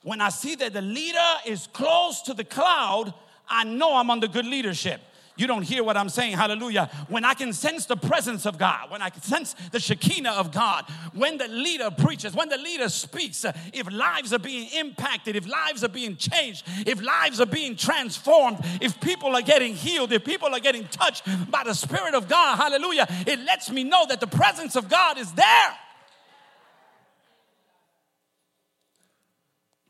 When 0.02 0.20
I 0.20 0.28
see 0.28 0.54
that 0.56 0.72
the 0.72 0.82
leader 0.82 1.18
is 1.44 1.66
close 1.72 2.22
to 2.22 2.34
the 2.34 2.44
cloud, 2.44 3.12
I 3.48 3.64
know 3.64 3.96
I'm 3.96 4.10
under 4.10 4.28
good 4.28 4.46
leadership. 4.46 5.00
You 5.36 5.46
don't 5.46 5.62
hear 5.62 5.84
what 5.84 5.96
I'm 5.96 6.08
saying. 6.08 6.32
Hallelujah. 6.36 6.90
When 7.08 7.24
I 7.24 7.34
can 7.34 7.52
sense 7.52 7.84
the 7.84 7.96
presence 7.96 8.46
of 8.46 8.56
God, 8.56 8.90
when 8.90 9.02
I 9.02 9.10
can 9.10 9.20
sense 9.20 9.54
the 9.70 9.78
Shekinah 9.78 10.30
of 10.30 10.50
God, 10.50 10.86
when 11.12 11.36
the 11.36 11.48
leader 11.48 11.90
preaches, 11.90 12.34
when 12.34 12.48
the 12.48 12.56
leader 12.56 12.88
speaks, 12.88 13.44
uh, 13.44 13.52
if 13.74 13.90
lives 13.92 14.32
are 14.32 14.38
being 14.38 14.70
impacted, 14.74 15.36
if 15.36 15.46
lives 15.46 15.84
are 15.84 15.88
being 15.88 16.16
changed, 16.16 16.66
if 16.86 17.02
lives 17.02 17.38
are 17.38 17.46
being 17.46 17.76
transformed, 17.76 18.58
if 18.80 18.98
people 19.00 19.36
are 19.36 19.42
getting 19.42 19.74
healed, 19.74 20.10
if 20.12 20.24
people 20.24 20.54
are 20.54 20.60
getting 20.60 20.88
touched 20.88 21.24
by 21.50 21.62
the 21.64 21.74
Spirit 21.74 22.14
of 22.14 22.28
God, 22.28 22.56
hallelujah, 22.56 23.06
it 23.26 23.40
lets 23.40 23.70
me 23.70 23.84
know 23.84 24.06
that 24.08 24.20
the 24.20 24.26
presence 24.26 24.74
of 24.74 24.88
God 24.88 25.18
is 25.18 25.30
there. 25.32 25.76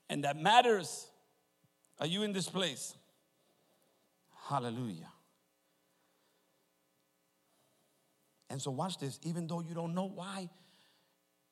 And 0.09 0.25
that 0.25 0.37
matters. 0.37 1.09
Are 1.99 2.07
you 2.07 2.23
in 2.23 2.33
this 2.33 2.49
place? 2.49 2.95
Hallelujah. 4.49 5.11
And 8.49 8.63
so, 8.63 8.71
watch 8.71 8.99
this, 8.99 9.19
even 9.25 9.47
though 9.47 9.61
you 9.61 9.75
don't 9.75 9.95
know 9.95 10.07
why 10.07 10.49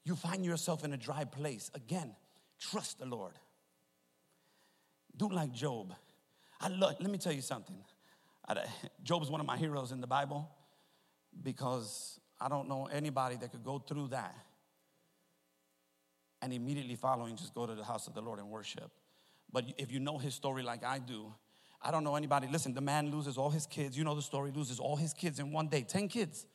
you 0.05 0.15
find 0.15 0.45
yourself 0.45 0.85
in 0.85 0.93
a 0.93 0.97
dry 0.97 1.25
place, 1.25 1.71
again, 1.75 2.15
trust 2.61 2.99
the 2.99 3.07
Lord. 3.07 3.33
Do 5.17 5.29
like 5.29 5.53
Job. 5.53 5.95
I 6.61 6.69
love, 6.69 6.97
let 7.01 7.11
me 7.11 7.19
tell 7.19 7.33
you 7.33 7.43
something. 7.43 7.77
Job 9.03 9.23
is 9.23 9.31
one 9.31 9.41
of 9.41 9.47
my 9.47 9.57
heroes 9.57 9.91
in 9.91 10.01
the 10.01 10.07
Bible 10.07 10.49
because 11.43 12.21
I 12.41 12.49
don't 12.49 12.69
know 12.69 12.87
anybody 12.93 13.37
that 13.37 13.51
could 13.51 13.65
go 13.65 13.79
through 13.79 14.09
that 14.09 14.35
and 16.45 16.53
immediately 16.53 16.95
following 16.95 17.35
just 17.35 17.55
go 17.55 17.67
to 17.67 17.75
the 17.75 17.85
house 17.85 18.07
of 18.07 18.15
the 18.15 18.21
Lord 18.21 18.39
and 18.39 18.49
worship. 18.51 18.91
But 19.53 19.65
if 19.79 19.91
you 19.91 19.99
know 19.99 20.19
his 20.19 20.35
story 20.35 20.63
like 20.63 20.85
I 20.85 20.99
do, 20.99 21.33
I 21.83 21.91
don't 21.91 22.05
know 22.05 22.15
anybody. 22.15 22.47
Listen, 22.51 22.73
the 22.73 22.81
man 22.81 23.11
loses 23.11 23.37
all 23.37 23.51
his 23.51 23.67
kids. 23.67 23.99
You 23.99 24.05
know 24.05 24.15
the 24.15 24.23
story, 24.23 24.53
loses 24.55 24.79
all 24.79 24.97
his 24.97 25.13
kids 25.13 25.39
in 25.39 25.51
one 25.51 25.69
day, 25.69 25.83
10 25.83 26.09
kids 26.09 26.47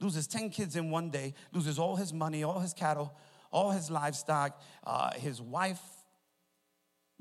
loses 0.00 0.26
10 0.26 0.50
kids 0.50 0.76
in 0.76 0.90
one 0.90 1.10
day, 1.10 1.34
loses 1.52 1.78
all 1.78 1.96
his 1.96 2.12
money, 2.12 2.44
all 2.44 2.60
his 2.60 2.74
cattle, 2.74 3.14
all 3.50 3.70
his 3.70 3.90
livestock. 3.90 4.60
Uh, 4.84 5.12
his 5.14 5.40
wife 5.40 5.80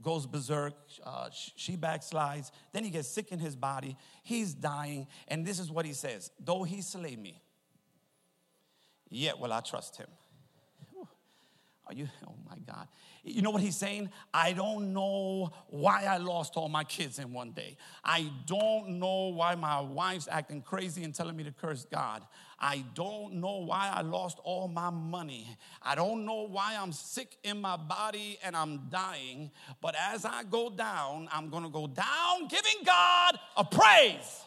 goes 0.01 0.25
berserk, 0.25 0.73
uh, 1.05 1.29
she 1.31 1.77
backslides. 1.77 2.51
Then 2.73 2.83
he 2.83 2.89
gets 2.89 3.07
sick 3.07 3.31
in 3.31 3.39
his 3.39 3.55
body. 3.55 3.97
He's 4.23 4.53
dying. 4.53 5.07
And 5.27 5.45
this 5.45 5.59
is 5.59 5.71
what 5.71 5.85
he 5.85 5.93
says 5.93 6.31
Though 6.39 6.63
he 6.63 6.81
slay 6.81 7.15
me, 7.15 7.41
yet 9.09 9.39
will 9.39 9.53
I 9.53 9.61
trust 9.61 9.97
him. 9.97 10.07
Are 11.87 11.93
you, 11.93 12.07
oh 12.27 12.33
my 12.49 12.57
God. 12.65 12.87
You 13.23 13.41
know 13.43 13.51
what 13.51 13.61
he's 13.61 13.77
saying? 13.77 14.09
I 14.33 14.53
don't 14.53 14.91
know 14.93 15.51
why 15.67 16.05
I 16.05 16.17
lost 16.17 16.53
all 16.55 16.67
my 16.67 16.83
kids 16.83 17.19
in 17.19 17.31
one 17.31 17.51
day. 17.51 17.77
I 18.03 18.31
don't 18.47 18.99
know 18.99 19.27
why 19.27 19.55
my 19.55 19.81
wife's 19.81 20.27
acting 20.29 20.61
crazy 20.61 21.03
and 21.03 21.13
telling 21.13 21.35
me 21.35 21.43
to 21.43 21.51
curse 21.51 21.85
God. 21.91 22.23
I 22.59 22.85
don't 22.95 23.35
know 23.35 23.57
why 23.57 23.91
I 23.93 24.01
lost 24.01 24.39
all 24.43 24.67
my 24.67 24.89
money. 24.89 25.57
I 25.81 25.93
don't 25.93 26.25
know 26.25 26.47
why 26.47 26.75
I'm 26.79 26.91
sick 26.91 27.37
in 27.43 27.61
my 27.61 27.77
body 27.77 28.39
and 28.43 28.55
I'm 28.55 28.87
dying. 28.89 29.51
But 29.81 29.95
as 29.99 30.25
I 30.25 30.43
go 30.43 30.69
down, 30.69 31.27
I'm 31.31 31.49
gonna 31.49 31.69
go 31.69 31.85
down 31.85 32.47
giving 32.47 32.83
God 32.83 33.39
a 33.57 33.63
praise. 33.63 34.41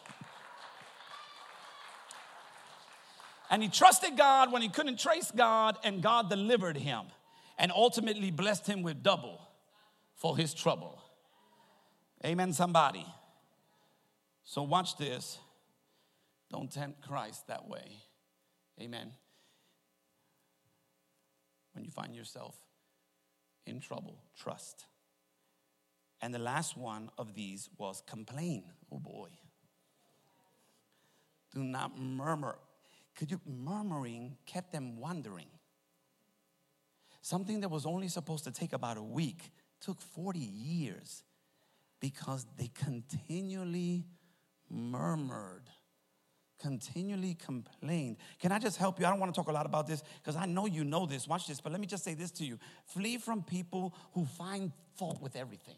And 3.49 3.63
he 3.63 3.69
trusted 3.69 4.15
God 4.17 4.51
when 4.51 4.61
he 4.61 4.69
couldn't 4.69 4.99
trace 4.99 5.31
God, 5.35 5.77
and 5.83 6.03
God 6.03 6.29
delivered 6.29 6.77
him 6.77 7.05
and 7.59 7.71
ultimately 7.71 8.31
blessed 8.31 8.65
him 8.65 8.81
with 8.81 9.03
double 9.03 9.39
for 10.15 10.35
his 10.35 10.53
trouble. 10.53 10.99
Amen, 12.25 12.53
somebody. 12.53 13.05
So, 14.43 14.63
watch 14.63 14.97
this. 14.97 15.37
Don't 16.49 16.71
tempt 16.71 17.05
Christ 17.07 17.47
that 17.47 17.67
way. 17.67 17.97
Amen. 18.81 19.11
When 21.73 21.83
you 21.83 21.91
find 21.91 22.15
yourself 22.15 22.55
in 23.67 23.79
trouble, 23.79 24.23
trust. 24.35 24.85
And 26.21 26.33
the 26.33 26.39
last 26.39 26.75
one 26.75 27.09
of 27.17 27.35
these 27.35 27.69
was 27.77 28.01
complain. 28.07 28.63
Oh 28.91 28.99
boy. 28.99 29.29
Do 31.53 31.63
not 31.63 31.97
murmur. 31.97 32.57
Could 33.15 33.31
you 33.31 33.39
murmuring 33.45 34.37
kept 34.45 34.71
them 34.71 34.99
wondering? 34.99 35.47
Something 37.21 37.61
that 37.61 37.69
was 37.69 37.85
only 37.85 38.07
supposed 38.07 38.43
to 38.45 38.51
take 38.51 38.73
about 38.73 38.97
a 38.97 39.03
week 39.03 39.51
took 39.81 40.01
40 40.01 40.39
years 40.39 41.23
because 41.99 42.45
they 42.57 42.69
continually 42.73 44.05
murmured, 44.69 45.63
continually 46.61 47.35
complained. 47.35 48.17
Can 48.39 48.51
I 48.51 48.59
just 48.59 48.77
help 48.77 48.99
you? 48.99 49.05
I 49.05 49.09
don't 49.09 49.19
want 49.19 49.33
to 49.33 49.39
talk 49.39 49.49
a 49.49 49.53
lot 49.53 49.65
about 49.65 49.87
this 49.87 50.01
because 50.21 50.35
I 50.35 50.45
know 50.45 50.65
you 50.65 50.83
know 50.83 51.05
this. 51.05 51.27
Watch 51.27 51.47
this, 51.47 51.59
but 51.59 51.71
let 51.71 51.81
me 51.81 51.87
just 51.87 52.03
say 52.03 52.13
this 52.13 52.31
to 52.31 52.45
you 52.45 52.57
flee 52.85 53.17
from 53.17 53.43
people 53.43 53.93
who 54.13 54.25
find 54.25 54.71
fault 54.95 55.21
with 55.21 55.35
everything. 55.35 55.77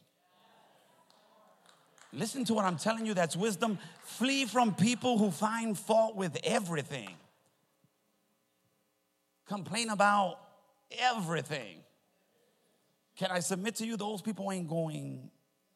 Listen 2.13 2.43
to 2.45 2.53
what 2.53 2.65
I'm 2.65 2.77
telling 2.77 3.05
you, 3.05 3.13
that's 3.13 3.37
wisdom. 3.37 3.79
Flee 4.03 4.45
from 4.45 4.75
people 4.75 5.17
who 5.17 5.31
find 5.31 5.77
fault 5.77 6.17
with 6.17 6.37
everything. 6.43 7.15
Complain 9.47 9.89
about 9.89 10.37
everything. 10.99 11.83
Can 13.15 13.31
I 13.31 13.39
submit 13.39 13.75
to 13.75 13.85
you, 13.85 13.97
those 13.97 14.21
people 14.21 14.51
ain't 14.51 14.67
going 14.67 15.29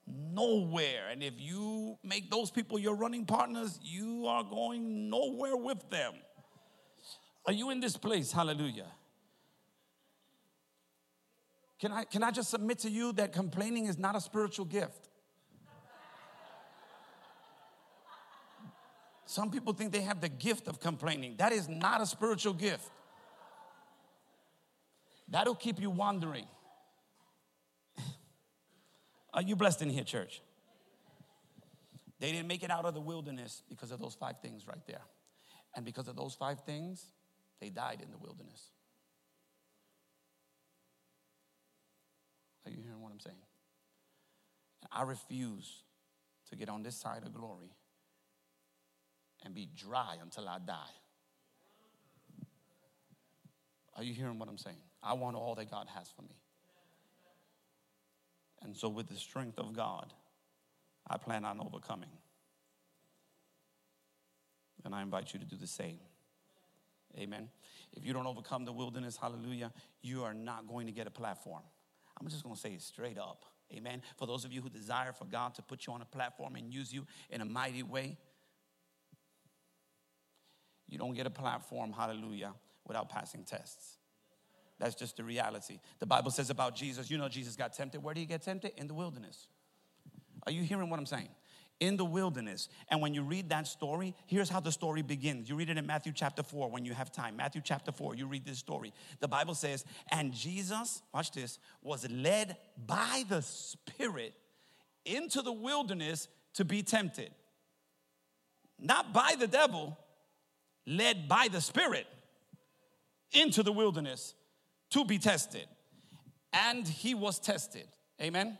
nowhere. 0.08 1.10
And 1.12 1.24
if 1.24 1.34
you 1.38 1.98
make 2.04 2.30
those 2.30 2.52
people 2.52 2.80
your 2.80 2.96
running 2.96 3.26
partners, 3.26 3.80
you 3.82 4.28
are 4.28 4.44
going 4.44 5.10
nowhere 5.10 5.56
with 5.56 5.90
them. 5.90 6.14
Are 7.46 7.54
you 7.54 7.70
in 7.70 7.80
this 7.80 7.98
place? 7.98 8.32
Hallelujah. 8.32 8.88
Can 11.80 11.92
I, 11.92 12.04
can 12.06 12.24
I 12.24 12.32
just 12.32 12.50
submit 12.50 12.80
to 12.80 12.90
you 12.90 13.12
that 13.14 13.34
complaining 13.34 13.86
is 13.86 13.98
not 13.98 14.16
a 14.16 14.22
spiritual 14.22 14.66
gift? 14.66 15.10
Some 19.26 19.52
people 19.52 19.74
think 19.74 19.92
they 19.92 20.02
have 20.02 20.22
the 20.22 20.30
gift 20.30 20.68
of 20.68 20.80
complaining. 20.80 21.36
That 21.38 21.52
is 21.52 21.68
not 21.68 22.00
a 22.00 22.06
spiritual 22.06 22.54
gift. 22.54 22.90
That'll 25.28 25.56
keep 25.56 25.80
you 25.80 25.90
wandering. 25.90 26.46
Are 29.34 29.42
you 29.42 29.56
blessed 29.56 29.82
in 29.82 29.90
here, 29.90 30.04
church? 30.04 30.42
They 32.20 32.32
didn't 32.32 32.48
make 32.48 32.64
it 32.64 32.72
out 32.72 32.86
of 32.86 32.94
the 32.94 33.02
wilderness 33.02 33.62
because 33.70 33.92
of 33.92 34.00
those 34.00 34.16
five 34.16 34.40
things 34.42 34.68
right 34.68 34.86
there. 34.88 35.02
And 35.76 35.84
because 35.84 36.08
of 36.08 36.16
those 36.16 36.34
five 36.34 36.62
things, 36.62 37.12
they 37.60 37.70
died 37.70 38.02
in 38.02 38.12
the 38.12 38.18
wilderness. 38.18 38.72
Are 42.66 42.72
you 42.72 42.82
hearing 42.82 43.02
what 43.02 43.12
I'm 43.12 43.20
saying? 43.20 43.36
I 44.92 45.04
refuse 45.04 45.84
to 46.50 46.56
get 46.56 46.70
on 46.70 46.84
this 46.84 46.96
side 46.96 47.24
of 47.26 47.34
glory 47.34 47.76
and 49.44 49.54
be 49.54 49.68
dry 49.76 50.16
until 50.22 50.48
I 50.48 50.60
die. 50.66 50.74
Are 53.96 54.04
you 54.04 54.14
hearing 54.14 54.40
what 54.40 54.50
I'm 54.50 54.58
saying? 54.58 54.78
I 55.06 55.14
want 55.14 55.36
all 55.36 55.54
that 55.56 55.70
God 55.70 55.88
has 55.94 56.10
for 56.10 56.24
me. 56.24 56.36
And 58.64 58.76
so, 58.76 58.90
with 58.90 59.08
the 59.08 59.16
strength 59.16 59.60
of 59.60 59.74
God, 59.74 60.12
I 61.08 61.18
plan 61.18 61.46
on 61.46 61.60
overcoming. 61.60 62.10
And 64.84 64.96
I 64.96 65.04
invite 65.04 65.34
you 65.34 65.40
to 65.40 65.46
do 65.46 65.56
the 65.56 65.68
same. 65.68 66.00
Amen. 67.18 67.50
If 67.94 68.06
you 68.06 68.12
don't 68.14 68.28
overcome 68.28 68.66
the 68.66 68.74
wilderness, 68.74 69.16
hallelujah, 69.16 69.72
you 70.02 70.24
are 70.24 70.34
not 70.34 70.68
going 70.68 70.88
to 70.88 70.92
get 70.92 71.08
a 71.08 71.12
platform. 71.12 71.62
I'm 72.20 72.28
just 72.28 72.44
going 72.44 72.56
to 72.56 72.62
say 72.62 72.72
it 72.72 72.82
straight 72.82 73.18
up. 73.18 73.46
Amen. 73.74 74.02
For 74.18 74.26
those 74.26 74.46
of 74.46 74.52
you 74.52 74.62
who 74.62 74.70
desire 74.70 75.14
for 75.14 75.26
God 75.26 75.56
to 75.56 75.62
put 75.62 75.88
you 75.88 75.94
on 75.94 76.02
a 76.02 76.06
platform 76.06 76.56
and 76.56 76.74
use 76.74 76.94
you 76.94 77.06
in 77.30 77.42
a 77.42 77.46
mighty 77.46 77.84
way, 77.84 78.18
you 80.88 80.98
don't 80.98 81.14
get 81.14 81.26
a 81.26 81.32
platform, 81.32 81.92
hallelujah, 81.92 82.54
without 82.86 83.10
passing 83.10 83.44
tests. 83.44 83.98
That's 84.80 84.96
just 84.96 85.18
the 85.18 85.24
reality. 85.24 85.80
The 86.00 86.06
Bible 86.06 86.32
says 86.32 86.50
about 86.50 86.76
Jesus, 86.76 87.10
you 87.10 87.18
know, 87.18 87.30
Jesus 87.30 87.56
got 87.56 87.74
tempted. 87.74 88.04
Where 88.04 88.14
did 88.14 88.22
he 88.22 88.26
get 88.26 88.42
tempted? 88.42 88.74
In 88.78 88.88
the 88.88 88.94
wilderness. 88.94 89.48
Are 90.46 90.52
you 90.52 90.64
hearing 90.64 90.90
what 90.90 91.00
I'm 91.00 91.06
saying? 91.06 91.30
In 91.80 91.98
the 91.98 92.06
wilderness. 92.06 92.70
And 92.90 93.02
when 93.02 93.14
you 93.14 93.24
read 93.24 93.50
that 93.50 93.68
story, 93.68 94.16
here's 94.28 94.50
how 94.50 94.60
the 94.60 94.72
story 94.72 95.02
begins. 95.02 95.50
You 95.50 95.56
read 95.56 95.70
it 95.70 95.78
in 95.78 95.86
Matthew 95.86 96.12
chapter 96.14 96.44
4 96.44 96.70
when 96.70 96.86
you 96.86 96.94
have 96.94 97.12
time. 97.12 97.38
Matthew 97.38 97.62
chapter 97.64 97.92
4, 97.92 98.16
you 98.16 98.28
read 98.28 98.46
this 98.46 98.60
story. 98.60 98.94
The 99.22 99.28
Bible 99.28 99.56
says, 99.56 99.86
and 100.12 100.34
Jesus, 100.34 101.02
watch 101.14 101.32
this, 101.32 101.58
was 101.82 102.10
led 102.10 102.58
by 102.86 103.24
the 103.30 103.42
Spirit 103.42 104.34
into 105.06 105.42
the 105.42 105.54
wilderness 105.54 106.28
to 106.56 106.66
be 106.66 106.84
tempted. 106.84 107.32
Not 108.78 109.14
by 109.14 109.36
the 109.40 109.48
devil, 109.48 109.98
led 110.86 111.28
by 111.30 111.48
the 111.50 111.62
Spirit 111.62 112.08
into 113.32 113.64
the 113.64 113.72
wilderness 113.72 114.34
to 114.92 115.06
be 115.06 115.18
tested. 115.18 115.68
And 116.54 116.88
he 116.88 117.14
was 117.14 117.40
tested. 117.40 117.88
Amen. 118.22 118.58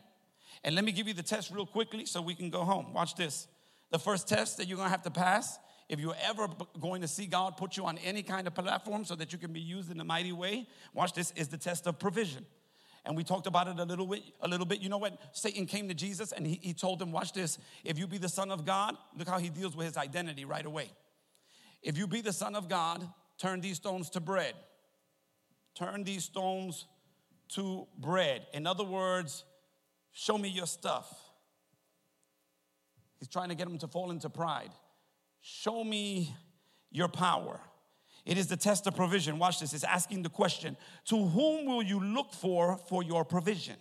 And 0.64 0.76
let 0.76 0.84
me 0.84 0.92
give 0.92 1.08
you 1.08 1.14
the 1.14 1.24
test 1.24 1.52
real 1.52 1.66
quickly 1.66 2.06
so 2.06 2.22
we 2.22 2.36
can 2.36 2.50
go 2.50 2.64
home. 2.64 2.94
Watch 2.94 3.16
this. 3.16 3.48
The 3.92 4.00
first 4.00 4.28
test 4.28 4.58
that 4.58 4.68
you're 4.68 4.78
gonna 4.78 4.90
have 4.90 5.04
to 5.04 5.12
pass, 5.12 5.60
if 5.88 6.00
you're 6.00 6.16
ever 6.24 6.48
going 6.82 7.02
to 7.02 7.08
see 7.08 7.28
God 7.28 7.58
put 7.58 7.78
you 7.78 7.86
on 7.86 7.98
any 8.00 8.24
kind 8.24 8.48
of 8.48 8.56
platform 8.56 9.06
so 9.06 9.16
that 9.16 9.32
you 9.32 9.38
can 9.38 9.54
be 9.54 9.62
used 9.62 9.92
in 9.92 10.00
a 10.00 10.04
mighty 10.04 10.32
way, 10.32 10.68
watch 10.94 11.14
this, 11.14 11.32
is 11.36 11.48
the 11.48 11.58
test 11.58 11.86
of 11.88 12.00
provision. 12.00 12.46
And 13.06 13.16
we 13.16 13.24
talked 13.24 13.46
about 13.46 13.68
it 13.68 13.78
a 13.80 13.84
little 13.84 14.08
bit. 14.08 14.24
A 14.42 14.48
little 14.48 14.66
bit. 14.66 14.80
You 14.80 14.90
know 14.90 14.98
what? 14.98 15.20
Satan 15.32 15.68
came 15.68 15.88
to 15.88 15.94
Jesus 15.94 16.32
and 16.32 16.46
he, 16.46 16.60
he 16.62 16.74
told 16.74 17.00
him, 17.00 17.12
watch 17.12 17.34
this, 17.34 17.60
if 17.84 18.00
you 18.00 18.08
be 18.08 18.18
the 18.18 18.30
son 18.30 18.50
of 18.50 18.66
God, 18.66 18.98
look 19.16 19.28
how 19.28 19.38
he 19.38 19.50
deals 19.50 19.76
with 19.76 19.86
his 19.86 19.96
identity 19.96 20.44
right 20.44 20.66
away. 20.66 20.90
If 21.84 22.00
you 22.00 22.08
be 22.08 22.22
the 22.22 22.34
son 22.34 22.56
of 22.56 22.68
God, 22.68 23.08
turn 23.38 23.62
these 23.62 23.78
stones 23.78 24.10
to 24.12 24.20
bread 24.20 24.56
turn 25.76 26.04
these 26.04 26.24
stones 26.24 26.86
to 27.50 27.88
bread. 27.98 28.48
In 28.54 28.66
other 28.66 28.84
words, 28.84 29.44
show 30.12 30.38
me 30.38 30.50
your 30.50 30.66
stuff. 30.66 31.14
He's 33.20 33.28
trying 33.30 33.50
to 33.50 33.56
get 33.56 33.68
him 33.68 33.78
to 33.80 33.88
fall 33.88 34.12
into 34.12 34.30
pride. 34.30 34.72
Show 35.42 35.84
me 35.84 36.36
your 36.92 37.08
power. 37.08 37.60
It 38.26 38.38
is 38.38 38.48
the 38.48 38.58
test 38.58 38.88
of 38.88 38.96
provision. 38.96 39.38
Watch 39.38 39.60
this. 39.60 39.74
It's 39.74 39.84
asking 39.84 40.24
the 40.24 40.30
question 40.30 40.76
To 41.06 41.28
whom 41.28 41.66
will 41.66 41.84
you 41.84 42.00
look 42.00 42.34
for 42.34 42.78
for 42.90 43.04
your 43.04 43.24
provision? 43.24 43.76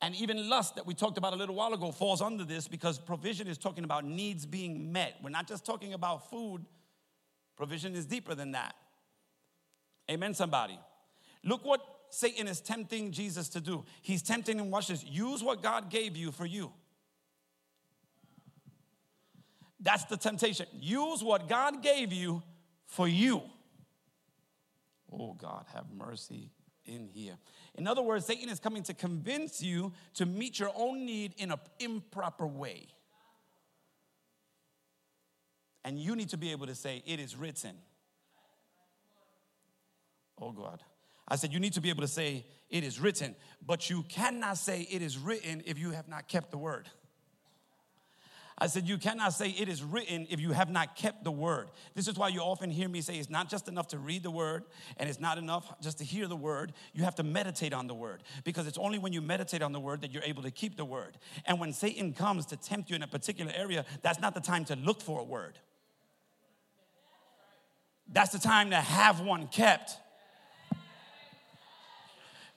And 0.00 0.16
even 0.16 0.48
lust, 0.48 0.74
that 0.74 0.86
we 0.86 0.94
talked 0.94 1.16
about 1.16 1.32
a 1.32 1.36
little 1.36 1.54
while 1.54 1.72
ago, 1.74 1.92
falls 1.92 2.20
under 2.20 2.44
this 2.44 2.66
because 2.66 2.98
provision 2.98 3.46
is 3.46 3.56
talking 3.56 3.84
about 3.84 4.04
needs 4.04 4.44
being 4.46 4.90
met. 4.90 5.14
We're 5.22 5.30
not 5.30 5.46
just 5.46 5.64
talking 5.64 5.94
about 5.94 6.28
food, 6.28 6.64
provision 7.56 7.94
is 7.94 8.04
deeper 8.04 8.34
than 8.34 8.52
that. 8.52 8.74
Amen, 10.10 10.34
somebody. 10.34 10.78
Look 11.44 11.64
what 11.64 11.80
Satan 12.10 12.46
is 12.46 12.60
tempting 12.60 13.12
Jesus 13.12 13.48
to 13.50 13.60
do. 13.60 13.84
He's 14.02 14.22
tempting 14.22 14.58
him, 14.58 14.70
watch 14.70 14.88
this, 14.88 15.04
use 15.04 15.42
what 15.42 15.62
God 15.62 15.90
gave 15.90 16.16
you 16.16 16.30
for 16.30 16.46
you. 16.46 16.72
That's 19.80 20.04
the 20.04 20.16
temptation. 20.16 20.66
Use 20.72 21.24
what 21.24 21.48
God 21.48 21.82
gave 21.82 22.12
you 22.12 22.42
for 22.86 23.08
you. 23.08 23.42
Oh, 25.12 25.34
God, 25.34 25.66
have 25.74 25.86
mercy 25.92 26.50
in 26.84 27.08
here. 27.12 27.36
In 27.74 27.86
other 27.86 28.02
words, 28.02 28.26
Satan 28.26 28.48
is 28.48 28.60
coming 28.60 28.82
to 28.84 28.94
convince 28.94 29.62
you 29.62 29.92
to 30.14 30.26
meet 30.26 30.58
your 30.58 30.70
own 30.74 31.04
need 31.04 31.34
in 31.38 31.50
an 31.50 31.58
improper 31.80 32.46
way. 32.46 32.86
And 35.84 35.98
you 35.98 36.14
need 36.14 36.28
to 36.28 36.36
be 36.36 36.52
able 36.52 36.66
to 36.66 36.74
say, 36.74 37.02
It 37.06 37.18
is 37.18 37.36
written. 37.36 37.74
Oh 40.40 40.52
God, 40.52 40.80
I 41.28 41.36
said, 41.36 41.52
you 41.52 41.60
need 41.60 41.74
to 41.74 41.80
be 41.80 41.90
able 41.90 42.02
to 42.02 42.08
say, 42.08 42.44
it 42.68 42.84
is 42.84 42.98
written, 42.98 43.36
but 43.64 43.90
you 43.90 44.02
cannot 44.08 44.58
say 44.58 44.82
it 44.90 45.02
is 45.02 45.18
written 45.18 45.62
if 45.66 45.78
you 45.78 45.90
have 45.90 46.08
not 46.08 46.26
kept 46.28 46.50
the 46.50 46.58
word. 46.58 46.88
I 48.62 48.66
said, 48.66 48.86
You 48.86 48.96
cannot 48.96 49.32
say 49.32 49.48
it 49.50 49.68
is 49.68 49.82
written 49.82 50.26
if 50.30 50.38
you 50.38 50.52
have 50.52 50.70
not 50.70 50.94
kept 50.94 51.24
the 51.24 51.32
word. 51.32 51.68
This 51.94 52.06
is 52.06 52.16
why 52.16 52.28
you 52.28 52.40
often 52.40 52.70
hear 52.70 52.88
me 52.88 53.00
say 53.00 53.16
it's 53.16 53.30
not 53.30 53.48
just 53.48 53.66
enough 53.66 53.88
to 53.88 53.98
read 53.98 54.22
the 54.22 54.30
word 54.30 54.62
and 54.98 55.08
it's 55.08 55.18
not 55.18 55.36
enough 55.36 55.80
just 55.80 55.98
to 55.98 56.04
hear 56.04 56.28
the 56.28 56.36
word. 56.36 56.72
You 56.92 57.02
have 57.02 57.16
to 57.16 57.22
meditate 57.22 57.72
on 57.72 57.86
the 57.88 57.94
word 57.94 58.22
because 58.44 58.66
it's 58.66 58.78
only 58.78 59.00
when 59.00 59.12
you 59.12 59.20
meditate 59.20 59.62
on 59.62 59.72
the 59.72 59.80
word 59.80 60.02
that 60.02 60.12
you're 60.12 60.22
able 60.22 60.42
to 60.44 60.50
keep 60.52 60.76
the 60.76 60.84
word. 60.84 61.18
And 61.46 61.58
when 61.58 61.72
Satan 61.72 62.12
comes 62.12 62.46
to 62.46 62.56
tempt 62.56 62.88
you 62.88 62.96
in 62.96 63.02
a 63.02 63.08
particular 63.08 63.52
area, 63.52 63.84
that's 64.02 64.20
not 64.20 64.32
the 64.34 64.40
time 64.40 64.64
to 64.66 64.76
look 64.76 65.00
for 65.00 65.20
a 65.20 65.24
word, 65.24 65.58
that's 68.12 68.30
the 68.30 68.38
time 68.38 68.70
to 68.70 68.76
have 68.76 69.20
one 69.20 69.48
kept. 69.48 69.96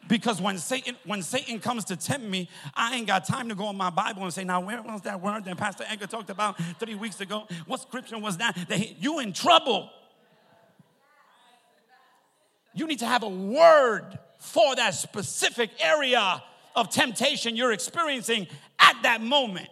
Because 0.08 0.40
when 0.40 0.58
Satan, 0.58 0.96
when 1.06 1.22
Satan 1.22 1.60
comes 1.60 1.86
to 1.86 1.96
tempt 1.96 2.28
me, 2.28 2.50
I 2.76 2.96
ain't 2.96 3.08
got 3.08 3.26
time 3.26 3.50
to 3.50 3.56
go 3.56 3.70
in 3.70 3.76
my 3.76 3.90
Bible 3.90 4.24
and 4.24 4.34
say, 4.34 4.44
now 4.44 4.62
where 4.62 4.82
was 4.82 5.02
that 5.02 5.22
word 5.22 5.46
that 5.46 5.58
Pastor 5.58 5.84
Edgar 5.88 6.08
talked 6.08 6.30
about 6.30 6.60
three 6.80 6.96
weeks 6.96 7.22
ago? 7.22 7.48
What 7.66 7.82
scripture 7.82 8.20
was 8.20 8.38
that? 8.38 8.56
that 8.70 8.78
he, 8.78 8.96
you 9.00 9.20
in 9.20 9.34
trouble. 9.34 9.90
You 12.74 12.86
need 12.88 13.00
to 13.00 13.08
have 13.08 13.24
a 13.24 13.30
word 13.30 14.20
for 14.40 14.76
that 14.76 14.94
specific 14.94 15.72
area 15.80 16.44
of 16.76 16.90
temptation 16.90 17.56
you're 17.56 17.72
experiencing 17.72 18.48
at 18.78 18.96
that 19.04 19.22
moment. 19.22 19.70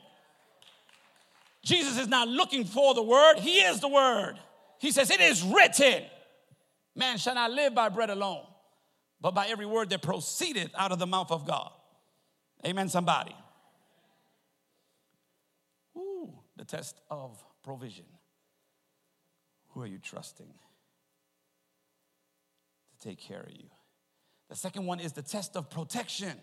Jesus 1.64 2.00
is 2.00 2.08
not 2.08 2.28
looking 2.28 2.66
for 2.66 2.94
the 2.94 3.04
word, 3.04 3.36
He 3.38 3.58
is 3.58 3.80
the 3.80 3.88
word. 3.88 4.36
He 4.80 4.92
says, 4.92 5.12
It 5.12 5.22
is 5.22 5.44
written, 5.44 6.04
man 6.96 7.18
shall 7.18 7.36
not 7.36 7.52
live 7.52 7.76
by 7.76 7.90
bread 7.90 8.10
alone 8.10 8.46
but 9.24 9.34
by 9.34 9.48
every 9.48 9.66
word 9.66 9.90
that 9.90 10.02
proceedeth 10.02 10.70
out 10.78 10.92
of 10.92 11.00
the 11.00 11.08
mouth 11.08 11.32
of 11.32 11.48
God. 11.48 11.72
Amen, 12.68 12.90
somebody. 12.90 13.34
Ooh, 15.98 16.34
the 16.58 16.66
test 16.66 17.00
of 17.10 17.42
provision. 17.64 18.04
Who 19.70 19.82
are 19.82 19.88
you 19.88 19.98
trusting 19.98 20.54
to 22.92 23.08
take 23.08 23.18
care 23.18 23.40
of 23.40 23.52
you? 23.52 23.70
The 24.50 24.58
second 24.58 24.86
one 24.86 25.00
is 25.00 25.14
the 25.14 25.22
test 25.22 25.56
of 25.56 25.70
protection. 25.70 26.34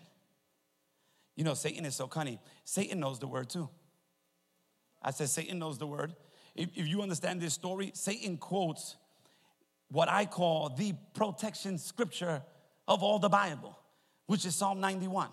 You 1.35 1.43
know, 1.43 1.53
Satan 1.53 1.85
is 1.85 1.95
so 1.95 2.07
cunning. 2.07 2.39
Satan 2.65 2.99
knows 2.99 3.19
the 3.19 3.27
word 3.27 3.47
too. 3.47 3.69
I 5.03 5.11
said, 5.11 5.29
Satan 5.29 5.59
knows 5.59 5.77
the 5.77 5.85
word. 5.87 6.15
If, 6.55 6.69
if 6.75 6.87
you 6.87 7.03
understand 7.03 7.41
this 7.41 7.53
story, 7.53 7.91
Satan 7.93 8.37
quotes 8.37 8.95
what 9.89 10.09
I 10.09 10.25
call 10.25 10.69
the 10.69 10.95
protection 11.13 11.77
scripture 11.77 12.41
of 12.87 13.03
all 13.03 13.19
the 13.19 13.29
Bible, 13.29 13.77
which 14.27 14.45
is 14.45 14.55
Psalm 14.55 14.79
91. 14.79 15.29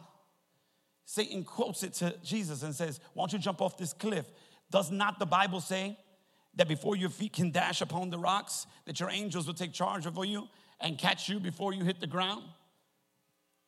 Satan 1.05 1.43
quotes 1.43 1.83
it 1.83 1.95
to 1.95 2.15
Jesus 2.23 2.63
and 2.63 2.75
says, 2.75 3.01
Why 3.15 3.23
don't 3.23 3.33
you 3.33 3.39
jump 3.39 3.63
off 3.63 3.79
this 3.79 3.93
cliff? 3.93 4.27
Does 4.71 4.91
not 4.91 5.19
the 5.19 5.27
Bible 5.27 5.61
say 5.61 5.97
that 6.55 6.69
before 6.69 6.97
your 6.97 7.09
feet 7.09 7.33
can 7.33 7.51
dash 7.51 7.81
upon 7.81 8.11
the 8.11 8.19
rocks, 8.19 8.67
that 8.85 9.01
your 9.01 9.11
angels 9.11 9.47
will 9.47 9.55
take 9.55 9.73
charge 9.73 10.07
over 10.07 10.25
you 10.25 10.49
and 10.81 10.99
catch 10.99 11.29
you 11.29 11.41
before 11.41 11.73
you 11.73 11.85
hit 11.85 12.01
the 12.01 12.07
ground? 12.07 12.45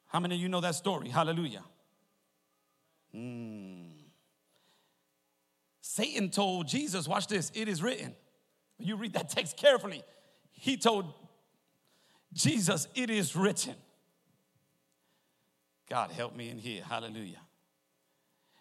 How 0.09 0.21
many 0.21 0.35
of 0.35 0.41
you 0.41 0.49
know 0.49 0.61
that 0.61 0.75
story? 0.75 1.09
Hallelujah. 1.09 1.63
Hmm. 3.13 3.85
Satan 5.81 6.31
told 6.31 6.69
Jesus, 6.69 7.09
watch 7.09 7.27
this, 7.27 7.51
it 7.55 7.69
is 7.69 7.83
written. 7.83 8.15
You 8.79 8.97
read 8.97 9.13
that 9.15 9.31
text 9.31 9.57
carefully. 9.57 10.03
He 10.53 10.77
told 10.77 11.13
Jesus, 12.33 12.87
it 12.95 13.11
is 13.11 13.35
written. 13.35 13.75
God, 15.89 16.11
help 16.13 16.37
me 16.37 16.49
in 16.49 16.59
here. 16.59 16.83
Hallelujah. 16.89 17.41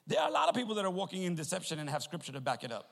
There 0.07 0.19
are 0.19 0.27
a 0.27 0.31
lot 0.31 0.49
of 0.49 0.55
people 0.55 0.73
that 0.75 0.85
are 0.85 0.91
walking 0.91 1.23
in 1.23 1.35
deception 1.35 1.77
and 1.77 1.87
have 1.87 2.01
scripture 2.01 2.31
to 2.31 2.41
back 2.41 2.63
it 2.63 2.71
up. 2.71 2.89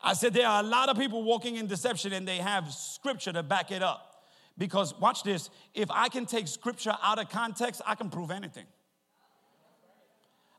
I 0.00 0.12
said 0.12 0.32
there 0.32 0.46
are 0.46 0.60
a 0.60 0.66
lot 0.66 0.88
of 0.88 0.96
people 0.96 1.24
walking 1.24 1.56
in 1.56 1.66
deception 1.66 2.12
and 2.12 2.28
they 2.28 2.36
have 2.36 2.72
scripture 2.72 3.32
to 3.32 3.42
back 3.42 3.72
it 3.72 3.82
up. 3.82 4.24
Because 4.56 4.94
watch 5.00 5.24
this, 5.24 5.50
if 5.74 5.90
I 5.90 6.08
can 6.08 6.24
take 6.26 6.46
scripture 6.46 6.96
out 7.02 7.18
of 7.18 7.28
context, 7.28 7.82
I 7.84 7.96
can 7.96 8.08
prove 8.08 8.30
anything. 8.30 8.66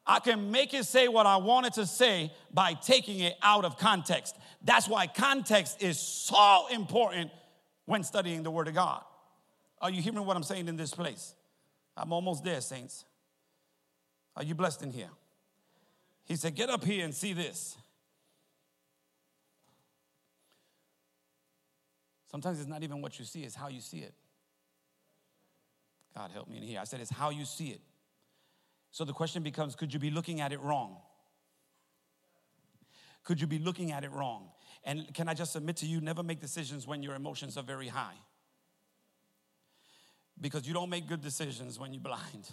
I 0.05 0.19
can 0.19 0.51
make 0.51 0.73
it 0.73 0.85
say 0.85 1.07
what 1.07 1.25
I 1.25 1.37
want 1.37 1.67
it 1.67 1.73
to 1.73 1.85
say 1.85 2.31
by 2.53 2.73
taking 2.73 3.19
it 3.19 3.35
out 3.41 3.65
of 3.65 3.77
context. 3.77 4.37
That's 4.63 4.87
why 4.87 5.07
context 5.07 5.81
is 5.81 5.99
so 5.99 6.67
important 6.71 7.31
when 7.85 8.03
studying 8.03 8.43
the 8.43 8.51
Word 8.51 8.67
of 8.67 8.73
God. 8.73 9.03
Are 9.81 9.89
you 9.89 10.01
hearing 10.01 10.25
what 10.25 10.35
I'm 10.35 10.43
saying 10.43 10.67
in 10.67 10.75
this 10.75 10.93
place? 10.93 11.35
I'm 11.95 12.11
almost 12.11 12.43
there, 12.43 12.61
saints. 12.61 13.05
Are 14.35 14.43
you 14.43 14.55
blessed 14.55 14.83
in 14.83 14.91
here? 14.91 15.09
He 16.25 16.35
said, 16.35 16.55
Get 16.55 16.69
up 16.69 16.83
here 16.83 17.05
and 17.05 17.13
see 17.13 17.33
this. 17.33 17.77
Sometimes 22.29 22.59
it's 22.59 22.67
not 22.67 22.83
even 22.83 23.01
what 23.01 23.17
you 23.17 23.25
see, 23.25 23.43
it's 23.43 23.55
how 23.55 23.69
you 23.69 23.81
see 23.81 23.99
it. 23.99 24.13
God 26.15 26.31
help 26.31 26.49
me 26.49 26.57
in 26.57 26.63
here. 26.63 26.79
I 26.79 26.83
said, 26.83 26.99
It's 26.99 27.11
how 27.11 27.29
you 27.29 27.45
see 27.45 27.69
it. 27.69 27.81
So 28.91 29.05
the 29.05 29.13
question 29.13 29.43
becomes 29.43 29.75
could 29.75 29.93
you 29.93 29.99
be 29.99 30.11
looking 30.11 30.41
at 30.41 30.51
it 30.51 30.59
wrong? 30.59 30.97
Could 33.27 33.41
you 33.41 33.47
be 33.47 33.59
looking 33.59 33.91
at 33.91 34.05
it 34.05 34.11
wrong? 34.13 34.51
And 34.85 35.13
can 35.13 35.27
I 35.27 35.33
just 35.33 35.51
submit 35.51 35.75
to 35.77 35.85
you, 35.85 35.99
never 35.99 36.23
make 36.23 36.39
decisions 36.39 36.87
when 36.87 37.03
your 37.03 37.13
emotions 37.13 37.57
are 37.57 37.63
very 37.63 37.89
high. 37.89 38.15
Because 40.39 40.65
you 40.65 40.73
don't 40.73 40.89
make 40.89 41.09
good 41.09 41.19
decisions 41.19 41.77
when 41.77 41.93
you're 41.93 42.01
blind. 42.01 42.49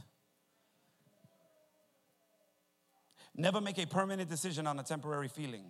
Never 3.37 3.61
make 3.61 3.79
a 3.79 3.87
permanent 3.87 4.29
decision 4.29 4.66
on 4.66 4.81
a 4.81 4.83
temporary 4.83 5.29
feeling. 5.29 5.66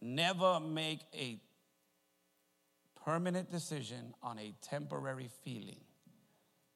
Never 0.00 0.58
make 0.58 1.00
a 1.12 1.38
permanent 3.04 3.50
decision 3.50 4.14
on 4.22 4.38
a 4.38 4.54
temporary 4.62 5.28
feeling 5.44 5.84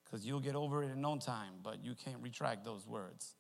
because 0.05 0.27
you'll 0.27 0.41
get 0.41 0.55
over 0.55 0.83
it 0.83 0.91
in 0.91 1.01
no 1.01 1.17
time, 1.17 1.55
but 1.63 1.83
you 1.83 1.95
can't 1.95 2.19
retract 2.21 2.63
those 2.63 2.87
words. 2.87 3.37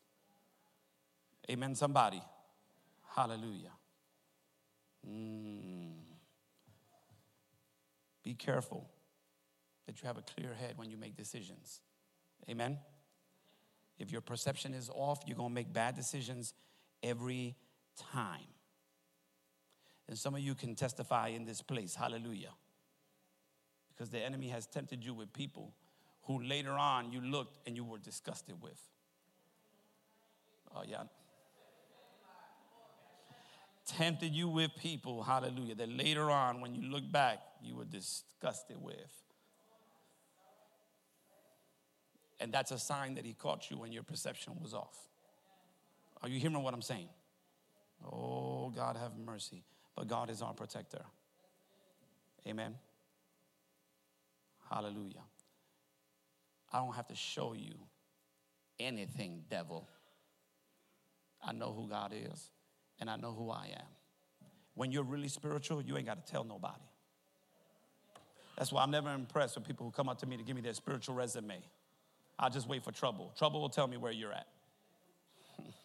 Amen, 1.50 1.74
somebody. 1.74 2.22
Hallelujah. 3.16 3.72
Mm. 5.08 5.94
Be 8.22 8.34
careful 8.34 8.88
that 9.86 10.00
you 10.00 10.06
have 10.06 10.16
a 10.16 10.22
clear 10.22 10.54
head 10.54 10.74
when 10.76 10.90
you 10.90 10.96
make 10.96 11.16
decisions. 11.16 11.80
Amen. 12.48 12.78
If 13.98 14.12
your 14.12 14.20
perception 14.20 14.74
is 14.74 14.88
off, 14.94 15.22
you're 15.26 15.36
going 15.36 15.50
to 15.50 15.54
make 15.54 15.72
bad 15.72 15.96
decisions 15.96 16.54
every 17.02 17.56
time. 18.12 18.46
And 20.08 20.16
some 20.16 20.34
of 20.34 20.40
you 20.40 20.54
can 20.54 20.74
testify 20.74 21.28
in 21.28 21.44
this 21.44 21.62
place. 21.62 21.94
Hallelujah. 21.94 22.52
Because 23.92 24.10
the 24.10 24.20
enemy 24.20 24.48
has 24.48 24.66
tempted 24.66 25.04
you 25.04 25.14
with 25.14 25.32
people 25.32 25.74
who 26.22 26.42
later 26.42 26.72
on 26.72 27.12
you 27.12 27.20
looked 27.20 27.58
and 27.66 27.76
you 27.76 27.84
were 27.84 27.98
disgusted 27.98 28.62
with. 28.62 28.80
Oh, 30.74 30.82
yeah. 30.86 31.02
Tempted 33.96 34.32
you 34.32 34.48
with 34.48 34.70
people, 34.76 35.24
hallelujah, 35.24 35.74
that 35.74 35.88
later 35.88 36.30
on, 36.30 36.60
when 36.60 36.76
you 36.76 36.82
look 36.82 37.10
back, 37.10 37.40
you 37.60 37.74
were 37.74 37.84
disgusted 37.84 38.76
with. 38.80 38.94
And 42.38 42.52
that's 42.52 42.70
a 42.70 42.78
sign 42.78 43.16
that 43.16 43.24
he 43.24 43.32
caught 43.32 43.68
you 43.68 43.78
when 43.78 43.90
your 43.90 44.04
perception 44.04 44.52
was 44.62 44.74
off. 44.74 44.96
Are 46.22 46.28
you 46.28 46.38
hearing 46.38 46.62
what 46.62 46.72
I'm 46.72 46.82
saying? 46.82 47.08
Oh, 48.04 48.72
God 48.74 48.96
have 48.96 49.18
mercy. 49.18 49.64
But 49.96 50.06
God 50.06 50.30
is 50.30 50.40
our 50.40 50.54
protector. 50.54 51.02
Amen. 52.46 52.76
Hallelujah. 54.70 55.24
I 56.72 56.78
don't 56.78 56.94
have 56.94 57.08
to 57.08 57.16
show 57.16 57.54
you 57.54 57.74
anything, 58.78 59.42
devil. 59.50 59.88
I 61.44 61.52
know 61.52 61.72
who 61.72 61.88
God 61.88 62.12
is 62.14 62.50
and 63.00 63.10
I 63.10 63.16
know 63.16 63.32
who 63.32 63.50
I 63.50 63.70
am. 63.76 63.86
When 64.74 64.92
you're 64.92 65.04
really 65.04 65.28
spiritual, 65.28 65.82
you 65.82 65.96
ain't 65.96 66.06
got 66.06 66.24
to 66.24 66.32
tell 66.32 66.44
nobody. 66.44 66.80
That's 68.56 68.72
why 68.72 68.82
I'm 68.82 68.90
never 68.90 69.10
impressed 69.12 69.56
with 69.56 69.66
people 69.66 69.86
who 69.86 69.92
come 69.92 70.08
up 70.08 70.18
to 70.20 70.26
me 70.26 70.36
to 70.36 70.42
give 70.42 70.54
me 70.54 70.62
their 70.62 70.74
spiritual 70.74 71.14
resume. 71.14 71.62
I'll 72.38 72.50
just 72.50 72.68
wait 72.68 72.84
for 72.84 72.92
trouble. 72.92 73.32
Trouble 73.36 73.60
will 73.60 73.68
tell 73.68 73.86
me 73.86 73.96
where 73.96 74.12
you're 74.12 74.32
at. 74.32 74.46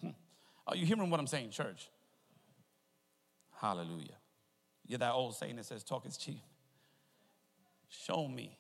Are 0.68 0.76
you 0.76 0.86
hearing 0.86 1.10
what 1.10 1.20
I'm 1.20 1.28
saying, 1.28 1.52
church? 1.52 1.90
Hallelujah. 3.60 4.18
You're 4.86 5.00
that 5.00 5.14
old 5.14 5.36
saying 5.36 5.56
that 5.56 5.66
says, 5.66 5.84
talk 5.84 6.06
is 6.06 6.18
cheap. 6.18 6.42
Show 7.90 8.28
me 8.28 8.58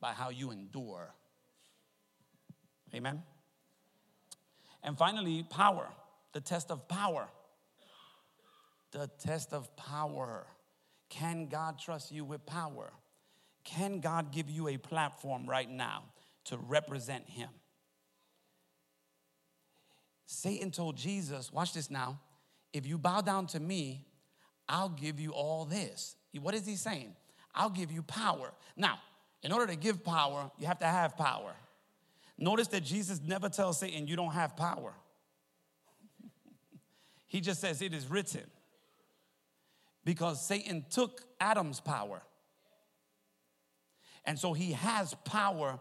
by 0.00 0.12
how 0.12 0.30
you 0.30 0.50
endure. 0.50 1.12
Amen. 2.94 3.22
And 4.82 4.96
finally, 4.96 5.44
power, 5.48 5.88
the 6.32 6.40
test 6.40 6.70
of 6.70 6.88
power. 6.88 7.28
The 8.92 9.08
test 9.22 9.52
of 9.52 9.74
power. 9.76 10.46
Can 11.08 11.46
God 11.46 11.78
trust 11.78 12.12
you 12.12 12.24
with 12.24 12.44
power? 12.46 12.92
Can 13.64 14.00
God 14.00 14.32
give 14.32 14.48
you 14.48 14.68
a 14.68 14.76
platform 14.76 15.48
right 15.48 15.68
now 15.68 16.04
to 16.44 16.56
represent 16.56 17.28
Him? 17.28 17.50
Satan 20.26 20.70
told 20.70 20.96
Jesus, 20.96 21.52
watch 21.52 21.74
this 21.74 21.90
now, 21.90 22.20
if 22.72 22.86
you 22.86 22.96
bow 22.98 23.20
down 23.20 23.46
to 23.48 23.60
me, 23.60 24.06
I'll 24.68 24.88
give 24.88 25.18
you 25.18 25.32
all 25.32 25.64
this. 25.64 26.14
What 26.40 26.54
is 26.54 26.64
he 26.64 26.76
saying? 26.76 27.16
I'll 27.54 27.70
give 27.70 27.90
you 27.90 28.02
power. 28.02 28.52
Now, 28.76 29.00
in 29.42 29.50
order 29.50 29.66
to 29.66 29.76
give 29.76 30.04
power, 30.04 30.50
you 30.58 30.66
have 30.68 30.78
to 30.78 30.86
have 30.86 31.16
power. 31.16 31.52
Notice 32.38 32.68
that 32.68 32.84
Jesus 32.84 33.20
never 33.20 33.48
tells 33.48 33.80
Satan, 33.80 34.06
You 34.06 34.14
don't 34.14 34.32
have 34.32 34.56
power. 34.56 34.94
he 37.26 37.40
just 37.40 37.60
says, 37.60 37.82
It 37.82 37.92
is 37.92 38.08
written. 38.08 38.42
Because 40.04 40.44
Satan 40.44 40.84
took 40.90 41.22
Adam's 41.40 41.80
power. 41.80 42.22
And 44.24 44.38
so 44.38 44.52
he 44.52 44.72
has 44.72 45.14
power 45.24 45.80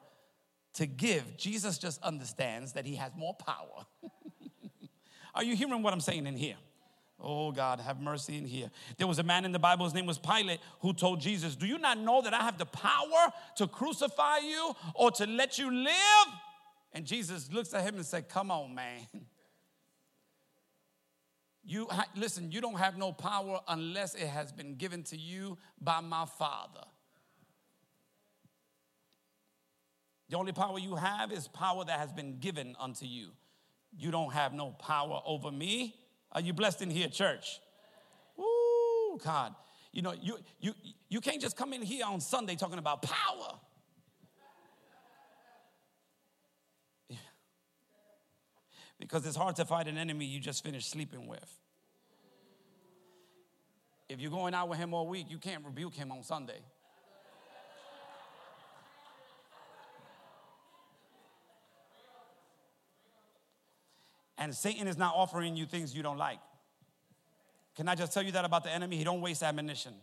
to 0.74 0.86
give. 0.86 1.38
Jesus 1.38 1.78
just 1.78 2.02
understands 2.04 2.74
that 2.74 2.86
he 2.86 2.96
has 2.96 3.12
more 3.18 3.34
power. 3.34 3.86
Are 5.36 5.44
you 5.44 5.56
hearing 5.56 5.82
what 5.82 5.94
I'm 5.94 6.02
saying 6.02 6.28
in 6.28 6.36
here? 6.36 6.58
Oh 7.22 7.52
God, 7.52 7.82
have 7.82 8.00
mercy 8.00 8.38
in 8.38 8.46
here. 8.46 8.72
There 8.98 9.08
was 9.08 9.20
a 9.20 9.24
man 9.24 9.44
in 9.44 9.52
the 9.52 9.60
Bible, 9.60 9.84
his 9.84 9.94
name 9.94 10.06
was 10.06 10.18
Pilate, 10.18 10.62
who 10.80 10.94
told 10.94 11.20
Jesus, 11.20 11.56
Do 11.56 11.68
you 11.68 11.78
not 11.78 11.98
know 12.00 12.22
that 12.22 12.34
I 12.34 12.44
have 12.44 12.58
the 12.58 12.66
power 12.66 13.34
to 13.58 13.68
crucify 13.68 14.38
you 14.38 14.74
or 14.96 15.12
to 15.12 15.28
let 15.28 15.58
you 15.58 15.74
live? 15.74 16.28
And 16.94 17.06
Jesus 17.06 17.52
looks 17.52 17.74
at 17.74 17.84
him 17.84 17.96
and 17.96 18.06
said, 18.06 18.30
Come 18.30 18.52
on, 18.52 18.74
man. 18.74 19.02
You 21.64 21.88
ha- 21.90 22.08
listen, 22.16 22.52
you 22.52 22.62
don't 22.62 22.78
have 22.80 22.98
no 22.98 23.12
power 23.12 23.60
unless 23.68 24.16
it 24.16 24.28
has 24.28 24.52
been 24.52 24.76
given 24.76 25.04
to 25.04 25.18
you 25.18 25.58
by 25.80 26.00
my 26.02 26.26
Father. 26.26 26.86
The 30.30 30.38
only 30.38 30.52
power 30.52 30.78
you 30.78 30.96
have 30.96 31.32
is 31.32 31.48
power 31.48 31.84
that 31.86 32.00
has 32.00 32.14
been 32.14 32.40
given 32.40 32.76
unto 32.80 33.06
you. 33.06 33.30
You 33.98 34.12
don't 34.12 34.32
have 34.32 34.54
no 34.54 34.72
power 34.72 35.22
over 35.26 35.52
me. 35.52 35.96
Are 36.32 36.42
you 36.42 36.54
blessed 36.54 36.84
in 36.84 36.92
here, 36.92 37.08
church? 37.08 37.60
Ooh, 38.40 39.20
God. 39.24 39.56
You 39.92 40.04
know, 40.04 40.14
you, 40.22 40.38
you, 40.60 40.74
you 41.10 41.20
can't 41.20 41.42
just 41.42 41.58
come 41.58 41.74
in 41.74 41.82
here 41.82 42.06
on 42.06 42.22
Sunday 42.22 42.56
talking 42.56 42.78
about 42.78 43.02
power. 43.02 43.60
Because 49.00 49.26
it's 49.26 49.38
hard 49.38 49.56
to 49.56 49.66
fight 49.66 49.88
an 49.88 49.98
enemy 49.98 50.26
you 50.26 50.40
just 50.40 50.64
finished 50.64 50.92
sleeping 50.92 51.28
with. 51.28 51.58
If 54.10 54.20
you're 54.20 54.32
going 54.32 54.54
out 54.54 54.70
with 54.70 54.80
him 54.80 54.94
all 54.94 55.08
week, 55.08 55.28
you 55.30 55.38
can't 55.38 55.64
rebuke 55.64 55.94
him 55.96 56.12
on 56.12 56.24
Sunday. 56.24 56.60
And 64.38 64.56
Satan 64.56 64.88
is 64.88 64.98
not 64.98 65.14
offering 65.16 65.56
you 65.56 65.66
things 65.66 65.94
you 65.94 66.02
don't 66.02 66.18
like. 66.18 66.40
Can 67.76 67.88
I 67.88 67.96
just 67.96 68.14
tell 68.14 68.24
you 68.24 68.32
that 68.32 68.46
about 68.46 68.64
the 68.64 68.72
enemy? 68.72 68.98
He 68.98 69.04
don't 69.04 69.22
waste 69.22 69.44
ammunition. 69.44 69.94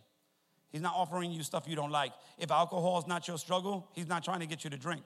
He's 0.71 0.81
not 0.81 0.93
offering 0.95 1.31
you 1.31 1.43
stuff 1.43 1.67
you 1.67 1.75
don't 1.75 1.91
like. 1.91 2.11
If 2.37 2.51
alcohol 2.51 2.99
is 2.99 3.07
not 3.07 3.27
your 3.27 3.37
struggle, 3.37 3.89
he's 3.93 4.07
not 4.07 4.23
trying 4.23 4.39
to 4.41 4.45
get 4.45 4.63
you 4.63 4.69
to 4.69 4.77
drink. 4.77 5.01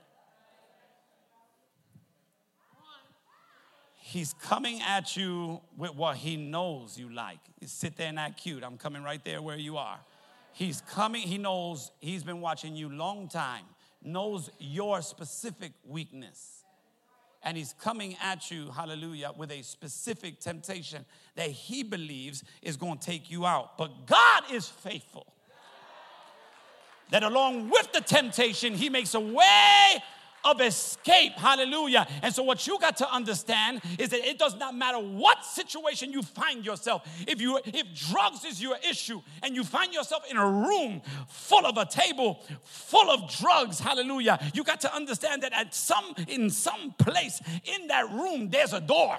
He's 4.12 4.34
coming 4.34 4.82
at 4.82 5.16
you 5.16 5.62
with 5.78 5.96
what 5.96 6.18
he 6.18 6.36
knows 6.36 6.98
you 6.98 7.10
like. 7.10 7.40
You 7.60 7.68
sit 7.68 7.96
there 7.96 8.10
and 8.10 8.20
act 8.20 8.42
cute. 8.42 8.64
I'm 8.64 8.78
coming 8.78 9.04
right 9.04 9.24
there 9.24 9.42
where 9.42 9.58
you 9.58 9.78
are. 9.78 10.00
He's 10.54 10.82
coming, 10.82 11.22
he 11.22 11.38
knows, 11.38 11.92
he's 12.00 12.24
been 12.24 12.42
watching 12.42 12.76
you 12.76 12.90
long 12.90 13.30
time, 13.30 13.64
knows 14.04 14.50
your 14.60 15.02
specific 15.02 15.72
weakness 15.86 16.62
and 17.44 17.58
he's 17.58 17.74
coming 17.82 18.16
at 18.22 18.52
you, 18.52 18.70
hallelujah, 18.70 19.32
with 19.36 19.52
a 19.52 19.64
specific 19.64 20.40
temptation 20.40 21.06
that 21.36 21.50
he 21.50 21.84
believes 21.84 22.44
is 22.62 22.78
going 22.78 23.00
to 23.00 23.06
take 23.06 23.32
you 23.32 23.46
out. 23.46 23.78
But 23.78 24.06
God 24.06 24.44
is 24.52 24.68
faithful. 24.68 25.26
That 27.10 27.24
along 27.24 27.70
with 27.70 27.92
the 27.92 28.02
temptation, 28.02 28.74
he 28.74 28.90
makes 28.90 29.16
a 29.16 29.20
way 29.20 30.04
of 30.44 30.62
escape. 30.62 31.34
Hallelujah. 31.34 32.08
And 32.22 32.34
so 32.34 32.44
what 32.44 32.66
you 32.68 32.80
got 32.80 32.98
to 32.98 33.12
understand 33.12 33.82
is 33.98 34.10
that 34.10 34.28
it 34.28 34.38
does 34.38 34.56
not 34.56 34.76
matter 34.76 34.98
what 34.98 35.46
situation 35.46 36.12
you 36.12 36.22
find 36.22 36.66
yourself. 36.66 37.08
If 37.28 37.42
you 37.42 37.60
if 37.66 37.88
drugs 38.10 38.46
is 38.46 38.62
your 38.62 38.78
issue 38.90 39.22
and 39.44 39.56
you 39.56 39.64
find 39.64 39.94
yourself 39.94 40.24
in 40.30 40.38
a 40.38 40.50
room 40.50 41.02
full 41.28 41.66
of 41.66 41.78
a 41.78 41.86
table 41.86 42.40
full 42.64 43.10
of 43.10 43.30
drugs, 43.30 43.80
hallelujah. 43.80 44.40
You 44.54 44.64
got 44.64 44.82
to 44.82 44.96
understand 44.96 45.44
that 45.44 45.54
at 45.54 45.74
some 45.76 46.14
in 46.28 46.50
some 46.50 46.94
place 46.98 47.42
in 47.64 47.88
that 47.88 48.12
room 48.12 48.50
there's 48.50 48.74
a 48.74 48.82
door. 48.82 49.18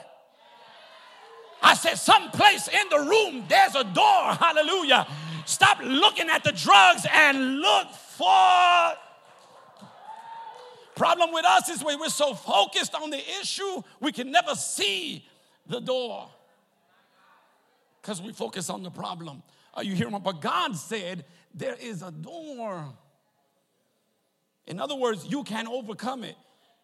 I 1.63 1.75
said, 1.75 1.95
someplace 1.95 2.67
in 2.67 2.89
the 2.91 2.99
room, 2.99 3.45
there's 3.49 3.77
a 3.77 3.85
door. 3.85 4.35
Hallelujah. 4.35 5.07
Stop 5.47 5.79
looking 5.81 6.29
at 6.29 6.43
the 6.43 6.51
drugs 6.51 7.07
and 7.11 7.61
look 7.61 7.89
for 7.93 8.93
Problem 10.95 11.33
with 11.33 11.45
us 11.45 11.69
is 11.69 11.83
when 11.83 11.99
we're 11.99 12.09
so 12.09 12.35
focused 12.35 12.95
on 12.95 13.11
the 13.11 13.23
issue, 13.41 13.83
we 14.01 14.13
can 14.13 14.31
never 14.31 14.55
see 14.55 15.27
the 15.67 15.81
door 15.81 16.29
because 18.01 18.21
we 18.21 18.33
focus 18.33 18.69
on 18.69 18.83
the 18.83 18.91
problem. 18.91 19.43
Are 19.75 19.85
you 19.85 19.95
hearing? 19.95 20.13
Me? 20.13 20.21
But 20.23 20.41
God 20.41 20.77
said 20.77 21.25
there 21.55 21.77
is 21.81 22.03
a 22.03 22.11
door. 22.11 22.93
In 24.67 24.81
other 24.81 24.95
words, 24.95 25.27
you 25.27 25.45
can 25.45 25.67
overcome 25.67 26.25
it. 26.25 26.37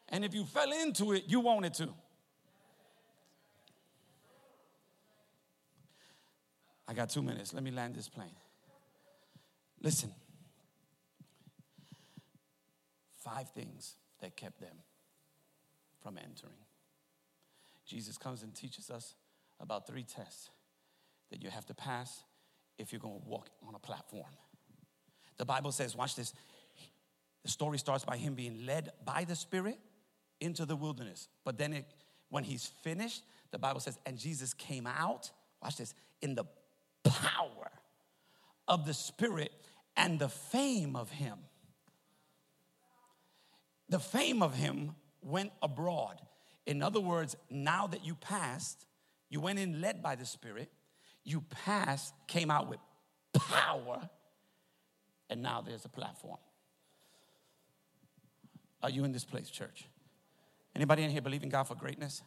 And 0.09 0.25
if 0.25 0.35
you 0.35 0.45
fell 0.45 0.73
into 0.73 1.13
it, 1.13 1.25
you 1.27 1.41
wanted 1.41 1.75
to. 1.75 1.89
I 6.87 6.95
got 6.95 7.11
two 7.11 7.23
minutes. 7.23 7.53
Let 7.53 7.63
me 7.63 7.71
land 7.71 7.95
this 7.95 8.09
plane. 8.09 8.31
Listen. 9.83 10.13
Five 13.35 13.49
things 13.51 13.97
that 14.20 14.37
kept 14.37 14.61
them 14.61 14.76
from 16.03 16.16
entering. 16.16 16.55
Jesus 17.87 18.16
comes 18.16 18.43
and 18.43 18.55
teaches 18.55 18.91
us 18.91 19.14
about 19.61 19.87
three 19.87 20.05
tests 20.05 20.51
that 21.31 21.43
you 21.43 21.51
have 21.51 21.66
to 21.66 21.74
pass 21.74 22.22
if 22.79 22.93
you're 22.93 23.01
going 23.01 23.20
to 23.20 23.29
walk 23.29 23.49
on 23.66 23.74
a 23.74 23.79
platform. 23.79 24.31
The 25.37 25.45
Bible 25.45 25.72
says, 25.72 25.97
watch 25.97 26.14
this. 26.14 26.33
The 27.43 27.51
story 27.51 27.79
starts 27.79 28.05
by 28.05 28.16
him 28.16 28.35
being 28.35 28.64
led 28.64 28.91
by 29.05 29.24
the 29.24 29.37
Spirit 29.37 29.79
into 30.41 30.64
the 30.64 30.76
wilderness. 30.76 31.29
But 31.45 31.59
then 31.59 31.72
it, 31.72 31.87
when 32.31 32.45
he's 32.45 32.70
finished, 32.83 33.24
the 33.51 33.59
Bible 33.59 33.81
says, 33.81 33.99
and 34.07 34.16
Jesus 34.18 34.55
came 34.55 34.87
out, 34.87 35.31
watch 35.62 35.76
this, 35.76 35.95
in 36.22 36.35
the 36.35 36.45
power 37.05 37.70
of 38.66 38.87
the 38.87 38.95
Spirit 38.95 39.53
and 39.97 40.18
the 40.18 40.29
fame 40.29 40.97
of 40.97 41.11
him 41.11 41.39
the 43.89 43.99
fame 43.99 44.43
of 44.43 44.55
him 44.55 44.95
went 45.22 45.53
abroad. 45.62 46.20
In 46.66 46.82
other 46.82 47.01
words, 47.01 47.36
now 47.51 47.86
that 47.86 48.05
you 48.05 48.14
passed, 48.14 48.86
you 49.30 49.41
went 49.41 49.59
in 49.59 49.80
led 49.80 50.03
by 50.03 50.14
the 50.14 50.26
Spirit, 50.26 50.70
you 51.24 51.43
passed, 51.64 52.14
came 52.26 52.51
out 52.51 52.68
with 52.68 52.78
power, 53.32 54.09
and 55.30 55.43
now 55.43 55.61
there's 55.61 55.84
a 55.84 55.89
platform. 55.89 56.39
Are 58.82 58.91
you 58.91 59.05
in 59.05 59.12
this 59.12 59.24
place, 59.24 59.51
church? 59.51 59.84
Anybody 60.74 61.03
in 61.03 61.11
here 61.11 61.20
believing 61.20 61.49
God 61.49 61.64
for 61.64 61.74
greatness? 61.74 62.22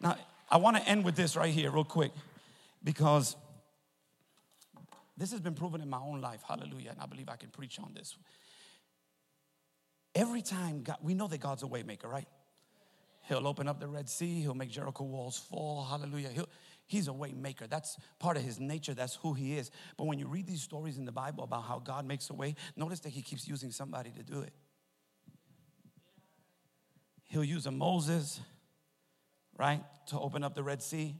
Now, 0.00 0.16
I 0.50 0.58
want 0.58 0.76
to 0.76 0.88
end 0.88 1.04
with 1.04 1.16
this 1.16 1.36
right 1.36 1.52
here, 1.52 1.70
real 1.70 1.84
quick, 1.84 2.12
because 2.82 3.36
this 5.16 5.30
has 5.32 5.40
been 5.40 5.54
proven 5.54 5.80
in 5.80 5.88
my 5.88 5.98
own 5.98 6.20
life. 6.20 6.42
Hallelujah. 6.46 6.90
And 6.90 7.00
I 7.00 7.06
believe 7.06 7.28
I 7.28 7.36
can 7.36 7.48
preach 7.50 7.78
on 7.78 7.92
this. 7.94 8.16
Every 10.14 10.42
time 10.42 10.82
God, 10.82 10.98
we 11.02 11.14
know 11.14 11.26
that 11.26 11.38
God's 11.38 11.62
a 11.62 11.66
waymaker, 11.66 12.04
right? 12.04 12.28
He'll 13.28 13.46
open 13.48 13.68
up 13.68 13.80
the 13.80 13.88
Red 13.88 14.08
Sea, 14.08 14.42
he'll 14.42 14.54
make 14.54 14.70
Jericho 14.70 15.04
walls 15.04 15.38
fall. 15.38 15.84
Hallelujah. 15.84 16.28
He'll, 16.28 16.48
he's 16.86 17.08
a 17.08 17.12
waymaker. 17.12 17.68
That's 17.68 17.96
part 18.18 18.36
of 18.36 18.42
his 18.42 18.60
nature. 18.60 18.92
That's 18.92 19.14
who 19.16 19.32
he 19.32 19.56
is. 19.56 19.70
But 19.96 20.06
when 20.06 20.18
you 20.18 20.26
read 20.26 20.46
these 20.46 20.62
stories 20.62 20.98
in 20.98 21.06
the 21.06 21.12
Bible 21.12 21.42
about 21.42 21.64
how 21.64 21.78
God 21.78 22.06
makes 22.06 22.28
a 22.28 22.34
way, 22.34 22.54
notice 22.76 23.00
that 23.00 23.10
he 23.10 23.22
keeps 23.22 23.48
using 23.48 23.70
somebody 23.70 24.10
to 24.10 24.22
do 24.22 24.40
it. 24.40 24.52
He'll 27.24 27.44
use 27.44 27.66
a 27.66 27.70
Moses, 27.70 28.40
right, 29.58 29.82
to 30.08 30.20
open 30.20 30.44
up 30.44 30.54
the 30.54 30.62
Red 30.62 30.82
Sea. 30.82 31.16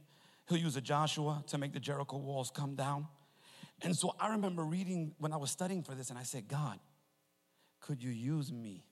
He'll 0.47 0.59
use 0.59 0.75
a 0.75 0.81
Joshua 0.81 1.43
to 1.47 1.57
make 1.57 1.73
the 1.73 1.79
Jericho 1.79 2.17
walls 2.17 2.51
come 2.51 2.75
down. 2.75 3.07
And 3.81 3.95
so 3.95 4.15
I 4.19 4.29
remember 4.29 4.63
reading 4.63 5.15
when 5.17 5.33
I 5.33 5.37
was 5.37 5.49
studying 5.49 5.83
for 5.83 5.95
this, 5.95 6.11
and 6.11 6.19
I 6.19 6.23
said, 6.23 6.47
God, 6.47 6.79
could 7.79 8.03
you 8.03 8.11
use 8.11 8.51
me 8.51 8.85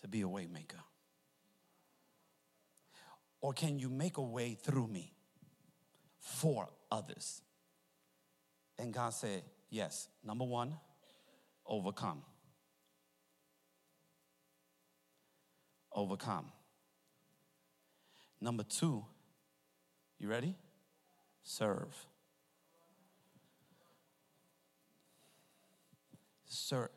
to 0.00 0.08
be 0.08 0.22
a 0.22 0.26
waymaker? 0.26 0.82
Or 3.40 3.52
can 3.52 3.78
you 3.78 3.88
make 3.88 4.16
a 4.16 4.22
way 4.22 4.54
through 4.54 4.88
me 4.88 5.12
for 6.20 6.68
others? 6.90 7.42
And 8.78 8.92
God 8.92 9.12
said, 9.14 9.42
Yes, 9.68 10.08
number 10.24 10.44
one, 10.44 10.74
overcome. 11.66 12.22
Overcome. 15.92 16.46
Number 18.40 18.62
two, 18.62 19.04
you 20.18 20.28
ready? 20.28 20.54
Serve. 21.42 21.94
Sir, 26.44 26.90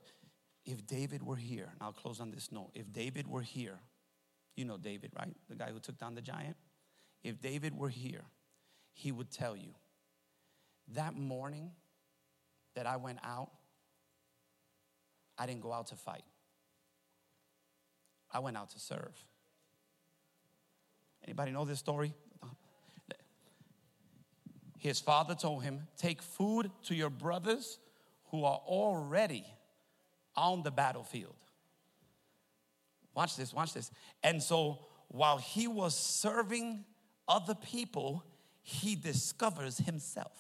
if 0.70 0.86
David 0.86 1.24
were 1.24 1.36
here, 1.36 1.70
and 1.72 1.82
I'll 1.82 1.92
close 1.92 2.20
on 2.20 2.30
this 2.30 2.52
note. 2.52 2.70
If 2.76 2.92
David 2.94 3.28
were 3.28 3.42
here, 3.42 3.80
you 4.56 4.66
know 4.66 4.78
David, 4.78 5.12
right? 5.18 5.36
The 5.50 5.56
guy 5.56 5.72
who 5.72 5.80
took 5.80 5.98
down 5.98 6.14
the 6.14 6.22
giant. 6.22 6.58
If 7.24 7.42
David 7.42 7.76
were 7.76 7.90
here, 7.90 8.24
he 8.94 9.12
would 9.12 9.32
tell 9.32 9.56
you 9.56 9.74
that 10.94 11.16
morning 11.16 11.72
that 12.76 12.86
I 12.86 12.98
went 12.98 13.18
out, 13.24 13.50
I 15.38 15.48
didn't 15.48 15.62
go 15.62 15.74
out 15.74 15.88
to 15.88 15.96
fight. 15.96 16.24
I 18.32 18.40
went 18.40 18.56
out 18.56 18.70
to 18.72 18.80
serve. 18.80 19.26
Anybody 21.24 21.52
know 21.52 21.66
this 21.66 21.80
story? 21.80 22.14
His 24.78 25.00
father 25.00 25.36
told 25.36 25.64
him, 25.64 25.88
Take 25.98 26.22
food 26.22 26.70
to 26.84 26.96
your 26.96 27.10
brothers 27.10 27.80
who 28.26 28.46
are 28.46 28.62
already 28.66 29.46
on 30.40 30.64
the 30.64 30.72
battlefield. 30.72 31.36
Watch 33.14 33.36
this, 33.36 33.54
watch 33.54 33.74
this. 33.74 33.92
And 34.24 34.42
so 34.42 34.80
while 35.10 35.38
he 35.38 35.68
was 35.68 35.96
serving 35.96 36.86
other 37.28 37.56
people, 37.56 38.24
he 38.62 38.96
discovers 38.96 39.78
himself. 39.78 40.32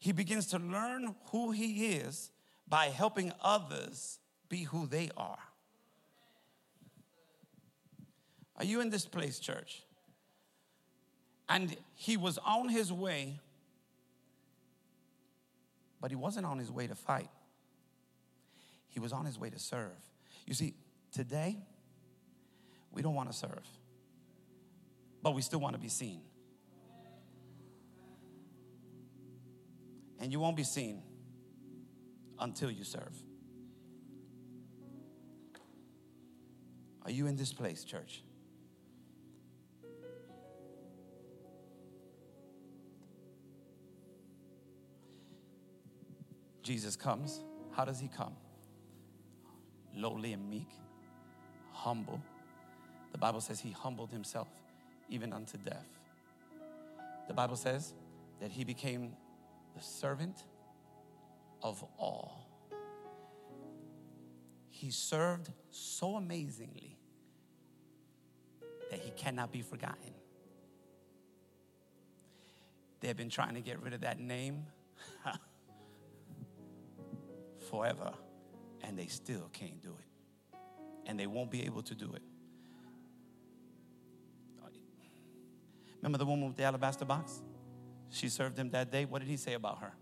He 0.00 0.12
begins 0.12 0.46
to 0.48 0.58
learn 0.58 1.14
who 1.26 1.50
he 1.50 1.92
is 1.92 2.30
by 2.66 2.86
helping 2.86 3.32
others 3.42 4.18
be 4.48 4.62
who 4.64 4.86
they 4.86 5.10
are. 5.16 5.38
Are 8.56 8.64
you 8.64 8.80
in 8.80 8.90
this 8.90 9.04
place, 9.04 9.38
church? 9.38 9.82
And 11.48 11.76
he 11.94 12.16
was 12.16 12.38
on 12.38 12.68
his 12.68 12.92
way, 12.92 13.40
but 16.02 16.10
he 16.10 16.16
wasn't 16.16 16.44
on 16.44 16.58
his 16.58 16.70
way 16.70 16.88
to 16.88 16.96
fight. 16.96 17.30
He 18.88 18.98
was 18.98 19.12
on 19.12 19.24
his 19.24 19.38
way 19.38 19.48
to 19.48 19.58
serve. 19.58 19.96
You 20.46 20.52
see, 20.52 20.74
today, 21.12 21.56
we 22.90 23.00
don't 23.02 23.14
want 23.14 23.30
to 23.30 23.38
serve, 23.38 23.66
but 25.22 25.34
we 25.34 25.40
still 25.40 25.60
want 25.60 25.76
to 25.76 25.80
be 25.80 25.88
seen. 25.88 26.20
And 30.18 30.32
you 30.32 30.40
won't 30.40 30.56
be 30.56 30.64
seen 30.64 31.02
until 32.38 32.70
you 32.70 32.82
serve. 32.82 33.16
Are 37.04 37.12
you 37.12 37.28
in 37.28 37.36
this 37.36 37.52
place, 37.52 37.84
church? 37.84 38.24
Jesus 46.72 46.96
comes. 46.96 47.42
How 47.72 47.84
does 47.84 48.00
he 48.00 48.08
come? 48.08 48.32
Lowly 49.94 50.32
and 50.32 50.48
meek, 50.48 50.70
humble. 51.70 52.22
The 53.12 53.18
Bible 53.18 53.42
says 53.42 53.60
he 53.60 53.72
humbled 53.72 54.10
himself 54.10 54.48
even 55.10 55.34
unto 55.34 55.58
death. 55.58 55.86
The 57.28 57.34
Bible 57.34 57.56
says 57.56 57.92
that 58.40 58.50
he 58.50 58.64
became 58.64 59.12
the 59.76 59.82
servant 59.82 60.44
of 61.62 61.84
all. 61.98 62.48
He 64.70 64.90
served 64.90 65.50
so 65.68 66.16
amazingly 66.16 66.96
that 68.90 68.98
he 68.98 69.10
cannot 69.10 69.52
be 69.52 69.60
forgotten. 69.60 70.14
They've 73.00 73.16
been 73.16 73.28
trying 73.28 73.56
to 73.56 73.60
get 73.60 73.82
rid 73.82 73.92
of 73.92 74.00
that 74.00 74.18
name 74.18 74.64
forever, 77.72 78.12
and 78.82 78.98
they 78.98 79.06
still 79.06 79.48
can't 79.54 79.80
do 79.80 79.96
it. 79.98 80.58
And 81.06 81.18
they 81.18 81.26
won't 81.26 81.50
be 81.50 81.64
able 81.64 81.82
to 81.84 81.94
do 81.94 82.12
it. 82.14 82.22
Remember 86.02 86.18
the 86.18 86.26
woman 86.26 86.48
with 86.48 86.56
the 86.56 86.64
alabaster 86.64 87.04
box? 87.04 87.40
She 88.10 88.28
served 88.28 88.58
him 88.58 88.70
that 88.70 88.90
day. 88.90 89.04
What 89.06 89.20
did 89.20 89.28
he 89.28 89.36
say 89.36 89.54
about 89.54 89.78
her? 89.78 89.92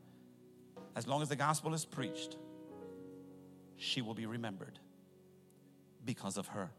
As 0.96 1.06
long 1.06 1.22
as 1.22 1.28
the 1.28 1.36
gospel 1.36 1.74
is 1.74 1.84
preached, 1.84 2.36
she 3.76 4.02
will 4.02 4.14
be 4.14 4.26
remembered 4.26 4.78
because 6.04 6.38
of 6.38 6.48
her, 6.48 6.70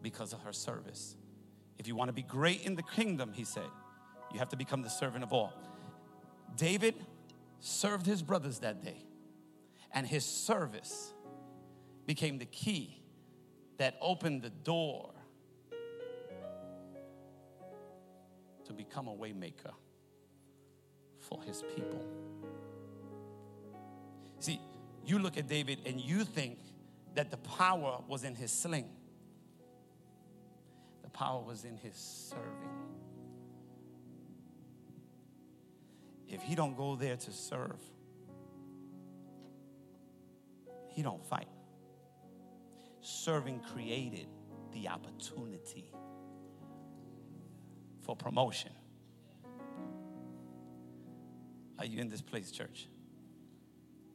because 0.00 0.32
of 0.32 0.42
her 0.42 0.52
service. 0.52 1.16
If 1.78 1.88
you 1.88 1.96
want 1.96 2.10
to 2.10 2.12
be 2.12 2.22
great 2.22 2.62
in 2.62 2.76
the 2.76 2.82
kingdom, 2.82 3.32
he 3.34 3.44
said, 3.44 3.68
you 4.32 4.38
have 4.38 4.50
to 4.50 4.56
become 4.56 4.82
the 4.82 4.90
servant 4.90 5.24
of 5.24 5.32
all. 5.32 5.52
David 6.54 6.94
served 7.60 8.06
his 8.06 8.22
brothers 8.22 8.60
that 8.60 8.82
day, 8.82 9.04
and 9.92 10.06
his 10.06 10.24
service 10.24 11.12
became 12.06 12.38
the 12.38 12.46
key 12.46 13.02
that 13.78 13.96
opened 14.00 14.42
the 14.42 14.50
door 14.50 15.12
to 18.64 18.72
become 18.72 19.08
a 19.08 19.14
waymaker 19.14 19.72
for 21.18 21.42
his 21.42 21.62
people. 21.74 22.04
See, 24.38 24.60
you 25.04 25.18
look 25.18 25.36
at 25.36 25.48
David 25.48 25.80
and 25.86 26.00
you 26.00 26.24
think 26.24 26.58
that 27.14 27.30
the 27.30 27.36
power 27.36 28.02
was 28.08 28.24
in 28.24 28.34
his 28.34 28.50
sling. 28.52 28.88
The 31.02 31.10
power 31.10 31.42
was 31.42 31.64
in 31.64 31.76
his 31.76 31.94
serving. 31.94 32.95
If 36.28 36.42
he 36.42 36.54
don't 36.54 36.76
go 36.76 36.96
there 36.96 37.16
to 37.16 37.32
serve, 37.32 37.80
he 40.88 41.02
don't 41.02 41.24
fight. 41.24 41.48
Serving 43.00 43.60
created 43.60 44.26
the 44.72 44.88
opportunity 44.88 45.92
for 48.00 48.16
promotion. 48.16 48.72
Are 51.78 51.84
you 51.84 52.00
in 52.00 52.08
this 52.08 52.22
place, 52.22 52.50
church? 52.50 52.88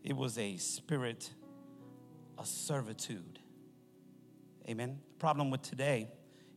It 0.04 0.16
was 0.16 0.38
a 0.38 0.58
spirit 0.58 1.30
of 2.38 2.48
servitude. 2.48 3.40
Amen. 4.68 5.00
The 5.14 5.20
problem 5.20 5.52
with 5.52 5.62
today 5.62 6.10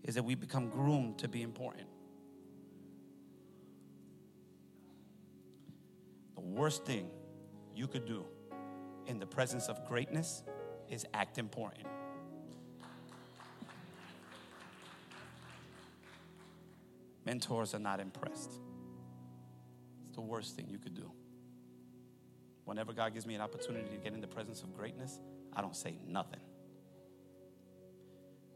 is 0.03 0.15
that 0.15 0.25
we 0.25 0.35
become 0.35 0.69
groomed 0.69 1.19
to 1.19 1.29
be 1.29 1.43
important. 1.43 1.89
Worst 6.45 6.85
thing 6.85 7.11
you 7.75 7.87
could 7.87 8.07
do 8.07 8.25
in 9.07 9.19
the 9.19 9.27
presence 9.27 9.69
of 9.69 9.85
greatness 9.87 10.43
is 10.89 11.07
act 11.15 11.39
important. 11.39 11.87
Mentors 17.25 17.75
are 17.75 17.79
not 17.79 18.01
impressed 18.01 18.53
It's 20.07 20.15
the 20.15 20.21
worst 20.21 20.57
thing 20.57 20.69
you 20.69 20.79
could 20.79 20.95
do. 20.95 21.11
Whenever 22.65 22.93
God 22.93 23.13
gives 23.13 23.27
me 23.27 23.35
an 23.35 23.41
opportunity 23.41 23.89
to 23.91 23.97
get 23.97 24.13
in 24.15 24.21
the 24.21 24.27
presence 24.27 24.63
of 24.63 24.75
greatness, 24.75 25.21
I 25.53 25.61
don't 25.61 25.77
say 25.77 25.99
nothing. 26.07 26.41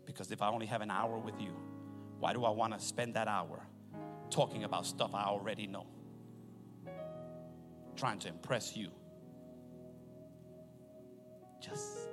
Because 0.07 0.31
if 0.31 0.41
I 0.41 0.49
only 0.49 0.67
have 0.67 0.81
an 0.81 0.91
hour 0.91 1.19
with 1.19 1.41
you, 1.41 1.53
why 2.19 2.33
do 2.33 2.45
I 2.45 2.51
want 2.51 2.73
to 2.73 2.81
spend 2.81 3.15
that 3.15 3.29
hour 3.29 3.67
talking 4.31 4.65
about 4.65 4.87
stuff 4.87 5.15
I 5.15 5.25
already 5.25 5.67
know? 5.67 5.87
Trying 7.99 8.21
to 8.21 8.29
impress 8.29 8.77
you. 8.77 8.91
Just 11.61 12.09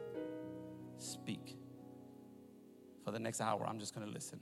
speak. 0.98 1.56
For 3.04 3.12
the 3.12 3.20
next 3.20 3.40
hour, 3.40 3.64
I'm 3.68 3.78
just 3.78 3.94
going 3.94 4.06
to 4.08 4.12
listen 4.12 4.40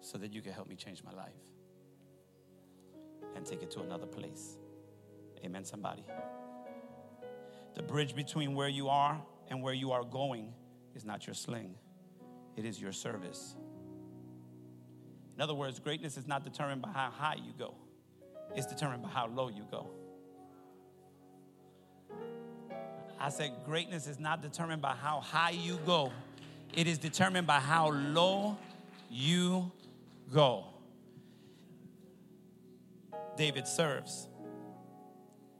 so 0.00 0.18
that 0.18 0.32
you 0.32 0.42
can 0.42 0.52
help 0.52 0.68
me 0.68 0.74
change 0.74 1.04
my 1.04 1.12
life 1.12 1.30
and 3.36 3.46
take 3.46 3.62
it 3.62 3.70
to 3.70 3.80
another 3.80 4.06
place. 4.06 4.56
Amen, 5.44 5.64
somebody. 5.64 6.04
The 7.74 7.82
bridge 7.84 8.16
between 8.16 8.54
where 8.54 8.68
you 8.68 8.88
are 8.88 9.22
and 9.48 9.62
where 9.62 9.74
you 9.74 9.92
are 9.92 10.02
going 10.02 10.52
is 10.96 11.04
not 11.04 11.24
your 11.26 11.34
sling, 11.34 11.76
it 12.56 12.64
is 12.64 12.80
your 12.80 12.90
service. 12.90 13.54
In 15.36 15.40
other 15.40 15.54
words, 15.54 15.78
greatness 15.78 16.16
is 16.16 16.26
not 16.26 16.42
determined 16.42 16.82
by 16.82 16.90
how 16.90 17.10
high 17.10 17.36
you 17.36 17.52
go, 17.56 17.76
it's 18.54 18.66
determined 18.66 19.02
by 19.02 19.08
how 19.08 19.26
low 19.28 19.48
you 19.48 19.66
go. 19.70 19.90
I 23.20 23.30
said, 23.30 23.52
greatness 23.64 24.06
is 24.06 24.18
not 24.18 24.42
determined 24.42 24.80
by 24.80 24.94
how 24.94 25.20
high 25.20 25.50
you 25.50 25.78
go, 25.84 26.12
it 26.74 26.86
is 26.86 26.98
determined 26.98 27.46
by 27.46 27.58
how 27.58 27.90
low 27.90 28.56
you 29.10 29.72
go. 30.32 30.64
David 33.36 33.66
serves. 33.66 34.28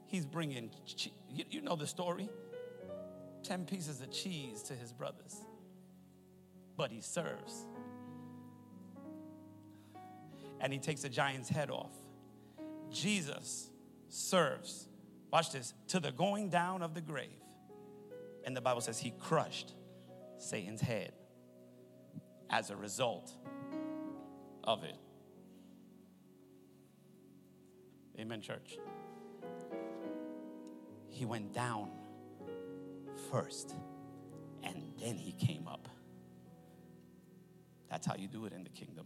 He's 0.07 0.25
bringing, 0.25 0.69
che- 0.85 1.13
you 1.49 1.61
know 1.61 1.75
the 1.75 1.87
story 1.87 2.29
10 3.43 3.65
pieces 3.65 4.01
of 4.01 4.11
cheese 4.11 4.61
to 4.63 4.73
his 4.73 4.91
brothers, 4.91 5.35
but 6.77 6.91
he 6.91 7.01
serves. 7.01 7.65
And 10.59 10.73
he 10.73 10.79
takes 10.79 11.03
a 11.03 11.09
giant's 11.09 11.49
head 11.49 11.69
off. 11.69 11.93
Jesus 12.91 13.69
serves, 14.07 14.87
watch 15.31 15.51
this, 15.51 15.73
to 15.87 15.99
the 15.99 16.11
going 16.11 16.49
down 16.49 16.81
of 16.81 16.93
the 16.93 17.01
grave. 17.01 17.29
And 18.45 18.55
the 18.55 18.61
Bible 18.61 18.81
says 18.81 18.99
he 18.99 19.11
crushed 19.11 19.73
Satan's 20.37 20.81
head 20.81 21.11
as 22.49 22.69
a 22.69 22.75
result 22.75 23.31
of 24.63 24.83
it. 24.83 24.95
Amen, 28.19 28.41
church. 28.41 28.77
He 31.07 31.25
went 31.25 31.53
down 31.53 31.89
first 33.31 33.75
and 34.63 34.83
then 34.99 35.15
he 35.15 35.31
came 35.31 35.67
up. 35.67 35.87
That's 37.89 38.05
how 38.05 38.15
you 38.15 38.27
do 38.27 38.45
it 38.45 38.53
in 38.53 38.63
the 38.63 38.69
kingdom. 38.69 39.05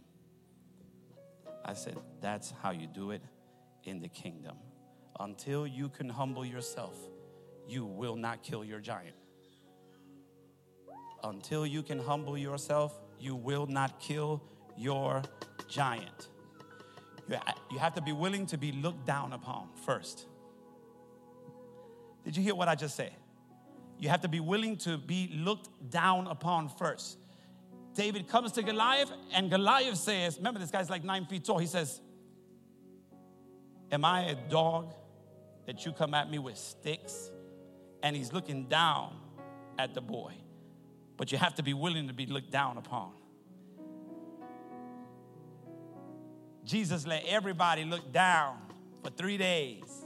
I 1.64 1.74
said, 1.74 1.96
that's 2.20 2.52
how 2.62 2.72
you 2.72 2.86
do 2.86 3.10
it 3.12 3.22
in 3.84 4.00
the 4.00 4.08
kingdom. 4.08 4.56
Until 5.20 5.66
you 5.66 5.88
can 5.88 6.08
humble 6.08 6.44
yourself, 6.44 6.96
you 7.68 7.84
will 7.84 8.16
not 8.16 8.42
kill 8.42 8.64
your 8.64 8.80
giant. 8.80 9.14
Until 11.22 11.66
you 11.66 11.82
can 11.82 11.98
humble 11.98 12.36
yourself, 12.36 12.98
you 13.18 13.34
will 13.34 13.66
not 13.66 14.00
kill 14.00 14.42
your 14.76 15.22
giant. 15.68 16.28
You 17.70 17.78
have 17.78 17.94
to 17.94 18.02
be 18.02 18.12
willing 18.12 18.46
to 18.46 18.58
be 18.58 18.72
looked 18.72 19.06
down 19.06 19.32
upon 19.32 19.68
first. 19.86 20.26
Did 22.24 22.36
you 22.36 22.42
hear 22.42 22.54
what 22.54 22.68
I 22.68 22.74
just 22.74 22.96
said? 22.96 23.12
You 23.98 24.08
have 24.08 24.22
to 24.22 24.28
be 24.28 24.40
willing 24.40 24.76
to 24.78 24.98
be 24.98 25.30
looked 25.32 25.90
down 25.90 26.26
upon 26.26 26.68
first. 26.68 27.18
David 27.94 28.28
comes 28.28 28.52
to 28.52 28.62
Goliath, 28.62 29.10
and 29.32 29.50
Goliath 29.50 29.96
says, 29.96 30.36
Remember, 30.36 30.58
this 30.58 30.70
guy's 30.70 30.90
like 30.90 31.04
nine 31.04 31.26
feet 31.26 31.44
tall. 31.44 31.58
He 31.58 31.66
says, 31.66 32.00
Am 33.92 34.04
I 34.04 34.22
a 34.22 34.34
dog 34.34 34.94
that 35.66 35.84
you 35.84 35.92
come 35.92 36.14
at 36.14 36.30
me 36.30 36.38
with 36.38 36.58
sticks? 36.58 37.30
And 38.02 38.14
he's 38.14 38.32
looking 38.32 38.66
down 38.68 39.16
at 39.78 39.94
the 39.94 40.00
boy. 40.00 40.34
But 41.16 41.32
you 41.32 41.38
have 41.38 41.54
to 41.56 41.62
be 41.62 41.74
willing 41.74 42.08
to 42.08 42.14
be 42.14 42.26
looked 42.26 42.50
down 42.50 42.76
upon. 42.76 43.12
Jesus 46.64 47.06
let 47.06 47.24
everybody 47.26 47.84
look 47.84 48.12
down 48.12 48.58
for 49.02 49.10
three 49.10 49.36
days. 49.36 50.04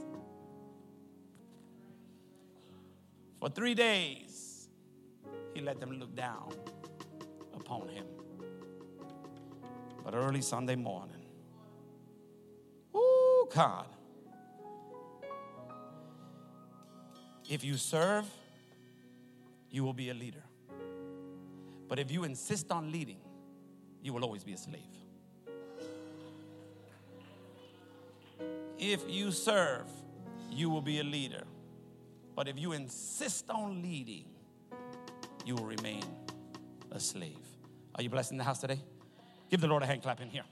For 3.39 3.49
three 3.49 3.73
days, 3.73 4.67
he 5.53 5.61
let 5.61 5.79
them 5.79 5.91
look 5.93 6.13
down 6.15 6.51
upon 7.55 7.87
him. 7.87 8.05
But 10.03 10.13
early 10.13 10.41
Sunday 10.41 10.75
morning, 10.75 11.18
God, 13.53 13.87
if 17.49 17.63
you 17.63 17.77
serve, 17.77 18.25
you 19.71 19.83
will 19.83 19.93
be 19.93 20.09
a 20.09 20.13
leader. 20.13 20.43
But 21.87 21.99
if 21.99 22.11
you 22.11 22.23
insist 22.23 22.71
on 22.71 22.91
leading, 22.91 23.19
you 24.03 24.13
will 24.13 24.23
always 24.23 24.43
be 24.43 24.53
a 24.53 24.57
slave. 24.57 24.81
If 28.77 29.01
you 29.09 29.31
serve, 29.31 29.87
you 30.51 30.69
will 30.69 30.81
be 30.81 30.99
a 30.99 31.03
leader. 31.03 31.43
But 32.35 32.47
if 32.47 32.57
you 32.57 32.71
insist 32.71 33.49
on 33.49 33.81
leading, 33.81 34.25
you 35.45 35.55
will 35.55 35.65
remain 35.65 36.03
a 36.91 36.99
slave. 36.99 37.37
Are 37.95 38.03
you 38.03 38.09
blessed 38.09 38.31
in 38.31 38.37
the 38.37 38.43
house 38.43 38.59
today? 38.59 38.81
Give 39.49 39.59
the 39.59 39.67
Lord 39.67 39.83
a 39.83 39.85
hand 39.85 40.01
clap 40.01 40.21
in 40.21 40.29
here. 40.29 40.43